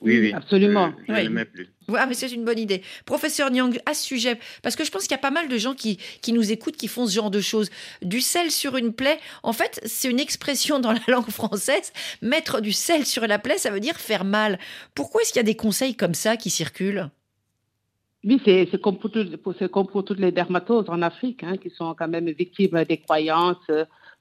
Oui, 0.00 0.20
oui. 0.20 0.32
Absolument. 0.32 0.92
Je, 1.06 1.12
ne 1.12 1.28
mets 1.28 1.44
plus. 1.44 1.68
Ah, 1.98 2.06
mais 2.06 2.14
c'est 2.14 2.30
une 2.32 2.44
bonne 2.44 2.58
idée. 2.58 2.82
Professeur 3.04 3.50
Nyang, 3.50 3.78
à 3.86 3.94
ce 3.94 4.04
sujet, 4.04 4.38
parce 4.62 4.76
que 4.76 4.84
je 4.84 4.90
pense 4.90 5.02
qu'il 5.02 5.12
y 5.12 5.14
a 5.14 5.18
pas 5.18 5.30
mal 5.30 5.48
de 5.48 5.58
gens 5.58 5.74
qui, 5.74 5.98
qui 6.22 6.32
nous 6.32 6.52
écoutent, 6.52 6.76
qui 6.76 6.88
font 6.88 7.06
ce 7.06 7.14
genre 7.14 7.30
de 7.30 7.40
choses. 7.40 7.70
Du 8.02 8.20
sel 8.20 8.50
sur 8.50 8.76
une 8.76 8.92
plaie, 8.92 9.18
en 9.42 9.52
fait, 9.52 9.80
c'est 9.84 10.08
une 10.08 10.20
expression 10.20 10.78
dans 10.80 10.92
la 10.92 11.00
langue 11.08 11.30
française. 11.30 11.92
Mettre 12.22 12.60
du 12.60 12.72
sel 12.72 13.06
sur 13.06 13.26
la 13.26 13.38
plaie, 13.38 13.58
ça 13.58 13.70
veut 13.70 13.80
dire 13.80 13.96
faire 13.96 14.24
mal. 14.24 14.58
Pourquoi 14.94 15.22
est-ce 15.22 15.32
qu'il 15.32 15.38
y 15.38 15.40
a 15.40 15.44
des 15.44 15.56
conseils 15.56 15.94
comme 15.94 16.14
ça 16.14 16.36
qui 16.36 16.50
circulent? 16.50 17.10
Oui, 18.22 18.40
c'est 18.44 18.80
comme, 18.80 18.98
pour 18.98 20.04
toutes 20.04 20.18
les 20.18 20.32
dermatoses 20.32 20.88
en 20.88 21.00
Afrique, 21.00 21.42
hein, 21.42 21.56
qui 21.56 21.70
sont 21.70 21.94
quand 21.94 22.08
même 22.08 22.28
victimes 22.30 22.84
des 22.84 22.98
croyances, 22.98 23.56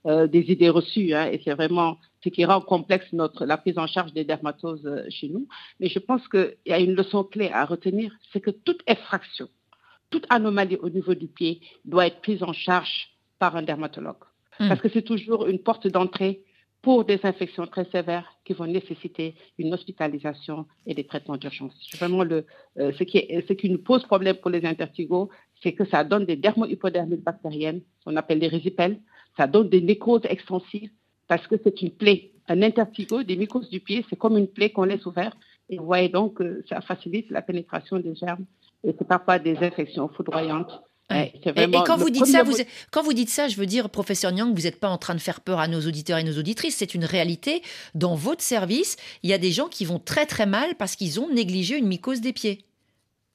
euh, 0.05 0.27
des 0.27 0.39
idées 0.51 0.69
reçues. 0.69 1.13
Hein, 1.13 1.27
et 1.31 1.41
c'est 1.43 1.53
vraiment 1.53 1.97
ce 2.23 2.29
qui 2.29 2.45
rend 2.45 2.61
complexe 2.61 3.11
notre, 3.13 3.45
la 3.45 3.57
prise 3.57 3.77
en 3.77 3.87
charge 3.87 4.13
des 4.13 4.25
dermatoses 4.25 4.85
euh, 4.85 5.05
chez 5.09 5.29
nous. 5.29 5.47
Mais 5.79 5.87
je 5.87 5.99
pense 5.99 6.27
qu'il 6.27 6.55
y 6.65 6.73
a 6.73 6.79
une 6.79 6.93
leçon 6.93 7.23
clé 7.23 7.49
à 7.51 7.65
retenir, 7.65 8.11
c'est 8.31 8.41
que 8.41 8.51
toute 8.51 8.81
effraction, 8.87 9.47
toute 10.09 10.25
anomalie 10.29 10.77
au 10.77 10.89
niveau 10.89 11.13
du 11.13 11.27
pied 11.27 11.61
doit 11.85 12.07
être 12.07 12.21
prise 12.21 12.43
en 12.43 12.53
charge 12.53 13.11
par 13.37 13.55
un 13.55 13.61
dermatologue. 13.61 14.23
Hmm. 14.59 14.67
Parce 14.67 14.81
que 14.81 14.89
c'est 14.89 15.03
toujours 15.03 15.47
une 15.47 15.59
porte 15.59 15.87
d'entrée 15.87 16.43
pour 16.81 17.03
des 17.03 17.19
infections 17.23 17.67
très 17.67 17.85
sévères 17.85 18.37
qui 18.45 18.53
vont 18.53 18.65
nécessiter 18.65 19.35
une 19.57 19.73
hospitalisation 19.73 20.65
et 20.85 20.93
des 20.93 21.05
traitements 21.05 21.35
d'urgence. 21.35 21.75
Vraiment, 21.97 22.23
le, 22.23 22.45
euh, 22.77 22.93
ce, 22.97 23.03
qui 23.03 23.27
ce 23.47 23.53
qui 23.53 23.69
nous 23.69 23.79
pose 23.79 24.03
problème 24.03 24.37
pour 24.37 24.49
les 24.49 24.65
intertigos, 24.65 25.29
c'est 25.61 25.73
que 25.73 25.85
ça 25.85 26.05
donne 26.05 26.25
des 26.25 26.37
dermohypodermites 26.37 27.23
bactériennes, 27.23 27.81
on 28.05 28.15
appelle 28.15 28.39
les 28.39 28.47
résipelles, 28.47 29.01
ça 29.35 29.45
donne 29.45 29.69
des 29.69 29.81
nécroses 29.81 30.25
extensives 30.25 30.91
parce 31.29 31.47
que 31.47 31.55
c'est 31.63 31.81
une 31.81 31.91
plaie. 31.91 32.31
Un 32.49 32.61
interstigo, 32.63 33.23
des 33.23 33.37
mycoses 33.37 33.69
du 33.69 33.79
pied, 33.79 34.03
c'est 34.09 34.17
comme 34.17 34.37
une 34.37 34.47
plaie 34.47 34.71
qu'on 34.71 34.83
laisse 34.83 35.05
ouverte. 35.05 35.37
Et 35.69 35.77
vous 35.77 35.85
voyez 35.85 36.09
donc 36.09 36.33
que 36.33 36.63
ça 36.67 36.81
facilite 36.81 37.29
la 37.29 37.43
pénétration 37.43 37.99
des 37.99 38.15
germes 38.15 38.45
et 38.83 38.95
c'est 38.97 39.07
parfois 39.07 39.39
des 39.39 39.57
infections 39.57 40.09
foudroyantes. 40.09 40.71
Et, 41.11 41.31
quand 41.87 41.97
vous 41.97 42.11
dites 42.11 42.27
ça, 42.27 42.43
vous, 42.43 42.53
quand 42.91 43.01
vous 43.01 43.13
dites 43.13 43.29
ça, 43.29 43.47
je 43.47 43.55
veux 43.57 43.65
dire, 43.65 43.89
professeur 43.89 44.31
Nyang, 44.31 44.53
vous 44.53 44.63
n'êtes 44.63 44.79
pas 44.79 44.89
en 44.89 44.99
train 44.99 45.15
de 45.15 45.19
faire 45.19 45.41
peur 45.41 45.59
à 45.59 45.67
nos 45.67 45.81
auditeurs 45.81 46.19
et 46.19 46.23
nos 46.23 46.37
auditrices. 46.37 46.77
C'est 46.77 46.93
une 46.93 47.05
réalité. 47.05 47.63
Dans 47.95 48.13
votre 48.13 48.43
service, 48.43 48.95
il 49.23 49.29
y 49.29 49.33
a 49.33 49.39
des 49.39 49.51
gens 49.51 49.67
qui 49.67 49.85
vont 49.85 49.97
très 49.97 50.27
très 50.27 50.45
mal 50.45 50.75
parce 50.77 50.95
qu'ils 50.95 51.19
ont 51.19 51.27
négligé 51.33 51.77
une 51.77 51.87
mycose 51.87 52.21
des 52.21 52.33
pieds. 52.33 52.63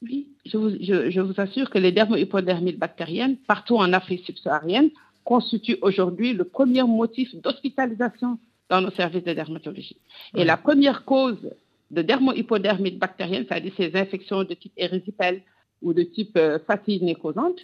Oui, 0.03 0.29
je 0.47 0.57
vous, 0.57 0.71
je 0.71 1.21
vous 1.21 1.35
assure 1.37 1.69
que 1.71 1.79
les 1.79 1.91
dermohypodermites 1.91 2.79
bactériennes, 2.79 3.37
partout 3.39 3.77
en 3.77 3.93
Afrique 3.93 4.25
subsaharienne, 4.25 4.91
constitue 5.25 5.79
aujourd'hui 5.83 6.33
le 6.33 6.45
premier 6.45 6.83
motif 6.83 7.35
d'hospitalisation 7.35 8.39
dans 8.69 8.81
nos 8.81 8.91
services 8.91 9.25
de 9.25 9.33
dermatologie. 9.33 9.97
Et 10.35 10.45
la 10.45 10.57
première 10.57 11.05
cause 11.05 11.51
de 11.91 12.03
dermohypodermite 12.03 12.99
bactérienne, 12.99 13.45
c'est-à-dire 13.49 13.73
ces 13.77 13.95
infections 13.97 14.45
de 14.45 14.55
type 14.55 14.73
érysipèle 14.77 15.43
ou 15.83 15.93
de 15.93 16.03
type 16.03 16.37
euh, 16.37 16.59
fatigue 16.67 17.03
nécrosante, 17.03 17.59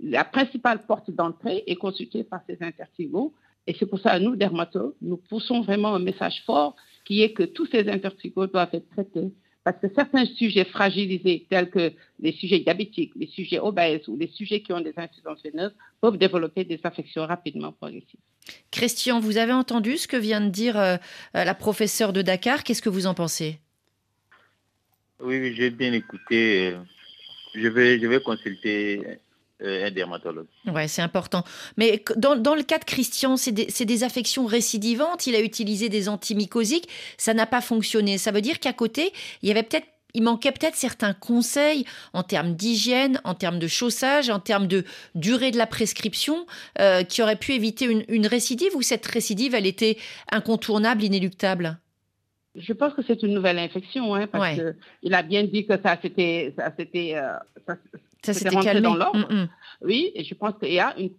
la 0.00 0.24
principale 0.24 0.84
porte 0.86 1.10
d'entrée 1.10 1.62
est 1.66 1.76
constituée 1.76 2.24
par 2.24 2.40
ces 2.46 2.58
intertigos. 2.60 3.32
Et 3.66 3.74
c'est 3.78 3.86
pour 3.86 4.00
ça, 4.00 4.18
nous, 4.18 4.36
dermatologues, 4.36 4.94
nous 5.00 5.16
poussons 5.16 5.62
vraiment 5.62 5.94
un 5.94 6.00
message 6.00 6.42
fort 6.44 6.74
qui 7.04 7.22
est 7.22 7.32
que 7.32 7.44
tous 7.44 7.66
ces 7.66 7.88
intertigos 7.88 8.46
doivent 8.46 8.70
être 8.72 8.88
traités 8.90 9.32
parce 9.64 9.78
que 9.80 9.86
certains 9.94 10.26
sujets 10.26 10.64
fragilisés, 10.64 11.46
tels 11.48 11.70
que 11.70 11.92
les 12.18 12.32
sujets 12.32 12.60
diabétiques, 12.60 13.12
les 13.16 13.28
sujets 13.28 13.60
obèses 13.60 14.08
ou 14.08 14.16
les 14.16 14.28
sujets 14.28 14.60
qui 14.60 14.72
ont 14.72 14.80
des 14.80 14.92
insuffisances 14.96 15.42
veineuses, 15.42 15.74
peuvent 16.00 16.18
développer 16.18 16.64
des 16.64 16.80
infections 16.82 17.26
rapidement 17.26 17.72
progressives. 17.72 18.20
Christian, 18.72 19.20
vous 19.20 19.38
avez 19.38 19.52
entendu 19.52 19.96
ce 19.96 20.08
que 20.08 20.16
vient 20.16 20.40
de 20.40 20.48
dire 20.48 20.76
euh, 20.76 20.96
euh, 21.36 21.44
la 21.44 21.54
professeure 21.54 22.12
de 22.12 22.22
Dakar. 22.22 22.64
Qu'est-ce 22.64 22.82
que 22.82 22.88
vous 22.88 23.06
en 23.06 23.14
pensez? 23.14 23.60
Oui, 25.20 25.54
j'ai 25.54 25.70
bien 25.70 25.92
écouté. 25.92 26.74
Je 27.54 27.68
vais, 27.68 28.00
je 28.00 28.06
vais 28.08 28.20
consulter 28.20 29.00
euh, 29.06 29.14
un 29.64 29.90
dermatologue. 29.90 30.46
Ouais, 30.66 30.88
c'est 30.88 31.02
important. 31.02 31.44
Mais 31.76 32.02
dans, 32.16 32.36
dans, 32.36 32.54
le 32.54 32.62
cas 32.62 32.78
de 32.78 32.84
Christian, 32.84 33.36
c'est 33.36 33.52
des, 33.52 33.66
des, 33.66 34.04
affections 34.04 34.46
récidivantes. 34.46 35.26
Il 35.26 35.34
a 35.34 35.40
utilisé 35.40 35.88
des 35.88 36.08
antimycosiques, 36.08 36.88
ça 37.16 37.34
n'a 37.34 37.46
pas 37.46 37.60
fonctionné. 37.60 38.18
Ça 38.18 38.30
veut 38.30 38.40
dire 38.40 38.60
qu'à 38.60 38.72
côté, 38.72 39.12
il 39.42 39.48
y 39.48 39.52
avait 39.52 39.62
peut-être 39.62 39.86
il 40.14 40.22
manquait 40.22 40.52
peut-être 40.52 40.76
certains 40.76 41.14
conseils 41.14 41.84
en 42.12 42.22
termes 42.22 42.54
d'hygiène, 42.54 43.20
en 43.24 43.34
termes 43.34 43.58
de 43.58 43.66
chaussage, 43.66 44.28
en 44.30 44.40
termes 44.40 44.66
de 44.66 44.84
durée 45.14 45.50
de 45.50 45.58
la 45.58 45.66
prescription, 45.66 46.46
euh, 46.80 47.02
qui 47.02 47.22
auraient 47.22 47.36
pu 47.36 47.52
éviter 47.52 47.86
une, 47.86 48.04
une, 48.08 48.26
récidive 48.26 48.76
ou 48.76 48.82
cette 48.82 49.06
récidive, 49.06 49.54
elle 49.54 49.66
était 49.66 49.96
incontournable, 50.30 51.02
inéluctable? 51.02 51.78
Je 52.54 52.74
pense 52.74 52.92
que 52.92 53.02
c'est 53.06 53.22
une 53.22 53.32
nouvelle 53.32 53.58
infection, 53.58 54.14
hein, 54.14 54.26
parce 54.26 54.56
qu'il 54.56 55.14
a 55.14 55.22
bien 55.22 55.44
dit 55.44 55.66
que 55.66 55.80
ça 55.80 55.98
c'était, 56.02 56.52
ça, 56.58 56.70
c'était, 56.76 57.14
euh, 57.14 57.74
Ça 58.24 58.32
s'était 58.32 58.54
calmé. 58.56 58.80
dans 58.80 58.94
l'ordre. 58.94 59.32
Mm. 59.32 59.48
Oui, 59.82 60.12
et 60.14 60.22
je 60.22 60.34
pense 60.34 60.54
qu'il 60.60 60.72
y 60.72 60.78
a 60.78 60.94
une, 60.98 61.10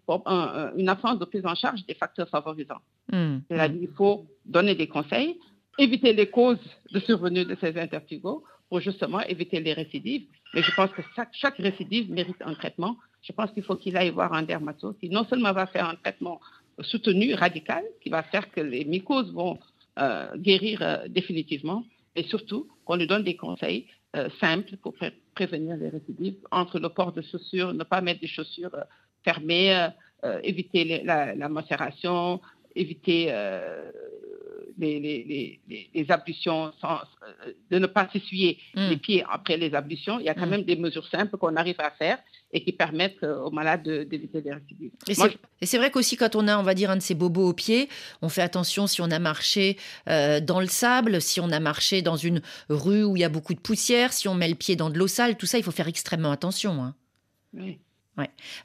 une 0.77 0.89
absence 0.89 1.19
de 1.19 1.25
prise 1.25 1.45
en 1.45 1.55
charge 1.55 1.85
des 1.85 1.93
facteurs 1.93 2.29
favorisants. 2.29 2.81
C'est-à-dire 3.11 3.79
qu'il 3.79 3.89
faut 3.95 4.25
donner 4.45 4.75
des 4.75 4.87
conseils, 4.87 5.37
éviter 5.77 6.13
les 6.13 6.29
causes 6.29 6.59
de 6.91 6.99
survenue 6.99 7.45
de 7.45 7.55
ces 7.59 7.77
intertigos 7.77 8.43
pour 8.69 8.79
justement 8.79 9.21
éviter 9.21 9.59
les 9.59 9.73
récidives. 9.73 10.25
Mais 10.53 10.63
je 10.63 10.71
pense 10.75 10.91
que 10.91 11.01
chaque, 11.33 11.57
récidive 11.57 12.11
mérite 12.11 12.41
un 12.41 12.53
traitement. 12.53 12.97
Je 13.21 13.31
pense 13.31 13.51
qu'il 13.51 13.63
faut 13.63 13.75
qu'il 13.75 13.95
aille 13.97 14.09
voir 14.09 14.33
un 14.33 14.43
dermatologue 14.43 14.97
qui 14.99 15.09
non 15.09 15.25
seulement 15.25 15.53
va 15.53 15.67
faire 15.67 15.87
un 15.87 15.95
traitement 15.95 16.39
soutenu, 16.79 17.33
radical, 17.33 17.83
qui 18.01 18.09
va 18.09 18.23
faire 18.23 18.49
que 18.51 18.61
les 18.61 18.83
mycoses 18.85 19.31
vont 19.31 19.59
euh, 19.99 20.27
guérir 20.37 20.81
euh, 20.81 21.07
définitivement, 21.07 21.85
mais 22.15 22.23
surtout 22.23 22.67
qu'on 22.83 22.95
lui 22.95 23.07
donne 23.07 23.23
des 23.23 23.35
conseils 23.35 23.85
euh, 24.15 24.29
simples 24.39 24.77
pour 24.77 24.93
prévenir 25.35 25.77
les 25.77 25.89
récidives, 25.89 26.37
entre 26.51 26.79
le 26.79 26.89
port 26.89 27.13
de 27.13 27.21
chaussures, 27.21 27.73
ne 27.73 27.83
pas 27.83 28.01
mettre 28.01 28.21
des 28.21 28.27
chaussures 28.27 28.75
fermées, 29.23 29.87
éviter 30.43 31.01
la, 31.03 31.35
la, 31.35 31.49
macération, 31.49 32.39
éviter 32.75 33.29
les, 34.77 35.59
les, 35.93 36.11
ablutions, 36.11 36.73
sans, 36.81 36.95
euh, 36.95 37.51
de 37.71 37.79
ne 37.79 37.87
pas 37.87 38.09
s'essuyer 38.11 38.59
hmm. 38.75 38.89
les 38.89 38.97
pieds 38.97 39.23
après 39.29 39.57
les 39.57 39.73
ablutions. 39.73 40.19
Il 40.19 40.25
y 40.25 40.29
a 40.29 40.33
quand 40.33 40.45
hmm. 40.45 40.49
même 40.49 40.63
des 40.63 40.75
mesures 40.75 41.07
simples 41.07 41.37
qu'on 41.37 41.55
arrive 41.55 41.79
à 41.79 41.91
faire 41.91 42.17
et 42.51 42.63
qui 42.63 42.71
permettent 42.71 43.23
euh, 43.23 43.41
aux 43.41 43.51
malades 43.51 43.83
d'éviter 43.83 44.41
les 44.41 44.53
récidives. 44.53 44.91
Et 45.07 45.65
c'est 45.65 45.77
vrai 45.77 45.91
qu'aussi 45.91 46.17
quand 46.17 46.35
on 46.35 46.47
a, 46.47 46.57
on 46.57 46.63
va 46.63 46.73
dire, 46.73 46.91
un 46.91 46.97
de 46.97 47.01
ces 47.01 47.15
bobos 47.15 47.49
aux 47.49 47.53
pieds, 47.53 47.89
on 48.21 48.29
fait 48.29 48.41
attention 48.41 48.87
si 48.87 49.01
on 49.01 49.11
a 49.11 49.19
marché 49.19 49.77
euh, 50.09 50.39
dans 50.39 50.59
le 50.59 50.67
sable, 50.67 51.21
si 51.21 51.39
on 51.39 51.49
a 51.51 51.59
marché 51.59 52.01
dans 52.01 52.17
une 52.17 52.41
rue 52.69 53.03
où 53.03 53.15
il 53.15 53.19
y 53.19 53.25
a 53.25 53.29
beaucoup 53.29 53.53
de 53.53 53.59
poussière, 53.59 54.13
si 54.13 54.27
on 54.27 54.35
met 54.35 54.47
le 54.47 54.55
pied 54.55 54.75
dans 54.75 54.89
de 54.89 54.97
l'eau 54.97 55.07
sale, 55.07 55.37
tout 55.37 55.45
ça, 55.45 55.57
il 55.57 55.63
faut 55.63 55.71
faire 55.71 55.87
extrêmement 55.87 56.31
attention. 56.31 56.83
Hein. 56.83 56.95
Oui. 57.53 57.79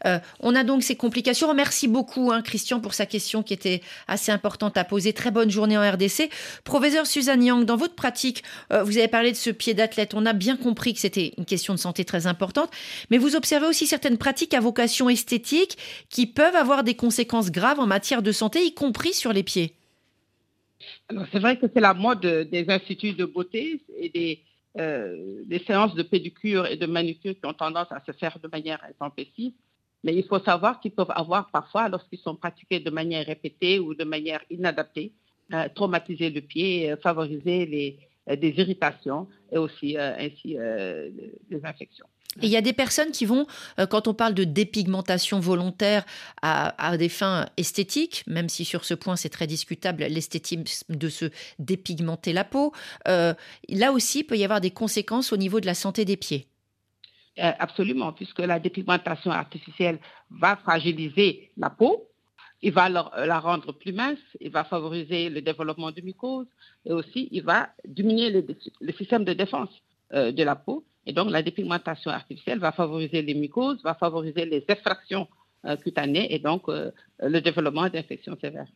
Euh, 0.05 0.19
on 0.41 0.55
a 0.55 0.65
donc 0.65 0.83
ces 0.83 0.97
complications. 0.97 1.53
Merci 1.55 1.89
beaucoup, 1.89 2.31
hein, 2.33 2.43
Christian, 2.43 2.81
pour 2.81 2.95
sa 2.95 3.07
question 3.07 3.43
qui 3.43 3.55
était 3.55 3.81
assez 4.07 4.31
importante 4.31 4.77
à 4.77 4.85
poser. 4.85 5.13
Très 5.13 5.31
bonne 5.31 5.51
journée 5.51 5.79
en 5.79 5.91
RDC. 5.91 6.31
Professeur 6.65 7.07
Suzanne 7.07 7.43
Yang, 7.43 7.65
dans 7.65 7.77
votre 7.77 7.95
pratique, 7.95 8.43
euh, 8.73 8.83
vous 8.83 8.99
avez 8.99 9.09
parlé 9.09 9.33
de 9.33 9.37
ce 9.37 9.51
pied 9.51 9.75
d'athlète. 9.75 10.15
On 10.15 10.27
a 10.27 10.33
bien 10.33 10.57
compris 10.57 10.93
que 10.93 11.01
c'était 11.01 11.33
une 11.39 11.47
question 11.47 11.75
de 11.75 11.79
santé 11.79 12.05
très 12.05 12.27
importante, 12.27 12.71
mais 13.11 13.19
vous 13.19 13.37
observez 13.37 13.67
aussi 13.67 13.87
certaines 13.87 14.19
pratiques 14.19 14.55
à 14.55 14.61
vocation 14.61 15.09
esthétique 15.09 15.79
qui 16.11 16.27
peuvent 16.27 16.57
avoir 16.57 16.85
des 16.85 16.95
conséquences 16.95 17.51
graves 17.51 17.81
en 17.81 17.87
matière 17.87 18.23
de 18.23 18.33
santé, 18.33 18.65
y 18.65 18.75
compris 18.75 19.15
sur 19.15 19.33
les 19.33 19.43
pieds. 19.43 19.75
c'est 21.33 21.39
vrai 21.39 21.59
que 21.59 21.67
c'est 21.73 21.81
la 21.81 21.95
mode 21.95 22.21
des 22.21 22.67
instituts 22.69 23.13
de 23.13 23.25
beauté 23.25 23.81
et 23.99 24.11
des 24.11 24.43
euh, 24.79 25.43
des 25.47 25.59
séances 25.61 25.95
de 25.95 26.03
pédicure 26.03 26.67
et 26.67 26.77
de 26.77 26.87
manucure 26.87 27.35
qui 27.35 27.47
ont 27.47 27.55
tendance 27.55 27.91
à 27.91 28.01
se 28.07 28.13
faire 28.13 28.39
de 28.39 28.49
manière 28.49 28.81
intempestive. 28.89 29.53
Mais 30.05 30.15
il 30.15 30.25
faut 30.25 30.39
savoir 30.39 30.81
qu'ils 30.81 30.93
peuvent 30.93 31.11
avoir 31.11 31.51
parfois, 31.51 31.89
lorsqu'ils 31.89 32.21
sont 32.21 32.37
pratiqués 32.37 32.81
de 32.81 32.91
manière 32.91 33.27
répétée 33.27 33.79
ou 33.81 33.95
de 33.95 34.05
manière 34.05 34.41
inadaptée, 34.51 35.13
euh, 35.53 35.69
traumatiser 35.75 36.31
le 36.31 36.41
pied, 36.41 36.93
euh, 36.93 36.97
favoriser 36.97 37.67
les, 37.67 37.99
des 38.37 38.51
irritations 38.59 39.27
et 39.51 39.59
aussi 39.59 39.97
ainsi 39.97 40.59
des 41.49 41.65
infections. 41.65 42.07
Il 42.43 42.49
y 42.49 42.57
a 42.57 42.61
des 42.61 42.73
personnes 42.73 43.11
qui 43.11 43.27
vont, 43.27 43.47
euh, 43.79 43.87
quand 43.87 44.07
on 44.07 44.15
parle 44.15 44.35
de 44.35 44.45
dépigmentation 44.45 45.41
volontaire 45.41 46.05
à, 46.43 46.97
des 46.97 47.09
fins 47.09 47.47
esthétiques, 47.57 48.25
même 48.27 48.49
si 48.49 48.65
sur 48.65 48.85
ce 48.85 48.95
point 48.95 49.17
c'est 49.17 49.29
très 49.29 49.47
discutable, 49.47 50.05
l'esthétisme 50.05 50.65
de 50.89 51.09
se 51.09 51.27
dépigmenter 51.59 52.33
la 52.33 52.45
peau, 52.45 52.73
euh, 53.09 53.35
là 53.69 53.93
aussi 53.93 54.21
il 54.21 54.25
peut 54.25 54.37
y 54.37 54.45
avoir 54.45 54.61
des 54.61 54.71
conséquences 54.71 55.33
au 55.33 55.37
niveau 55.37 55.61
de 55.61 55.67
la 55.67 55.75
santé 55.75 56.05
des 56.05 56.17
pieds. 56.17 56.47
Euh, 57.39 57.53
absolument, 57.59 58.13
puisque 58.13 58.41
la 58.41 58.59
dépigmentation 58.59 59.31
artificielle 59.31 59.99
va 60.31 60.57
fragiliser 60.57 61.51
la 61.57 61.71
peau, 61.71 62.09
il 62.63 62.73
va 62.73 62.89
la 62.89 63.39
rendre 63.39 63.73
plus 63.73 63.93
mince, 63.93 64.19
il 64.41 64.51
va 64.51 64.65
favoriser 64.65 65.31
le 65.31 65.41
développement 65.41 65.93
de 65.93 66.01
mycoses 66.01 66.49
et 66.85 66.93
aussi 66.93 67.29
il 67.31 67.45
va 67.45 67.69
diminuer 67.87 68.45
le 68.81 68.93
système 68.95 69.23
de 69.25 69.33
défense 69.33 69.71
de 70.13 70.43
la 70.43 70.57
peau 70.57 70.85
et 71.09 71.13
donc, 71.15 71.31
la 71.31 71.43
dépigmentation 71.43 72.11
artificielle 72.11 72.59
va 72.59 72.71
favoriser 72.71 73.23
les 73.23 73.33
mycoses, 73.33 73.83
va 73.83 73.95
favoriser 73.95 74.45
les 74.45 74.63
effractions 74.69 75.27
euh, 75.65 75.75
cutanées 75.77 76.35
et 76.35 76.39
donc 76.39 76.69
euh, 76.69 76.91
le 77.19 77.41
développement 77.41 77.89
d'infections 77.89 78.37
sévères. 78.39 78.69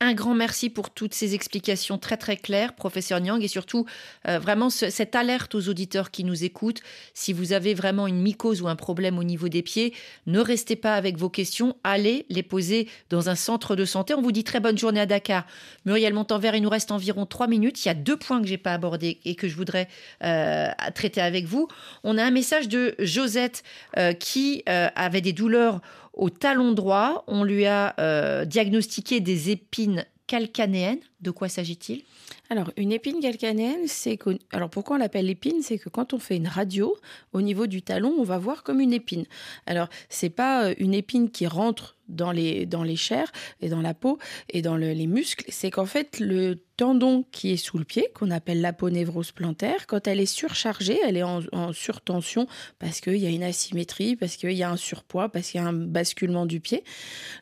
Un 0.00 0.14
grand 0.14 0.34
merci 0.34 0.70
pour 0.70 0.90
toutes 0.90 1.12
ces 1.12 1.34
explications 1.34 1.98
très 1.98 2.16
très 2.16 2.36
claires, 2.36 2.74
professeur 2.74 3.18
Nyang, 3.18 3.42
et 3.42 3.48
surtout 3.48 3.84
euh, 4.28 4.38
vraiment 4.38 4.70
cette 4.70 5.16
alerte 5.16 5.56
aux 5.56 5.68
auditeurs 5.68 6.12
qui 6.12 6.22
nous 6.22 6.44
écoutent. 6.44 6.82
Si 7.14 7.32
vous 7.32 7.52
avez 7.52 7.74
vraiment 7.74 8.06
une 8.06 8.22
mycose 8.22 8.62
ou 8.62 8.68
un 8.68 8.76
problème 8.76 9.18
au 9.18 9.24
niveau 9.24 9.48
des 9.48 9.62
pieds, 9.62 9.92
ne 10.28 10.38
restez 10.38 10.76
pas 10.76 10.94
avec 10.94 11.16
vos 11.16 11.28
questions, 11.28 11.76
allez 11.82 12.26
les 12.28 12.44
poser 12.44 12.88
dans 13.10 13.28
un 13.28 13.34
centre 13.34 13.74
de 13.74 13.84
santé. 13.84 14.14
On 14.14 14.22
vous 14.22 14.30
dit 14.30 14.44
très 14.44 14.60
bonne 14.60 14.78
journée 14.78 15.00
à 15.00 15.06
Dakar. 15.06 15.44
Muriel 15.84 16.14
Montanvert, 16.14 16.54
il 16.54 16.62
nous 16.62 16.70
reste 16.70 16.92
environ 16.92 17.26
trois 17.26 17.48
minutes. 17.48 17.84
Il 17.84 17.88
y 17.88 17.90
a 17.90 17.94
deux 17.94 18.16
points 18.16 18.40
que 18.40 18.46
j'ai 18.46 18.56
pas 18.56 18.74
abordés 18.74 19.18
et 19.24 19.34
que 19.34 19.48
je 19.48 19.56
voudrais 19.56 19.88
euh, 20.22 20.68
traiter 20.94 21.22
avec 21.22 21.46
vous. 21.46 21.66
On 22.04 22.18
a 22.18 22.22
un 22.22 22.30
message 22.30 22.68
de 22.68 22.94
Josette 23.00 23.64
euh, 23.96 24.12
qui 24.12 24.62
avait 24.68 25.22
des 25.22 25.32
douleurs 25.32 25.80
au 26.18 26.28
talon 26.28 26.72
droit. 26.72 27.24
On 27.26 27.44
lui 27.44 27.64
a 27.64 27.94
euh, 27.98 28.44
diagnostiqué 28.44 29.20
des 29.20 29.50
épines 29.50 30.04
calcanéennes. 30.26 31.00
De 31.22 31.30
quoi 31.30 31.48
s'agit-il? 31.48 32.02
Alors, 32.50 32.72
une 32.76 32.92
épine 32.92 33.20
calcanéenne, 33.20 33.86
c'est 33.86 34.16
que. 34.16 34.38
Alors, 34.52 34.70
pourquoi 34.70 34.96
on 34.96 34.98
l'appelle 34.98 35.28
épine? 35.28 35.62
C'est 35.62 35.78
que 35.78 35.88
quand 35.88 36.14
on 36.14 36.18
fait 36.18 36.36
une 36.36 36.48
radio, 36.48 36.96
au 37.32 37.42
niveau 37.42 37.66
du 37.66 37.82
talon, 37.82 38.14
on 38.18 38.24
va 38.24 38.38
voir 38.38 38.62
comme 38.62 38.80
une 38.80 38.92
épine. 38.92 39.24
Alors, 39.66 39.88
c'est 40.08 40.30
pas 40.30 40.68
euh, 40.68 40.74
une 40.78 40.94
épine 40.94 41.30
qui 41.30 41.46
rentre 41.46 41.96
dans 42.08 42.32
les, 42.32 42.64
dans 42.64 42.82
les 42.82 42.96
chairs 42.96 43.30
et 43.60 43.68
dans 43.68 43.82
la 43.82 43.92
peau 43.92 44.18
et 44.48 44.62
dans 44.62 44.76
les 44.76 45.06
muscles. 45.06 45.44
C'est 45.48 45.70
qu'en 45.70 45.84
fait, 45.84 46.18
le 46.20 46.64
tendon 46.78 47.26
qui 47.32 47.52
est 47.52 47.58
sous 47.58 47.76
le 47.76 47.84
pied, 47.84 48.08
qu'on 48.14 48.30
appelle 48.30 48.62
l'aponévrose 48.62 49.32
plantaire, 49.32 49.86
quand 49.86 50.06
elle 50.08 50.18
est 50.18 50.24
surchargée, 50.24 50.98
elle 51.04 51.18
est 51.18 51.22
en, 51.22 51.42
en 51.52 51.74
surtension 51.74 52.46
parce 52.78 53.02
qu'il 53.02 53.18
y 53.18 53.26
a 53.26 53.30
une 53.30 53.42
asymétrie, 53.42 54.16
parce 54.16 54.36
qu'il 54.36 54.52
y 54.52 54.62
a 54.62 54.70
un 54.70 54.78
surpoids, 54.78 55.28
parce 55.28 55.50
qu'il 55.50 55.60
y 55.60 55.64
a 55.64 55.66
un 55.66 55.74
basculement 55.74 56.46
du 56.46 56.60
pied, 56.60 56.82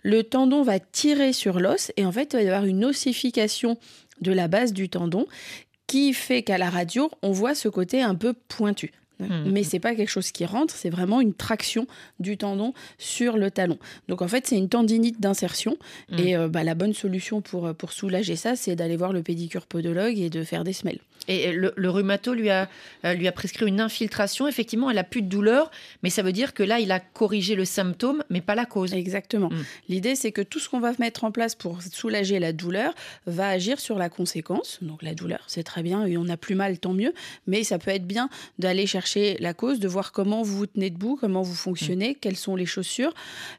le 0.03 0.25
tendon 0.25 0.63
va 0.63 0.81
tirer 0.81 1.33
sur 1.33 1.61
l'os 1.61 1.93
et 1.97 2.05
en 2.05 2.11
fait, 2.11 2.33
il 2.33 2.39
va 2.39 2.43
y 2.43 2.49
avoir 2.49 2.65
une 2.65 2.85
ossification 2.85 3.79
de 4.21 4.33
la 4.33 4.49
base 4.49 4.73
du 4.73 4.89
tendon 4.89 5.27
qui 5.87 6.13
fait 6.13 6.43
qu'à 6.43 6.59
la 6.59 6.71
radio, 6.71 7.11
on 7.23 7.31
voit 7.31 7.55
ce 7.55 7.69
côté 7.69 8.03
un 8.03 8.15
peu 8.15 8.33
pointu. 8.33 8.93
Mmh. 9.19 9.51
Mais 9.51 9.63
c'est 9.63 9.81
pas 9.81 9.95
quelque 9.95 10.11
chose 10.11 10.31
qui 10.31 10.45
rentre, 10.45 10.75
c'est 10.75 10.91
vraiment 10.91 11.21
une 11.21 11.33
traction 11.33 11.87
du 12.21 12.37
tendon 12.37 12.75
sur 12.99 13.37
le 13.37 13.51
talon. 13.51 13.79
Donc 14.09 14.21
en 14.23 14.29
fait, 14.29 14.47
c'est 14.47 14.57
une 14.57 14.69
tendinite 14.69 15.21
d'insertion. 15.21 15.77
Mmh. 16.11 16.19
Et 16.19 16.37
euh, 16.37 16.49
bah, 16.49 16.65
la 16.65 16.75
bonne 16.75 16.93
solution 16.93 17.41
pour, 17.41 17.75
pour 17.75 17.93
soulager 17.93 18.37
ça, 18.37 18.57
c'est 18.57 18.77
d'aller 18.77 18.97
voir 18.97 19.13
le 19.13 19.23
pédicure 19.23 19.67
podologue 19.67 20.19
et 20.19 20.29
de 20.29 20.45
faire 20.45 20.65
des 20.65 20.75
semelles. 20.75 21.01
Et 21.29 21.51
le, 21.53 21.73
le 21.75 21.91
rhumato 21.91 22.35
lui 22.35 22.51
a, 22.51 22.69
euh, 23.05 23.15
lui 23.15 23.27
a 23.27 23.33
prescrit 23.33 23.67
une 23.67 23.81
infiltration. 23.81 24.47
Effectivement, 24.47 24.91
elle 24.91 24.99
a 24.99 25.05
plus 25.05 25.23
de 25.23 25.29
douleur, 25.29 25.73
mais 26.03 26.11
ça 26.11 26.23
veut 26.23 26.33
dire 26.33 26.55
que 26.55 26.63
là, 26.63 26.79
il 26.79 26.93
a 26.93 27.01
corrigé 27.01 27.57
le 27.57 27.65
symptôme, 27.65 28.23
mais 28.31 28.41
pas 28.41 28.55
la 28.55 28.65
cause. 28.65 28.93
Exactement. 28.95 29.49
Mmh. 29.49 29.65
L'idée, 29.89 30.15
c'est 30.15 30.31
que 30.31 30.43
tout 30.43 30.61
ce 30.61 30.69
qu'on 30.69 30.79
va 30.79 30.93
mettre 30.99 31.25
en 31.25 31.33
place 31.33 31.55
pour 31.55 31.83
soulager 31.83 32.39
la 32.39 32.53
douleur 32.53 32.95
va 33.27 33.49
agir 33.49 33.81
sur 33.81 33.99
la 33.99 34.09
conséquence. 34.09 34.79
Donc 34.83 35.03
la 35.03 35.15
douleur, 35.15 35.43
c'est 35.49 35.65
très 35.65 35.83
bien, 35.83 36.05
et 36.05 36.17
on 36.17 36.29
a 36.29 36.37
plus 36.37 36.55
mal, 36.55 36.79
tant 36.79 36.93
mieux. 36.93 37.13
Mais 37.47 37.65
ça 37.65 37.79
peut 37.79 37.91
être 37.91 38.07
bien 38.07 38.29
d'aller 38.59 38.87
chercher 38.87 39.06
la 39.15 39.55
cause, 39.55 39.81
de 39.81 39.89
voir 39.89 40.13
comment 40.13 40.43
vous 40.43 40.57
vous 40.57 40.67
tenez 40.67 40.91
debout, 40.91 41.17
comment 41.21 41.43
vous 41.43 41.55
fonctionnez, 41.55 42.13
mm. 42.13 42.15
quelles 42.21 42.37
sont 42.37 42.57
les 42.57 42.67
chaussures 42.67 43.15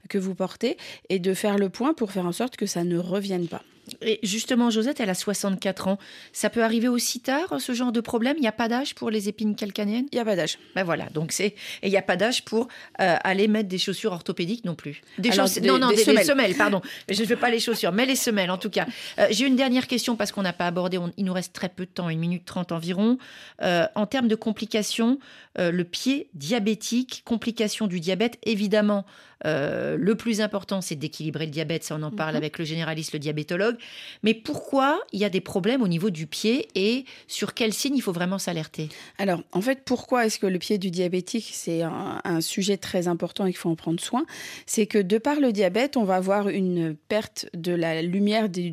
que 0.10 0.18
vous 0.18 0.36
portez, 0.36 0.78
et 1.10 1.20
de 1.20 1.34
faire 1.34 1.58
le 1.58 1.70
point 1.70 1.93
pour 1.93 2.12
faire 2.12 2.26
en 2.26 2.32
sorte 2.32 2.58
que 2.58 2.66
ça 2.66 2.84
ne 2.84 2.98
revienne 2.98 3.48
pas. 3.48 3.64
Et 4.02 4.20
justement, 4.24 4.70
Josette, 4.70 5.00
elle 5.00 5.10
a 5.10 5.16
64 5.16 5.88
ans. 5.88 5.98
Ça 6.34 6.50
peut 6.50 6.64
arriver 6.64 6.88
aussi 6.88 7.20
tard, 7.20 7.60
ce 7.60 7.74
genre 7.74 7.92
de 7.92 8.02
problème? 8.02 8.36
Il 8.38 8.42
n'y 8.42 8.48
a 8.48 8.52
pas 8.52 8.68
d'âge 8.68 8.96
pour 8.96 9.10
les 9.10 9.30
épines 9.30 9.56
calcanéennes? 9.56 10.08
Il 10.12 10.16
n'y 10.16 10.22
a 10.22 10.26
pas 10.26 10.36
d'âge. 10.36 10.58
Ben 10.76 10.84
voilà, 10.84 11.06
donc 11.14 11.32
c'est... 11.32 11.48
Et 11.48 11.88
il 11.88 11.90
n'y 11.90 11.98
a 11.98 12.02
pas 12.02 12.18
d'âge 12.18 12.44
pour 12.44 12.68
euh, 13.02 13.16
aller 13.24 13.48
mettre 13.48 13.70
des 13.70 13.78
chaussures 13.78 14.12
orthopédiques 14.12 14.66
non 14.66 14.76
plus. 14.76 15.02
Des 15.18 15.32
chaussures... 15.32 15.64
Non, 15.64 15.80
non, 15.80 15.90
des, 15.90 15.98
semelles. 15.98 16.56
pardon. 16.56 16.82
Je 17.10 17.22
ne 17.22 17.28
veux 17.28 17.36
pas 17.36 17.50
les 17.50 17.60
chaussures, 17.60 17.92
mais 17.92 18.06
les 18.06 18.16
semelles 18.16 18.52
en 18.52 18.58
tout 18.58 18.70
cas. 18.70 18.86
Euh, 19.20 19.28
j'ai 19.32 19.46
une 19.46 19.56
dernière 19.56 19.88
question 19.88 20.16
parce 20.16 20.32
qu'on 20.32 20.42
n'a 20.44 20.54
pas 20.54 20.68
abordé, 20.68 21.00
il 21.18 21.26
nous 21.26 21.34
reste 21.34 21.54
très 21.54 21.70
peu 21.70 21.86
de 21.86 21.92
temps, 21.92 22.10
une 22.10 22.20
minute 22.20 22.46
trente 22.46 22.72
environ. 22.72 23.18
Euh, 23.62 23.88
en 23.96 24.06
termes 24.06 24.28
de 24.28 24.36
complications, 24.36 25.20
le 25.58 25.84
pied 25.84 26.30
diabétique, 26.34 27.24
complications 27.26 27.88
du 27.88 27.99
diabète, 27.99 28.38
évidemment, 28.43 29.05
le 29.45 30.14
plus 30.14 30.41
important, 30.41 30.82
c'est 30.82 30.95
d'équilibrer 30.95 31.45
le 31.45 31.51
diabète. 31.51 31.84
Ça, 31.84 31.95
on 31.95 32.03
en 32.03 32.12
parle 32.12 32.32
mhm. 32.32 32.38
avec 32.38 32.60
le 32.60 32.66
généraliste, 32.66 33.14
le 33.14 33.20
diabétologue. 33.20 33.78
Mais 34.24 34.34
pourquoi 34.34 34.99
il 35.14 35.20
y 35.20 35.26
a 35.26 35.30
des 35.30 35.41
problèmes 35.41 35.82
au 35.82 35.88
niveau 35.88 36.10
du 36.10 36.28
pied 36.28 36.68
et 36.76 37.05
sur 37.28 37.53
quels 37.53 37.74
signes 37.74 37.95
il 37.95 38.01
faut 38.01 38.12
vraiment 38.12 38.39
s'alerter? 38.39 38.89
Alors, 39.18 39.43
en 39.51 39.62
fait, 39.62 39.84
pourquoi 39.86 40.26
est-ce 40.26 40.39
que 40.39 40.47
le 40.47 40.60
pied 40.60 40.78
du 40.78 40.91
diabétique, 40.91 41.49
c'est 41.53 41.82
un, 41.82 42.22
sujet 42.41 42.78
très 42.78 43.08
important 43.08 43.45
et 43.45 43.51
qu'il 43.51 43.58
faut 43.58 43.70
en 43.70 43.76
prendre 43.76 43.99
soin? 43.99 44.26
C'est 44.66 44.86
que 44.86 44.99
de 44.99 45.18
par 45.18 45.39
le 45.39 45.51
diabète, 45.51 45.97
on 45.97 46.03
va 46.03 46.16
avoir 46.16 46.49
une 46.49 46.95
perte 46.95 47.47
de 47.53 47.74
la 47.74 48.01
lumière 48.01 48.49
du, 48.49 48.72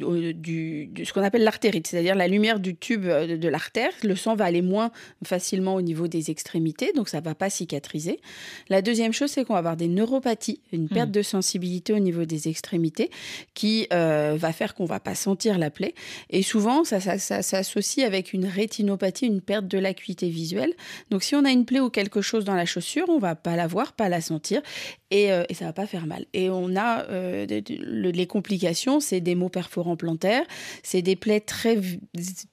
ce 1.05 1.13
qu'on 1.13 1.23
appelle 1.23 1.45
l'artérite, 1.45 1.87
c'est-à-dire 1.87 2.15
la 2.15 2.29
lumière 2.29 2.61
du 2.61 2.77
tube 2.77 3.05
de, 3.05 3.37
de 3.37 3.49
l'artère. 3.49 3.91
Le 4.03 4.17
sang 4.17 4.35
va 4.35 4.45
aller 4.45 4.63
moins 4.63 4.91
facilement 5.25 5.75
au 5.75 5.83
niveau 5.83 6.09
des 6.09 6.31
extrémités, 6.31 6.74
donc 6.95 7.09
ça 7.09 7.21
ne 7.21 7.25
va 7.25 7.35
pas 7.35 7.51
cicatriser. 7.51 8.21
La 8.69 8.83
deuxième 8.83 9.13
chose, 9.13 9.31
c'est 9.31 9.45
qu'on 9.45 9.55
va 9.55 9.59
avoir 9.61 9.77
des 9.77 9.89
neuropathies, 9.89 10.61
une 10.73 10.89
perte 10.89 11.09
hmm. 11.09 11.13
de 11.13 11.23
sensibilité 11.23 11.93
au 11.93 11.99
niveau 11.99 12.25
des 12.25 12.49
extrémités 12.49 13.11
qui 13.55 13.87
euh, 13.93 14.37
va 14.39 14.53
faire 14.53 14.75
qu'on 14.75 14.85
va 14.85 15.01
pas 15.01 15.15
sentir 15.15 15.59
la 15.59 15.71
plaie. 15.71 15.95
Et 16.31 16.43
souvent, 16.43 16.85
ça, 16.85 17.01
s'associe 17.01 18.07
avec 18.07 18.33
une 18.33 18.47
rétinopathie, 18.47 19.27
une 19.27 19.41
perte 19.41 19.67
de 19.67 19.79
l'acuité 19.79 20.29
visuelle. 20.29 20.73
Donc, 21.11 21.23
si 21.23 21.35
on 21.35 21.45
a 21.45 21.51
une 21.51 21.65
plaie 21.65 21.81
ou 21.81 21.91
quelque 21.91 22.21
chose 22.21 22.45
dans 22.45 22.55
la 22.55 22.67
chaussure, 22.67 23.07
on 23.09 23.19
va 23.19 23.35
pas 23.35 23.57
la 23.57 23.67
voir, 23.67 23.93
pas 23.93 24.09
la 24.09 24.21
sentir, 24.21 24.63
et, 25.11 25.33
euh, 25.33 25.45
et 25.49 25.55
ça 25.55 25.67
va 25.67 25.73
pas 25.73 25.87
faire 25.87 26.07
mal. 26.07 26.27
Et 26.33 26.51
on 26.51 26.77
a 26.77 27.05
euh, 27.11 27.47
les 27.69 28.27
complications, 28.27 29.01
c'est 29.01 29.21
des 29.21 29.35
maux 29.35 29.49
perforants 29.49 29.97
plantaires, 29.97 30.45
c'est 30.83 31.03
des 31.03 31.17
plaies 31.17 31.41
très 31.41 31.79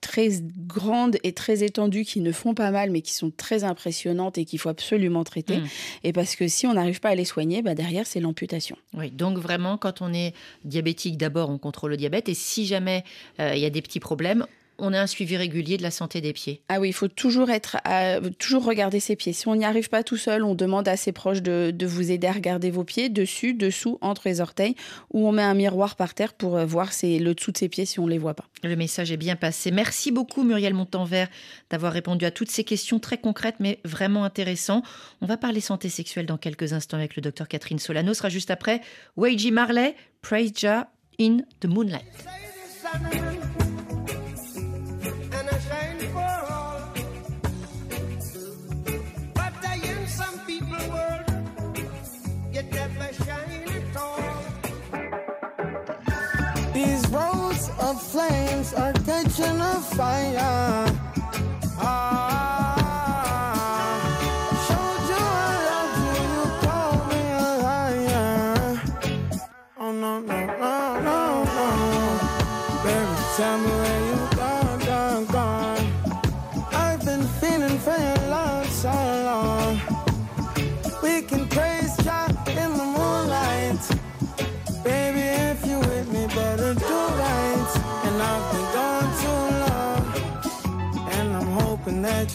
très 0.02 0.30
grandes 0.68 1.18
et 1.24 1.34
très 1.34 1.64
étendues 1.64 2.04
qui 2.04 2.22
ne 2.22 2.32
font 2.32 2.54
pas 2.54 2.72
mal, 2.72 2.92
mais 2.92 3.02
qui 3.02 3.14
sont 3.14 3.32
très 3.32 3.64
impressionnantes 3.64 4.11
et 4.38 4.46
qu'il 4.46 4.60
faut 4.60 4.70
absolument 4.70 5.24
traiter. 5.24 5.58
Hmm. 5.58 5.68
Et 6.04 6.14
parce 6.14 6.36
que 6.36 6.48
si 6.48 6.68
on 6.68 6.74
n'arrive 6.74 7.00
pas 7.00 7.10
à 7.10 7.16
les 7.16 7.26
soigner, 7.26 7.62
bah 7.62 7.76
derrière 7.76 8.06
c'est 8.06 8.20
l'amputation. 8.20 8.78
Oui, 8.94 9.12
donc 9.12 9.38
vraiment 9.38 9.78
quand 9.78 10.02
on 10.02 10.14
est 10.14 10.34
diabétique, 10.66 11.18
d'abord 11.18 11.50
on 11.50 11.58
contrôle 11.58 11.92
le 11.92 11.98
diabète, 11.98 12.30
et 12.30 12.34
si 12.34 12.66
jamais 12.66 13.04
euh, 13.40 13.54
il 13.56 13.62
y 13.62 13.66
a 13.66 13.70
des 13.70 13.82
petits 13.82 14.00
problèmes, 14.00 14.46
on 14.82 14.94
a 14.94 15.00
un 15.00 15.08
suivi 15.08 15.38
régulier 15.38 15.78
de 15.78 15.84
la 15.84 15.92
santé 15.92 16.20
des 16.20 16.34
pieds. 16.34 16.64
Ah 16.68 16.80
oui, 16.80 16.90
il 16.90 16.94
faut 16.94 17.08
toujours 17.08 17.50
être, 17.50 17.78
toujours 18.40 18.66
regarder 18.66 19.00
ses 19.00 19.16
pieds. 19.16 19.32
Si 19.32 19.48
on 19.48 19.56
n'y 19.56 19.66
arrive 19.66 19.90
pas 19.90 20.04
tout 20.04 20.18
seul, 20.18 20.44
on 20.44 20.56
demande 20.56 20.88
à 20.88 20.98
ses 20.98 21.12
proches 21.12 21.42
de, 21.42 21.74
vous 21.86 22.12
aider 22.12 22.28
à 22.28 22.32
regarder 22.32 22.72
vos 22.72 22.84
pieds, 22.84 23.10
dessus, 23.10 23.54
dessous, 23.54 23.98
entre 24.02 24.24
les 24.26 24.42
orteils, 24.42 24.76
ou 25.14 25.28
on 25.28 25.32
met 25.32 25.44
un 25.44 25.54
miroir 25.54 25.96
par 25.96 26.14
terre 26.14 26.34
pour 26.34 26.58
euh, 26.58 26.66
voir 26.66 26.90
le 27.04 27.34
dessous 27.34 27.52
de 27.52 27.58
ses 27.58 27.70
pieds 27.70 27.86
si 27.86 28.00
on 28.00 28.06
ne 28.06 28.12
les 28.12 28.18
voit 28.18 28.34
pas. 28.34 28.46
Le 28.64 28.76
message 28.76 29.12
est 29.12 29.18
bien 29.18 29.36
passé. 29.36 29.72
Merci 29.72 30.12
beaucoup 30.12 30.44
Muriel 30.44 30.74
Montanvert 30.74 31.28
d'avoir 31.70 31.94
répondu 31.94 32.26
à 32.26 32.32
toutes 32.32 32.50
ces 32.50 32.64
questions 32.64 33.00
très 33.00 33.18
concrètes 33.18 33.56
mais 33.60 33.80
vraiment 33.86 34.24
intéressantes. 34.24 34.84
On 35.22 35.26
va 35.26 35.38
parler 35.38 35.62
santé 35.62 35.90
sexuelle 35.90 36.26
dans 36.26 36.38
quelques 36.38 36.74
instants 36.74 36.98
avec 36.98 37.16
le 37.16 37.22
docteur 37.22 37.48
Catherine 37.48 37.80
Solano. 37.80 38.14
Ce 38.14 38.20
sera 38.20 38.30
juste 38.30 38.52
après 38.52 38.82
Weiji 39.18 39.52
Marley, 39.52 39.96
Praise 40.22 40.52
Jah 40.56 40.92
in 41.20 41.40
the 41.60 41.66
Moonlight. 41.66 42.06
Flames 58.12 58.74
are 58.74 58.92
catching 59.06 59.62
a 59.62 59.76
fire. 59.96 60.86
Ah, 61.80 62.31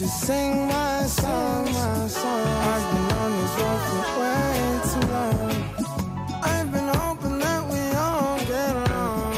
you 0.07 0.13
sing 0.13 0.67
my 0.67 1.05
song, 1.05 1.65
my 1.65 2.07
song. 2.07 2.47
I've 2.71 2.87
been 2.93 3.11
on 3.21 3.31
this 3.39 3.53
road 3.59 3.81
for 3.87 4.03
way 4.21 4.51
too 4.91 5.05
long. 5.15 5.55
I've 6.51 6.69
been 6.71 6.89
hoping 6.99 7.37
that 7.39 7.61
we 7.73 7.81
all 8.05 8.37
get 8.53 8.73
along. 8.85 9.35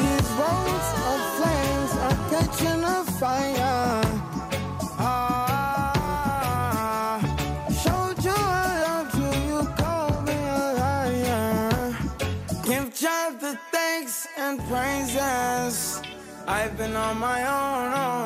These 0.00 0.30
roads 0.40 0.88
of 1.10 1.20
flames 1.36 1.92
are 2.06 2.18
catching 2.32 2.82
a 2.96 2.98
fire. 3.20 4.02
Ah, 5.10 5.94
showed 7.82 8.18
you 8.26 8.38
I 8.64 8.68
loved 8.86 9.14
you, 9.22 9.30
you 9.48 9.60
called 9.80 10.20
me 10.28 10.38
a 10.58 10.62
liar. 10.82 11.96
Give 12.68 12.86
God 13.00 13.30
the 13.40 13.52
thanks 13.72 14.16
and 14.36 14.54
praises. 14.70 15.76
I've 16.46 16.74
been 16.76 16.94
on 16.96 17.16
my 17.18 17.40
own, 17.58 17.92
own. 17.94 18.17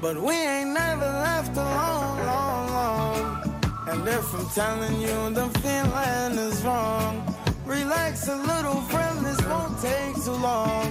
But 0.00 0.16
we 0.22 0.32
ain't 0.32 0.70
never 0.70 1.06
left 1.06 1.56
alone, 1.56 2.24
long, 2.24 2.66
long. 2.70 3.62
And 3.88 4.06
if 4.06 4.32
I'm 4.32 4.48
telling 4.50 5.00
you 5.00 5.30
the 5.34 5.48
feeling 5.58 6.38
is 6.38 6.62
wrong, 6.62 7.34
relax 7.66 8.28
a 8.28 8.36
little, 8.36 8.80
friend, 8.82 9.26
this 9.26 9.40
won't 9.44 9.76
take 9.82 10.14
too 10.24 10.30
long. 10.30 10.86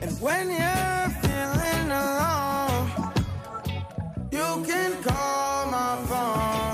And 0.00 0.18
when 0.18 0.48
you're 0.48 1.08
feeling 1.20 1.90
alone, 1.90 2.90
you 4.32 4.64
can 4.66 5.02
call 5.02 5.66
my 5.66 5.96
phone. 6.08 6.69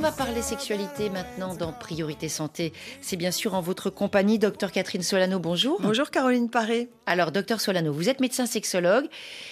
On 0.00 0.02
va 0.02 0.12
parler 0.12 0.40
sexualité 0.40 1.10
maintenant 1.10 1.54
dans 1.54 1.74
Priorité 1.74 2.30
Santé. 2.30 2.72
C'est 3.02 3.18
bien 3.18 3.30
sûr 3.30 3.52
en 3.52 3.60
votre 3.60 3.90
compagnie, 3.90 4.38
docteur 4.38 4.72
Catherine 4.72 5.02
Solano. 5.02 5.38
Bonjour. 5.38 5.78
Bonjour 5.78 6.10
Caroline 6.10 6.48
Paré. 6.48 6.88
Alors, 7.04 7.32
docteur 7.32 7.60
Solano, 7.60 7.92
vous 7.92 8.08
êtes 8.08 8.18
médecin 8.18 8.46
sexologue 8.46 9.04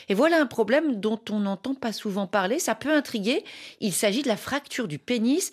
et 0.08 0.14
voilà 0.14 0.40
un 0.40 0.46
problème 0.46 1.00
dont 1.00 1.20
on 1.28 1.40
n'entend 1.40 1.74
pas 1.74 1.92
souvent 1.92 2.26
parler. 2.26 2.58
Ça 2.60 2.74
peut 2.74 2.90
intriguer. 2.90 3.44
Il 3.82 3.92
s'agit 3.92 4.22
de 4.22 4.28
la 4.28 4.38
fracture 4.38 4.88
du 4.88 4.98
pénis. 4.98 5.52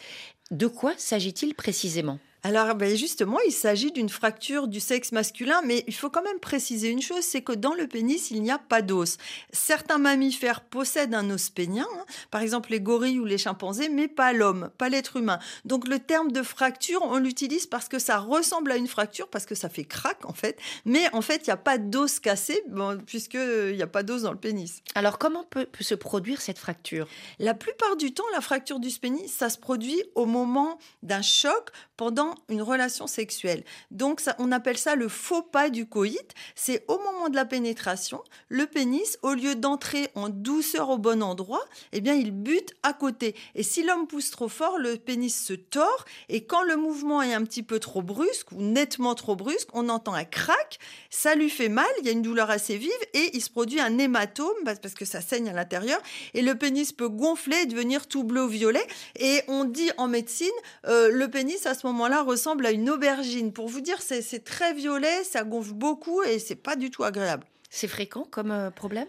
De 0.49 0.67
quoi 0.67 0.93
s'agit-il 0.95 1.55
précisément? 1.55 2.19
Alors, 2.45 2.75
ben 2.75 2.95
justement, 2.95 3.39
il 3.47 3.51
s'agit 3.51 3.91
d'une 3.91 4.07
fracture 4.07 4.67
du 4.67 4.79
sexe 4.79 5.11
masculin, 5.11 5.63
mais 5.65 5.83
il 5.87 5.95
faut 5.95 6.11
quand 6.11 6.21
même 6.21 6.39
préciser 6.39 6.89
une 6.89 7.01
chose, 7.01 7.23
c'est 7.23 7.41
que 7.41 7.53
dans 7.53 7.73
le 7.73 7.87
pénis, 7.87 8.29
il 8.29 8.43
n'y 8.43 8.51
a 8.51 8.59
pas 8.59 8.83
d'os. 8.83 9.17
Certains 9.51 9.97
mammifères 9.97 10.61
possèdent 10.61 11.15
un 11.15 11.27
os 11.31 11.49
pénien, 11.49 11.87
hein, 11.91 12.05
par 12.29 12.43
exemple 12.43 12.69
les 12.69 12.79
gorilles 12.79 13.19
ou 13.19 13.25
les 13.25 13.39
chimpanzés, 13.39 13.89
mais 13.89 14.07
pas 14.07 14.31
l'homme, 14.31 14.69
pas 14.77 14.89
l'être 14.89 15.15
humain. 15.17 15.39
Donc 15.65 15.87
le 15.87 15.97
terme 15.97 16.31
de 16.31 16.43
fracture, 16.43 17.01
on 17.01 17.17
l'utilise 17.17 17.65
parce 17.65 17.89
que 17.89 17.97
ça 17.97 18.19
ressemble 18.19 18.71
à 18.71 18.77
une 18.77 18.87
fracture, 18.87 19.27
parce 19.27 19.47
que 19.47 19.55
ça 19.55 19.67
fait 19.67 19.85
crack 19.85 20.23
en 20.25 20.33
fait, 20.33 20.59
mais 20.85 21.11
en 21.13 21.21
fait, 21.23 21.47
il 21.47 21.49
n'y 21.49 21.53
a 21.53 21.57
pas 21.57 21.79
d'os 21.79 22.19
cassé, 22.19 22.61
bon, 22.67 23.01
puisqu'il 23.07 23.75
n'y 23.75 23.81
a 23.81 23.87
pas 23.87 24.03
d'os 24.03 24.21
dans 24.21 24.31
le 24.31 24.37
pénis. 24.37 24.83
Alors 24.93 25.17
comment 25.17 25.45
peut, 25.45 25.65
peut 25.65 25.83
se 25.83 25.95
produire 25.95 26.41
cette 26.41 26.59
fracture? 26.59 27.07
La 27.39 27.55
plupart 27.55 27.95
du 27.95 28.13
temps, 28.13 28.23
la 28.33 28.41
fracture 28.41 28.79
du 28.79 28.91
pénis, 28.91 29.33
ça 29.33 29.49
se 29.49 29.57
produit 29.57 30.03
au 30.13 30.27
moment 30.27 30.77
d'un 31.01 31.23
choc 31.23 31.71
pendant 31.97 32.34
une 32.49 32.61
relation 32.61 33.07
sexuelle. 33.07 33.63
Donc 33.91 34.21
on 34.39 34.51
appelle 34.51 34.77
ça 34.77 34.95
le 34.95 35.07
faux 35.07 35.41
pas 35.41 35.69
du 35.69 35.85
coït. 35.87 36.33
C'est 36.55 36.83
au 36.87 36.97
moment 36.99 37.29
de 37.29 37.35
la 37.35 37.45
pénétration, 37.45 38.21
le 38.49 38.65
pénis, 38.65 39.17
au 39.21 39.33
lieu 39.33 39.55
d'entrer 39.55 40.09
en 40.15 40.29
douceur 40.29 40.89
au 40.89 40.97
bon 40.97 41.23
endroit, 41.23 41.63
eh 41.91 42.01
bien 42.01 42.13
il 42.13 42.31
bute 42.31 42.73
à 42.83 42.93
côté. 42.93 43.35
Et 43.55 43.63
si 43.63 43.83
l'homme 43.83 44.07
pousse 44.07 44.31
trop 44.31 44.49
fort, 44.49 44.77
le 44.77 44.97
pénis 44.97 45.35
se 45.35 45.53
tord. 45.53 46.05
Et 46.29 46.45
quand 46.45 46.63
le 46.63 46.75
mouvement 46.75 47.21
est 47.21 47.33
un 47.33 47.43
petit 47.43 47.63
peu 47.63 47.79
trop 47.79 48.01
brusque 48.01 48.51
ou 48.51 48.61
nettement 48.61 49.15
trop 49.15 49.35
brusque, 49.35 49.69
on 49.73 49.89
entend 49.89 50.13
un 50.13 50.25
crack. 50.25 50.79
Ça 51.09 51.35
lui 51.35 51.49
fait 51.49 51.69
mal. 51.69 51.85
Il 51.99 52.05
y 52.05 52.09
a 52.09 52.11
une 52.11 52.21
douleur 52.21 52.49
assez 52.49 52.77
vive 52.77 52.91
et 53.13 53.31
il 53.33 53.41
se 53.41 53.49
produit 53.49 53.79
un 53.79 53.97
hématome 53.97 54.55
parce 54.63 54.93
que 54.93 55.05
ça 55.05 55.21
saigne 55.21 55.49
à 55.49 55.53
l'intérieur. 55.53 56.01
Et 56.33 56.41
le 56.41 56.55
pénis 56.55 56.91
peut 56.91 57.09
gonfler 57.09 57.65
devenir 57.65 58.07
tout 58.07 58.23
bleu-violet. 58.23 58.85
Et 59.19 59.41
on 59.47 59.63
dit 59.65 59.89
en 59.97 60.07
médecine, 60.07 60.47
euh, 60.87 61.09
le 61.11 61.29
pénis 61.29 61.65
à 61.65 61.73
ce 61.73 61.85
moment-là 61.87 62.23
ressemble 62.25 62.65
à 62.65 62.71
une 62.71 62.89
aubergine. 62.89 63.53
Pour 63.53 63.67
vous 63.67 63.81
dire, 63.81 64.01
c'est 64.01 64.43
très 64.43 64.73
violet, 64.73 65.23
ça 65.23 65.43
gonfle 65.43 65.73
beaucoup 65.73 66.21
et 66.23 66.39
c'est 66.39 66.55
pas 66.55 66.75
du 66.75 66.91
tout 66.91 67.03
agréable. 67.03 67.45
C'est 67.69 67.87
fréquent 67.87 68.27
comme 68.29 68.51
euh, 68.51 68.71
problème? 68.71 69.07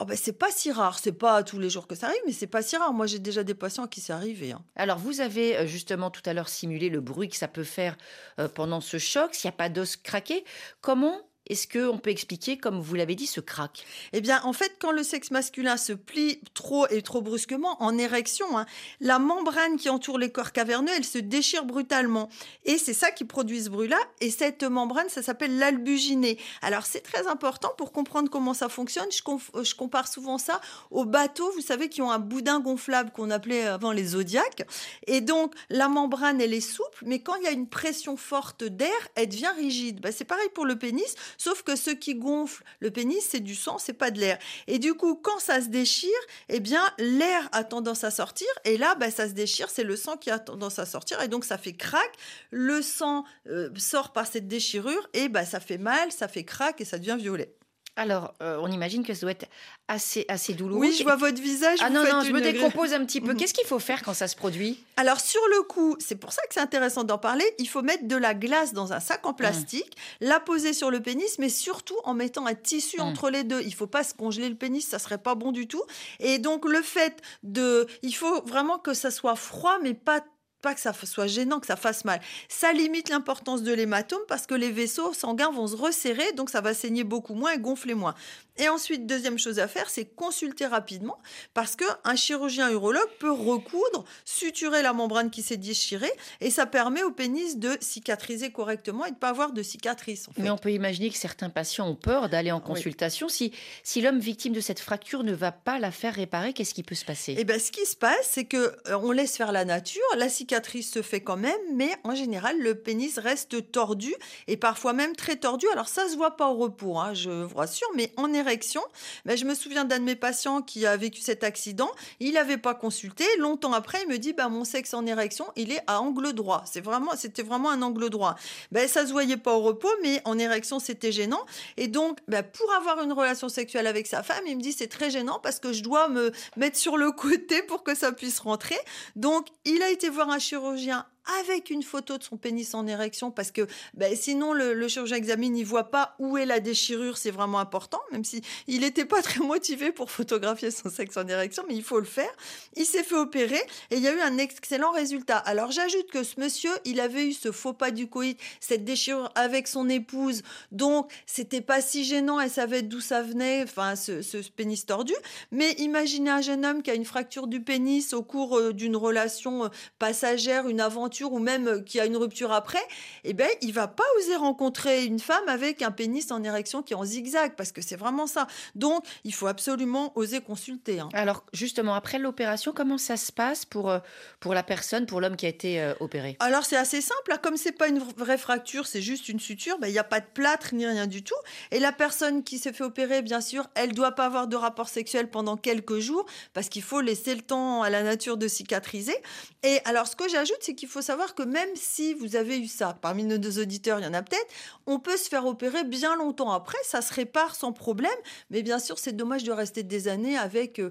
Oh 0.00 0.04
ben 0.04 0.16
c'est 0.16 0.32
pas 0.32 0.50
si 0.50 0.72
rare, 0.72 0.98
c'est 0.98 1.12
pas 1.12 1.44
tous 1.44 1.60
les 1.60 1.70
jours 1.70 1.86
que 1.86 1.94
ça 1.94 2.08
arrive, 2.08 2.20
mais 2.26 2.32
c'est 2.32 2.48
pas 2.48 2.62
si 2.62 2.76
rare. 2.76 2.92
Moi, 2.92 3.06
j'ai 3.06 3.20
déjà 3.20 3.44
des 3.44 3.54
patients 3.54 3.86
qui 3.86 4.00
c'est 4.00 4.12
arrivé. 4.12 4.50
Hein. 4.50 4.64
Alors, 4.74 4.98
vous 4.98 5.20
avez 5.20 5.56
euh, 5.56 5.66
justement 5.66 6.10
tout 6.10 6.22
à 6.26 6.32
l'heure 6.32 6.48
simulé 6.48 6.90
le 6.90 7.00
bruit 7.00 7.28
que 7.28 7.36
ça 7.36 7.46
peut 7.46 7.62
faire 7.62 7.96
euh, 8.40 8.48
pendant 8.48 8.80
ce 8.80 8.98
choc, 8.98 9.34
s'il 9.34 9.48
n'y 9.48 9.54
a 9.54 9.56
pas 9.56 9.68
d'os 9.68 9.96
craqué. 9.96 10.44
Comment 10.80 11.20
est-ce 11.46 11.68
qu'on 11.68 11.98
peut 11.98 12.10
expliquer, 12.10 12.56
comme 12.56 12.80
vous 12.80 12.94
l'avez 12.94 13.14
dit, 13.14 13.26
ce 13.26 13.40
crack? 13.40 13.84
Eh 14.14 14.22
bien, 14.22 14.40
en 14.44 14.54
fait, 14.54 14.76
quand 14.78 14.92
le 14.92 15.02
sexe 15.02 15.30
masculin 15.30 15.76
se 15.76 15.92
plie 15.92 16.40
trop 16.54 16.86
et 16.88 17.02
trop 17.02 17.20
brusquement, 17.20 17.82
en 17.82 17.98
érection, 17.98 18.56
hein, 18.56 18.64
la 19.00 19.18
membrane 19.18 19.76
qui 19.76 19.90
entoure 19.90 20.18
les 20.18 20.32
corps 20.32 20.52
caverneux, 20.52 20.92
elle 20.96 21.04
se 21.04 21.18
déchire 21.18 21.66
brutalement. 21.66 22.30
Et 22.64 22.78
c'est 22.78 22.94
ça 22.94 23.10
qui 23.10 23.24
produit 23.24 23.62
ce 23.62 23.68
bruit-là. 23.68 23.98
Et 24.22 24.30
cette 24.30 24.62
membrane, 24.62 25.10
ça 25.10 25.22
s'appelle 25.22 25.58
l'albuginée. 25.58 26.38
Alors, 26.62 26.86
c'est 26.86 27.02
très 27.02 27.26
important 27.26 27.72
pour 27.76 27.92
comprendre 27.92 28.30
comment 28.30 28.54
ça 28.54 28.70
fonctionne. 28.70 29.08
Je, 29.10 29.62
je, 29.62 29.74
compare 29.74 30.08
souvent 30.08 30.38
ça 30.38 30.62
aux 30.90 31.04
bateaux, 31.04 31.50
vous 31.52 31.60
savez, 31.60 31.90
qui 31.90 32.00
ont 32.00 32.10
un 32.10 32.18
boudin 32.18 32.60
gonflable 32.60 33.10
qu'on 33.10 33.30
appelait 33.30 33.66
avant 33.66 33.92
les 33.92 34.04
zodiacs. 34.04 34.66
Et 35.06 35.20
donc, 35.20 35.54
la 35.68 35.88
membrane, 35.88 36.40
elle 36.40 36.54
est 36.54 36.60
souple, 36.60 37.04
mais 37.04 37.20
quand 37.20 37.34
il 37.34 37.42
y 37.42 37.48
a 37.48 37.52
une 37.52 37.68
pression 37.68 38.16
forte 38.16 38.64
d'air, 38.64 38.88
elle 39.14 39.28
devient 39.28 39.52
rigide. 39.56 40.00
Ben, 40.00 40.10
c'est 40.10 40.24
pareil 40.24 40.48
pour 40.54 40.64
le 40.64 40.76
pénis. 40.76 41.14
Sauf 41.38 41.62
que 41.62 41.76
ce 41.76 41.90
qui 41.90 42.14
gonfle 42.14 42.62
le 42.80 42.90
pénis, 42.90 43.24
c'est 43.28 43.40
du 43.40 43.54
sang, 43.54 43.78
c'est 43.78 43.92
pas 43.92 44.10
de 44.10 44.20
l'air. 44.20 44.38
Et 44.66 44.78
du 44.78 44.94
coup, 44.94 45.14
quand 45.14 45.38
ça 45.38 45.60
se 45.60 45.68
déchire, 45.68 46.10
eh 46.48 46.60
bien, 46.60 46.82
l'air 46.98 47.48
a 47.52 47.64
tendance 47.64 48.04
à 48.04 48.10
sortir. 48.10 48.48
Et 48.64 48.76
là, 48.76 48.94
bah, 48.94 49.10
ça 49.10 49.28
se 49.28 49.32
déchire, 49.32 49.70
c'est 49.70 49.84
le 49.84 49.96
sang 49.96 50.16
qui 50.16 50.30
a 50.30 50.38
tendance 50.38 50.78
à 50.78 50.86
sortir. 50.86 51.20
Et 51.22 51.28
donc, 51.28 51.44
ça 51.44 51.58
fait 51.58 51.74
crack. 51.74 52.10
Le 52.50 52.82
sang 52.82 53.24
euh, 53.48 53.70
sort 53.76 54.12
par 54.12 54.26
cette 54.26 54.48
déchirure 54.48 55.08
et 55.12 55.28
bah, 55.28 55.44
ça 55.44 55.60
fait 55.60 55.78
mal, 55.78 56.12
ça 56.12 56.28
fait 56.28 56.44
crack 56.44 56.80
et 56.80 56.84
ça 56.84 56.98
devient 56.98 57.16
violet. 57.18 57.54
Alors, 57.96 58.34
euh, 58.42 58.58
on 58.60 58.72
imagine 58.72 59.04
que 59.04 59.14
ça 59.14 59.20
doit 59.20 59.30
être 59.30 59.46
assez, 59.86 60.24
assez 60.28 60.52
douloureux. 60.52 60.80
Oui, 60.80 60.96
je 60.98 61.04
vois 61.04 61.14
votre 61.14 61.40
visage. 61.40 61.78
Ah 61.80 61.90
non, 61.90 62.02
non, 62.02 62.22
je 62.22 62.32
me 62.32 62.40
décompose 62.40 62.92
un 62.92 63.04
petit 63.04 63.20
peu. 63.20 63.32
Mhm. 63.32 63.36
Qu'est-ce 63.36 63.54
qu'il 63.54 63.66
faut 63.66 63.78
faire 63.78 64.02
quand 64.02 64.14
ça 64.14 64.26
se 64.26 64.34
produit? 64.34 64.82
Alors, 64.96 65.20
sur 65.20 65.40
le 65.56 65.62
coup, 65.62 65.96
c'est 66.00 66.16
pour 66.16 66.32
ça 66.32 66.42
que 66.42 66.54
c'est 66.54 66.60
intéressant 66.60 67.04
d'en 67.04 67.18
parler. 67.18 67.44
Il 67.58 67.68
faut 67.68 67.82
mettre 67.82 68.08
de 68.08 68.16
la 68.16 68.34
glace 68.34 68.72
dans 68.72 68.92
un 68.92 68.98
sac 68.98 69.24
en 69.24 69.30
mmh. 69.30 69.36
plastique, 69.36 69.96
la 70.20 70.40
poser 70.40 70.72
sur 70.72 70.90
le 70.90 71.00
pénis, 71.00 71.38
mais 71.38 71.48
surtout 71.48 71.96
en 72.02 72.14
mettant 72.14 72.46
un 72.46 72.54
tissu 72.54 72.98
mmh. 72.98 73.02
entre 73.02 73.30
les 73.30 73.44
deux. 73.44 73.60
Il 73.60 73.68
ne 73.68 73.74
faut 73.74 73.86
pas 73.86 74.02
se 74.02 74.14
congeler 74.14 74.48
le 74.48 74.56
pénis, 74.56 74.84
ça 74.84 74.98
serait 74.98 75.18
pas 75.18 75.36
bon 75.36 75.52
du 75.52 75.68
tout. 75.68 75.82
Et 76.18 76.38
donc, 76.38 76.64
le 76.64 76.82
fait 76.82 77.22
de. 77.44 77.86
Il 78.02 78.14
faut 78.14 78.42
vraiment 78.42 78.78
que 78.78 78.92
ça 78.92 79.12
soit 79.12 79.36
froid, 79.36 79.78
mais 79.82 79.94
pas 79.94 80.20
pas 80.64 80.74
que 80.74 80.80
ça 80.80 80.94
soit 80.94 81.26
gênant, 81.26 81.60
que 81.60 81.66
ça 81.66 81.76
fasse 81.76 82.06
mal. 82.06 82.20
Ça 82.48 82.72
limite 82.72 83.10
l'importance 83.10 83.62
de 83.62 83.72
l'hématome 83.74 84.22
parce 84.28 84.46
que 84.46 84.54
les 84.54 84.70
vaisseaux 84.70 85.12
sanguins 85.12 85.50
vont 85.50 85.66
se 85.66 85.76
resserrer, 85.76 86.32
donc 86.32 86.48
ça 86.48 86.62
va 86.62 86.72
saigner 86.72 87.04
beaucoup 87.04 87.34
moins 87.34 87.52
et 87.52 87.58
gonfler 87.58 87.92
moins. 87.92 88.14
Et 88.56 88.68
ensuite, 88.68 89.06
deuxième 89.06 89.38
chose 89.38 89.58
à 89.58 89.68
faire, 89.68 89.90
c'est 89.90 90.04
consulter 90.04 90.64
rapidement 90.64 91.18
parce 91.52 91.76
qu'un 91.76 92.16
chirurgien 92.16 92.70
urologue 92.70 93.10
peut 93.18 93.32
recoudre, 93.32 94.04
suturer 94.24 94.80
la 94.80 94.92
membrane 94.92 95.28
qui 95.28 95.42
s'est 95.42 95.56
déchirée 95.58 96.12
et 96.40 96.50
ça 96.50 96.64
permet 96.64 97.02
au 97.02 97.10
pénis 97.10 97.58
de 97.58 97.76
cicatriser 97.80 98.50
correctement 98.50 99.04
et 99.04 99.10
de 99.10 99.16
ne 99.16 99.18
pas 99.18 99.28
avoir 99.28 99.52
de 99.52 99.62
cicatrice. 99.62 100.28
Mais 100.38 100.50
on 100.50 100.56
peut 100.56 100.72
imaginer 100.72 101.10
que 101.10 101.18
certains 101.18 101.50
patients 101.50 101.88
ont 101.88 101.96
peur 101.96 102.30
d'aller 102.30 102.52
en 102.52 102.60
consultation. 102.60 103.28
Si, 103.28 103.52
si 103.82 104.00
l'homme 104.00 104.20
victime 104.20 104.54
de 104.54 104.60
cette 104.60 104.80
fracture 104.80 105.24
ne 105.24 105.32
va 105.34 105.52
pas 105.52 105.78
la 105.78 105.90
faire 105.90 106.14
réparer, 106.14 106.54
qu'est-ce 106.54 106.74
qui 106.74 106.84
peut 106.84 106.94
se 106.94 107.04
passer? 107.04 107.34
Eh 107.36 107.44
bien, 107.44 107.58
ce 107.58 107.70
qui 107.70 107.84
se 107.84 107.96
passe, 107.96 108.30
c'est 108.30 108.44
que 108.44 108.56
euh, 108.56 108.98
on 109.02 109.10
laisse 109.10 109.36
faire 109.36 109.52
la 109.52 109.64
nature, 109.64 110.00
la 110.16 110.28
cicatrice 110.28 110.53
se 110.62 111.02
fait 111.02 111.20
quand 111.20 111.36
même, 111.36 111.60
mais 111.72 111.90
en 112.04 112.14
général, 112.14 112.58
le 112.58 112.74
pénis 112.74 113.18
reste 113.18 113.70
tordu 113.72 114.14
et 114.46 114.56
parfois 114.56 114.92
même 114.92 115.16
très 115.16 115.36
tordu. 115.36 115.66
Alors 115.72 115.88
ça 115.88 116.08
se 116.08 116.16
voit 116.16 116.36
pas 116.36 116.48
au 116.48 116.54
repos, 116.54 116.98
hein, 116.98 117.14
je 117.14 117.30
vous 117.30 117.56
rassure, 117.56 117.88
mais 117.94 118.12
en 118.16 118.32
érection. 118.32 118.82
Mais 119.24 119.36
je 119.36 119.44
me 119.44 119.54
souviens 119.54 119.84
d'un 119.84 119.98
de 119.98 120.04
mes 120.04 120.16
patients 120.16 120.62
qui 120.62 120.86
a 120.86 120.96
vécu 120.96 121.20
cet 121.20 121.44
accident. 121.44 121.90
Il 122.20 122.34
n'avait 122.34 122.58
pas 122.58 122.74
consulté. 122.74 123.24
Longtemps 123.38 123.72
après, 123.72 124.02
il 124.02 124.08
me 124.08 124.18
dit 124.18 124.32
bah, 124.32 124.48
Mon 124.48 124.64
sexe 124.64 124.94
en 124.94 125.06
érection, 125.06 125.46
il 125.56 125.72
est 125.72 125.82
à 125.86 126.00
angle 126.00 126.32
droit. 126.32 126.62
C'est 126.66 126.80
vraiment, 126.80 127.12
c'était 127.16 127.42
vraiment 127.42 127.70
un 127.70 127.82
angle 127.82 128.10
droit. 128.10 128.36
Ben, 128.72 128.88
ça 128.88 129.06
se 129.06 129.12
voyait 129.12 129.36
pas 129.36 129.54
au 129.54 129.60
repos, 129.60 129.92
mais 130.02 130.20
en 130.24 130.38
érection, 130.38 130.78
c'était 130.78 131.12
gênant. 131.12 131.44
Et 131.76 131.88
donc, 131.88 132.18
ben, 132.28 132.42
pour 132.42 132.72
avoir 132.74 133.02
une 133.02 133.12
relation 133.12 133.48
sexuelle 133.48 133.86
avec 133.86 134.06
sa 134.06 134.22
femme, 134.22 134.44
il 134.46 134.56
me 134.56 134.62
dit 134.62 134.72
C'est 134.72 134.88
très 134.88 135.10
gênant 135.10 135.40
parce 135.42 135.58
que 135.58 135.72
je 135.72 135.82
dois 135.82 136.08
me 136.08 136.32
mettre 136.56 136.76
sur 136.76 136.96
le 136.96 137.10
côté 137.24 137.62
pour 137.62 137.82
que 137.82 137.94
ça 137.94 138.12
puisse 138.12 138.40
rentrer. 138.40 138.78
Donc, 139.16 139.48
il 139.64 139.82
a 139.82 139.90
été 139.90 140.08
voir 140.08 140.30
un 140.30 140.38
chirurgien 140.44 141.04
avec 141.40 141.70
une 141.70 141.82
photo 141.82 142.18
de 142.18 142.22
son 142.22 142.36
pénis 142.36 142.74
en 142.74 142.86
érection 142.86 143.30
parce 143.30 143.50
que 143.50 143.66
ben, 143.94 144.14
sinon 144.14 144.52
le, 144.52 144.88
chirurgien 144.88 145.16
examine, 145.16 145.56
il 145.56 145.64
voit 145.64 145.90
pas 145.90 146.14
où 146.18 146.36
est 146.36 146.46
la 146.46 146.60
déchirure, 146.60 147.16
c'est 147.16 147.30
vraiment 147.30 147.58
important, 147.58 148.00
même 148.12 148.24
si 148.24 148.42
il 148.66 148.80
n'était 148.80 149.04
pas 149.04 149.22
très 149.22 149.40
motivé 149.40 149.92
pour 149.92 150.10
photographier 150.10 150.70
son 150.70 150.90
sexe 150.90 151.16
en 151.16 151.26
érection, 151.26 151.64
mais 151.68 151.74
il 151.74 151.82
faut 151.82 151.98
le 151.98 152.04
faire. 152.04 152.30
Il 152.76 152.84
s'est 152.84 153.02
fait 153.02 153.16
opérer 153.16 153.62
et 153.90 153.96
il 153.96 154.00
y 154.00 154.08
a 154.08 154.14
eu 154.14 154.20
un 154.20 154.38
excellent 154.38 154.92
résultat. 154.92 155.38
Alors 155.38 155.70
j'ajoute 155.70 156.10
que 156.10 156.22
ce 156.22 156.38
monsieur, 156.38 156.72
il 156.84 157.00
avait 157.00 157.26
eu 157.28 157.32
ce 157.32 157.52
faux 157.52 157.72
pas 157.72 157.90
du 157.90 158.08
coït, 158.08 158.38
cette 158.60 158.84
déchirure 158.84 159.30
avec 159.34 159.68
son 159.68 159.88
épouse, 159.88 160.42
donc 160.72 161.10
c'était 161.26 161.60
pas 161.60 161.80
si 161.80 162.04
gênant, 162.04 162.40
elle 162.40 162.50
savait 162.50 162.82
d'où 162.82 163.00
ça 163.00 163.22
venait, 163.22 163.62
enfin 163.62 163.96
ce, 163.96 164.22
pénis 164.50 164.84
tordu. 164.86 165.14
Mais 165.50 165.72
imaginez 165.72 166.30
un 166.30 166.40
jeune 166.40 166.64
homme 166.64 166.82
qui 166.82 166.90
a 166.90 166.94
une 166.94 167.04
fracture 167.04 167.46
du 167.46 167.60
pénis 167.60 168.12
au 168.12 168.22
cours 168.22 168.58
euh, 168.58 168.72
d'une 168.72 168.96
relation 168.96 169.64
euh, 169.64 169.68
passagère, 169.98 170.68
une 170.68 170.80
aventure 170.80 171.13
ou 171.22 171.38
même 171.38 171.68
euh, 171.68 171.80
qui 171.80 172.00
a 172.00 172.06
une 172.06 172.16
rupture 172.16 172.52
après, 172.52 172.82
eh 173.24 173.32
ben, 173.32 173.48
il 173.60 173.72
va 173.72 173.86
pas 173.86 174.04
oser 174.18 174.36
rencontrer 174.36 175.04
une 175.04 175.20
femme 175.20 175.48
avec 175.48 175.82
un 175.82 175.90
pénis 175.90 176.30
en 176.30 176.42
érection 176.42 176.82
qui 176.82 176.94
est 176.94 176.96
en 176.96 177.04
zigzag, 177.04 177.54
parce 177.56 177.72
que 177.72 177.82
c'est 177.82 177.96
vraiment 177.96 178.26
ça. 178.26 178.46
Donc, 178.74 179.04
il 179.24 179.34
faut 179.34 179.46
absolument 179.46 180.12
oser 180.16 180.40
consulter. 180.40 181.00
Hein. 181.00 181.08
Alors, 181.12 181.44
justement, 181.52 181.94
après 181.94 182.18
l'opération, 182.18 182.72
comment 182.74 182.98
ça 182.98 183.16
se 183.16 183.30
passe 183.30 183.64
pour, 183.64 183.90
euh, 183.90 183.98
pour 184.40 184.54
la 184.54 184.62
personne, 184.62 185.06
pour 185.06 185.20
l'homme 185.20 185.36
qui 185.36 185.46
a 185.46 185.50
été 185.50 185.80
euh, 185.80 185.94
opéré? 186.00 186.36
Alors, 186.40 186.64
c'est 186.64 186.76
assez 186.76 187.00
simple. 187.00 187.28
Là, 187.28 187.38
comme 187.38 187.56
c'est 187.56 187.72
pas 187.72 187.88
une 187.88 187.98
vraie 187.98 188.38
fracture, 188.38 188.86
c'est 188.86 189.02
juste 189.02 189.28
une 189.28 189.40
suture, 189.40 189.78
ben, 189.78 189.88
il 189.88 189.92
n'y 189.92 189.98
a 189.98 190.04
pas 190.04 190.20
de 190.20 190.26
plâtre 190.32 190.74
ni 190.74 190.86
rien 190.86 191.06
du 191.06 191.22
tout. 191.22 191.34
Et 191.70 191.78
la 191.78 191.92
personne 191.92 192.42
qui 192.42 192.58
s'est 192.58 192.72
fait 192.72 192.84
opérer, 192.84 193.22
bien 193.22 193.40
sûr, 193.40 193.68
elle 193.74 193.92
doit 193.92 194.12
pas 194.12 194.26
avoir 194.26 194.48
de 194.48 194.56
rapport 194.56 194.88
sexuel 194.88 195.30
pendant 195.30 195.56
quelques 195.56 195.98
jours, 195.98 196.24
parce 196.52 196.68
qu'il 196.68 196.82
faut 196.82 197.00
laisser 197.00 197.34
le 197.34 197.42
temps 197.42 197.82
à 197.82 197.90
la 197.90 198.02
nature 198.02 198.36
de 198.36 198.48
cicatriser. 198.48 199.16
Et 199.62 199.80
alors, 199.84 200.06
ce 200.06 200.16
que 200.16 200.28
j'ajoute, 200.28 200.58
c'est 200.60 200.74
qu'il 200.74 200.88
faut 200.88 201.02
savoir 201.04 201.34
que 201.34 201.42
même 201.42 201.68
si 201.74 202.14
vous 202.14 202.36
avez 202.36 202.58
eu 202.58 202.66
ça, 202.66 202.96
parmi 203.00 203.24
nos 203.24 203.38
deux 203.38 203.60
auditeurs, 203.60 204.00
il 204.00 204.04
y 204.04 204.08
en 204.08 204.14
a 204.14 204.22
peut-être, 204.22 204.46
on 204.86 204.98
peut 204.98 205.16
se 205.16 205.28
faire 205.28 205.46
opérer 205.46 205.84
bien 205.84 206.16
longtemps 206.16 206.50
après, 206.50 206.78
ça 206.84 207.02
se 207.02 207.12
répare 207.12 207.54
sans 207.54 207.72
problème, 207.72 208.10
mais 208.50 208.62
bien 208.62 208.78
sûr, 208.78 208.98
c'est 208.98 209.14
dommage 209.14 209.44
de 209.44 209.52
rester 209.52 209.82
des 209.82 210.08
années 210.08 210.36
avec 210.36 210.78
euh, 210.78 210.90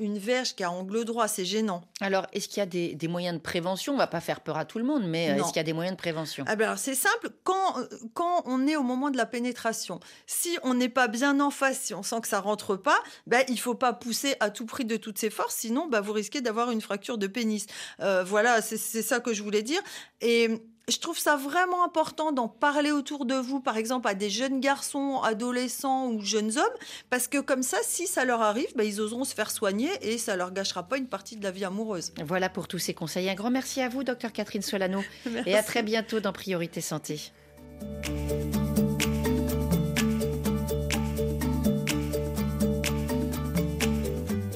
une 0.00 0.18
verge 0.18 0.54
qui 0.54 0.64
a 0.64 0.70
angle 0.70 1.04
droit, 1.04 1.28
c'est 1.28 1.44
gênant. 1.44 1.82
Alors, 2.00 2.26
est-ce 2.32 2.48
qu'il 2.48 2.58
y 2.58 2.60
a 2.60 2.66
des, 2.66 3.08
moyens 3.08 3.36
de 3.36 3.42
prévention? 3.42 3.94
On 3.94 3.96
va 3.96 4.06
pas 4.06 4.20
faire 4.20 4.40
peur 4.40 4.56
à 4.56 4.64
tout 4.64 4.78
le 4.78 4.84
monde, 4.84 5.04
mais 5.06 5.30
euh, 5.30 5.36
est-ce 5.36 5.48
qu'il 5.48 5.56
y 5.56 5.60
a 5.60 5.64
des 5.64 5.72
moyens 5.72 5.96
de 5.96 6.00
prévention? 6.00 6.44
Ah 6.46 6.56
ben 6.56 6.76
C'est 6.76 6.94
simple, 6.94 7.30
quand, 7.44 7.78
euh, 7.78 7.86
quand 8.14 8.42
on 8.46 8.66
est 8.66 8.76
au 8.76 8.82
moment 8.82 9.10
de 9.10 9.16
la 9.16 9.26
pénétration, 9.26 10.00
si 10.26 10.58
on 10.62 10.74
n'est 10.74 10.88
pas 10.88 11.08
bien 11.08 11.40
en 11.40 11.50
face, 11.50 11.80
si 11.80 11.94
on 11.94 12.02
sent 12.02 12.20
que 12.22 12.28
ça 12.28 12.40
rentre 12.40 12.76
pas, 12.76 12.98
ben, 13.26 13.44
il 13.48 13.58
faut 13.58 13.74
pas 13.74 13.92
pousser 13.92 14.36
à 14.40 14.50
tout 14.50 14.66
prix 14.66 14.84
de 14.84 14.96
toutes 14.96 15.18
ses 15.18 15.30
forces, 15.30 15.56
sinon 15.56 15.86
ben, 15.88 16.00
vous 16.00 16.12
risquez 16.12 16.40
d'avoir 16.40 16.70
une 16.70 16.80
fracture 16.80 17.18
de 17.18 17.26
pénis. 17.26 17.66
voilà, 17.98 18.62
c'est 18.62 18.76
ça 18.76 19.15
que 19.20 19.32
je 19.32 19.42
voulais 19.42 19.62
dire. 19.62 19.80
Et 20.20 20.50
je 20.88 20.98
trouve 20.98 21.18
ça 21.18 21.36
vraiment 21.36 21.84
important 21.84 22.32
d'en 22.32 22.48
parler 22.48 22.92
autour 22.92 23.26
de 23.26 23.34
vous, 23.34 23.60
par 23.60 23.76
exemple 23.76 24.06
à 24.08 24.14
des 24.14 24.30
jeunes 24.30 24.60
garçons, 24.60 25.20
adolescents 25.22 26.08
ou 26.10 26.20
jeunes 26.20 26.56
hommes, 26.56 26.78
parce 27.10 27.26
que 27.26 27.38
comme 27.38 27.62
ça, 27.62 27.78
si 27.82 28.06
ça 28.06 28.24
leur 28.24 28.40
arrive, 28.40 28.68
bah, 28.76 28.84
ils 28.84 29.00
oseront 29.00 29.24
se 29.24 29.34
faire 29.34 29.50
soigner 29.50 29.90
et 30.02 30.18
ça 30.18 30.36
leur 30.36 30.52
gâchera 30.52 30.84
pas 30.84 30.96
une 30.96 31.08
partie 31.08 31.36
de 31.36 31.42
la 31.42 31.50
vie 31.50 31.64
amoureuse. 31.64 32.12
Voilà 32.24 32.48
pour 32.48 32.68
tous 32.68 32.78
ces 32.78 32.94
conseils. 32.94 33.28
Un 33.28 33.34
grand 33.34 33.50
merci 33.50 33.80
à 33.80 33.88
vous, 33.88 34.04
docteur 34.04 34.32
Catherine 34.32 34.62
Solano, 34.62 35.02
et 35.46 35.56
à 35.56 35.62
très 35.62 35.82
bientôt 35.82 36.20
dans 36.20 36.32
Priorité 36.32 36.80
Santé. 36.80 37.32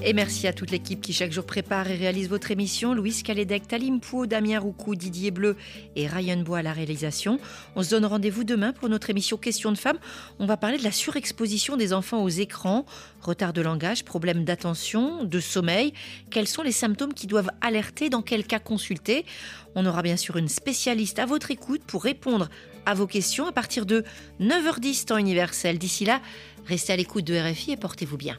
Et 0.02 0.14
merci 0.14 0.46
à 0.46 0.54
toute 0.54 0.70
l'équipe 0.70 1.02
qui 1.02 1.12
chaque 1.12 1.30
jour 1.30 1.44
prépare 1.44 1.90
et 1.90 1.94
réalise 1.94 2.28
votre 2.30 2.50
émission. 2.50 2.94
Louise 2.94 3.22
Calédec, 3.22 3.68
Talim 3.68 4.00
Pou, 4.00 4.26
Damien 4.26 4.58
Roucou, 4.58 4.94
Didier 4.94 5.30
Bleu 5.30 5.56
et 5.94 6.06
Ryan 6.06 6.38
Bois 6.38 6.58
à 6.58 6.62
la 6.62 6.72
réalisation. 6.72 7.38
On 7.76 7.82
se 7.82 7.90
donne 7.90 8.06
rendez-vous 8.06 8.42
demain 8.42 8.72
pour 8.72 8.88
notre 8.88 9.10
émission 9.10 9.36
Questions 9.36 9.72
de 9.72 9.76
femmes. 9.76 9.98
On 10.38 10.46
va 10.46 10.56
parler 10.56 10.78
de 10.78 10.84
la 10.84 10.90
surexposition 10.90 11.76
des 11.76 11.92
enfants 11.92 12.22
aux 12.22 12.30
écrans, 12.30 12.86
retard 13.20 13.52
de 13.52 13.60
langage, 13.60 14.04
problème 14.04 14.44
d'attention, 14.44 15.24
de 15.24 15.38
sommeil. 15.38 15.92
Quels 16.30 16.48
sont 16.48 16.62
les 16.62 16.72
symptômes 16.72 17.12
qui 17.12 17.26
doivent 17.26 17.50
alerter? 17.60 18.08
Dans 18.08 18.22
quel 18.22 18.46
cas 18.46 18.58
consulter? 18.58 19.26
On 19.74 19.84
aura 19.84 20.00
bien 20.00 20.16
sûr 20.16 20.38
une 20.38 20.48
spécialiste 20.48 21.18
à 21.18 21.26
votre 21.26 21.50
écoute 21.50 21.82
pour 21.86 22.04
répondre 22.04 22.48
à 22.86 22.94
vos 22.94 23.06
questions 23.06 23.46
à 23.46 23.52
partir 23.52 23.84
de 23.84 24.04
9h10 24.40 25.04
temps 25.04 25.18
universel. 25.18 25.78
D'ici 25.78 26.06
là, 26.06 26.22
restez 26.64 26.94
à 26.94 26.96
l'écoute 26.96 27.24
de 27.24 27.38
RFI 27.38 27.72
et 27.72 27.76
portez-vous 27.76 28.16
bien. 28.16 28.38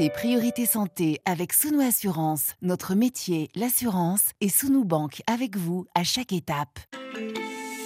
Priorité 0.00 0.64
Santé 0.64 1.20
avec 1.26 1.52
Sounou 1.52 1.80
Assurance. 1.80 2.54
Notre 2.62 2.94
métier, 2.94 3.50
l'assurance, 3.54 4.30
et 4.40 4.48
Sounou 4.48 4.84
Banque 4.84 5.22
avec 5.26 5.56
vous 5.56 5.84
à 5.94 6.02
chaque 6.02 6.32
étape. 6.32 6.78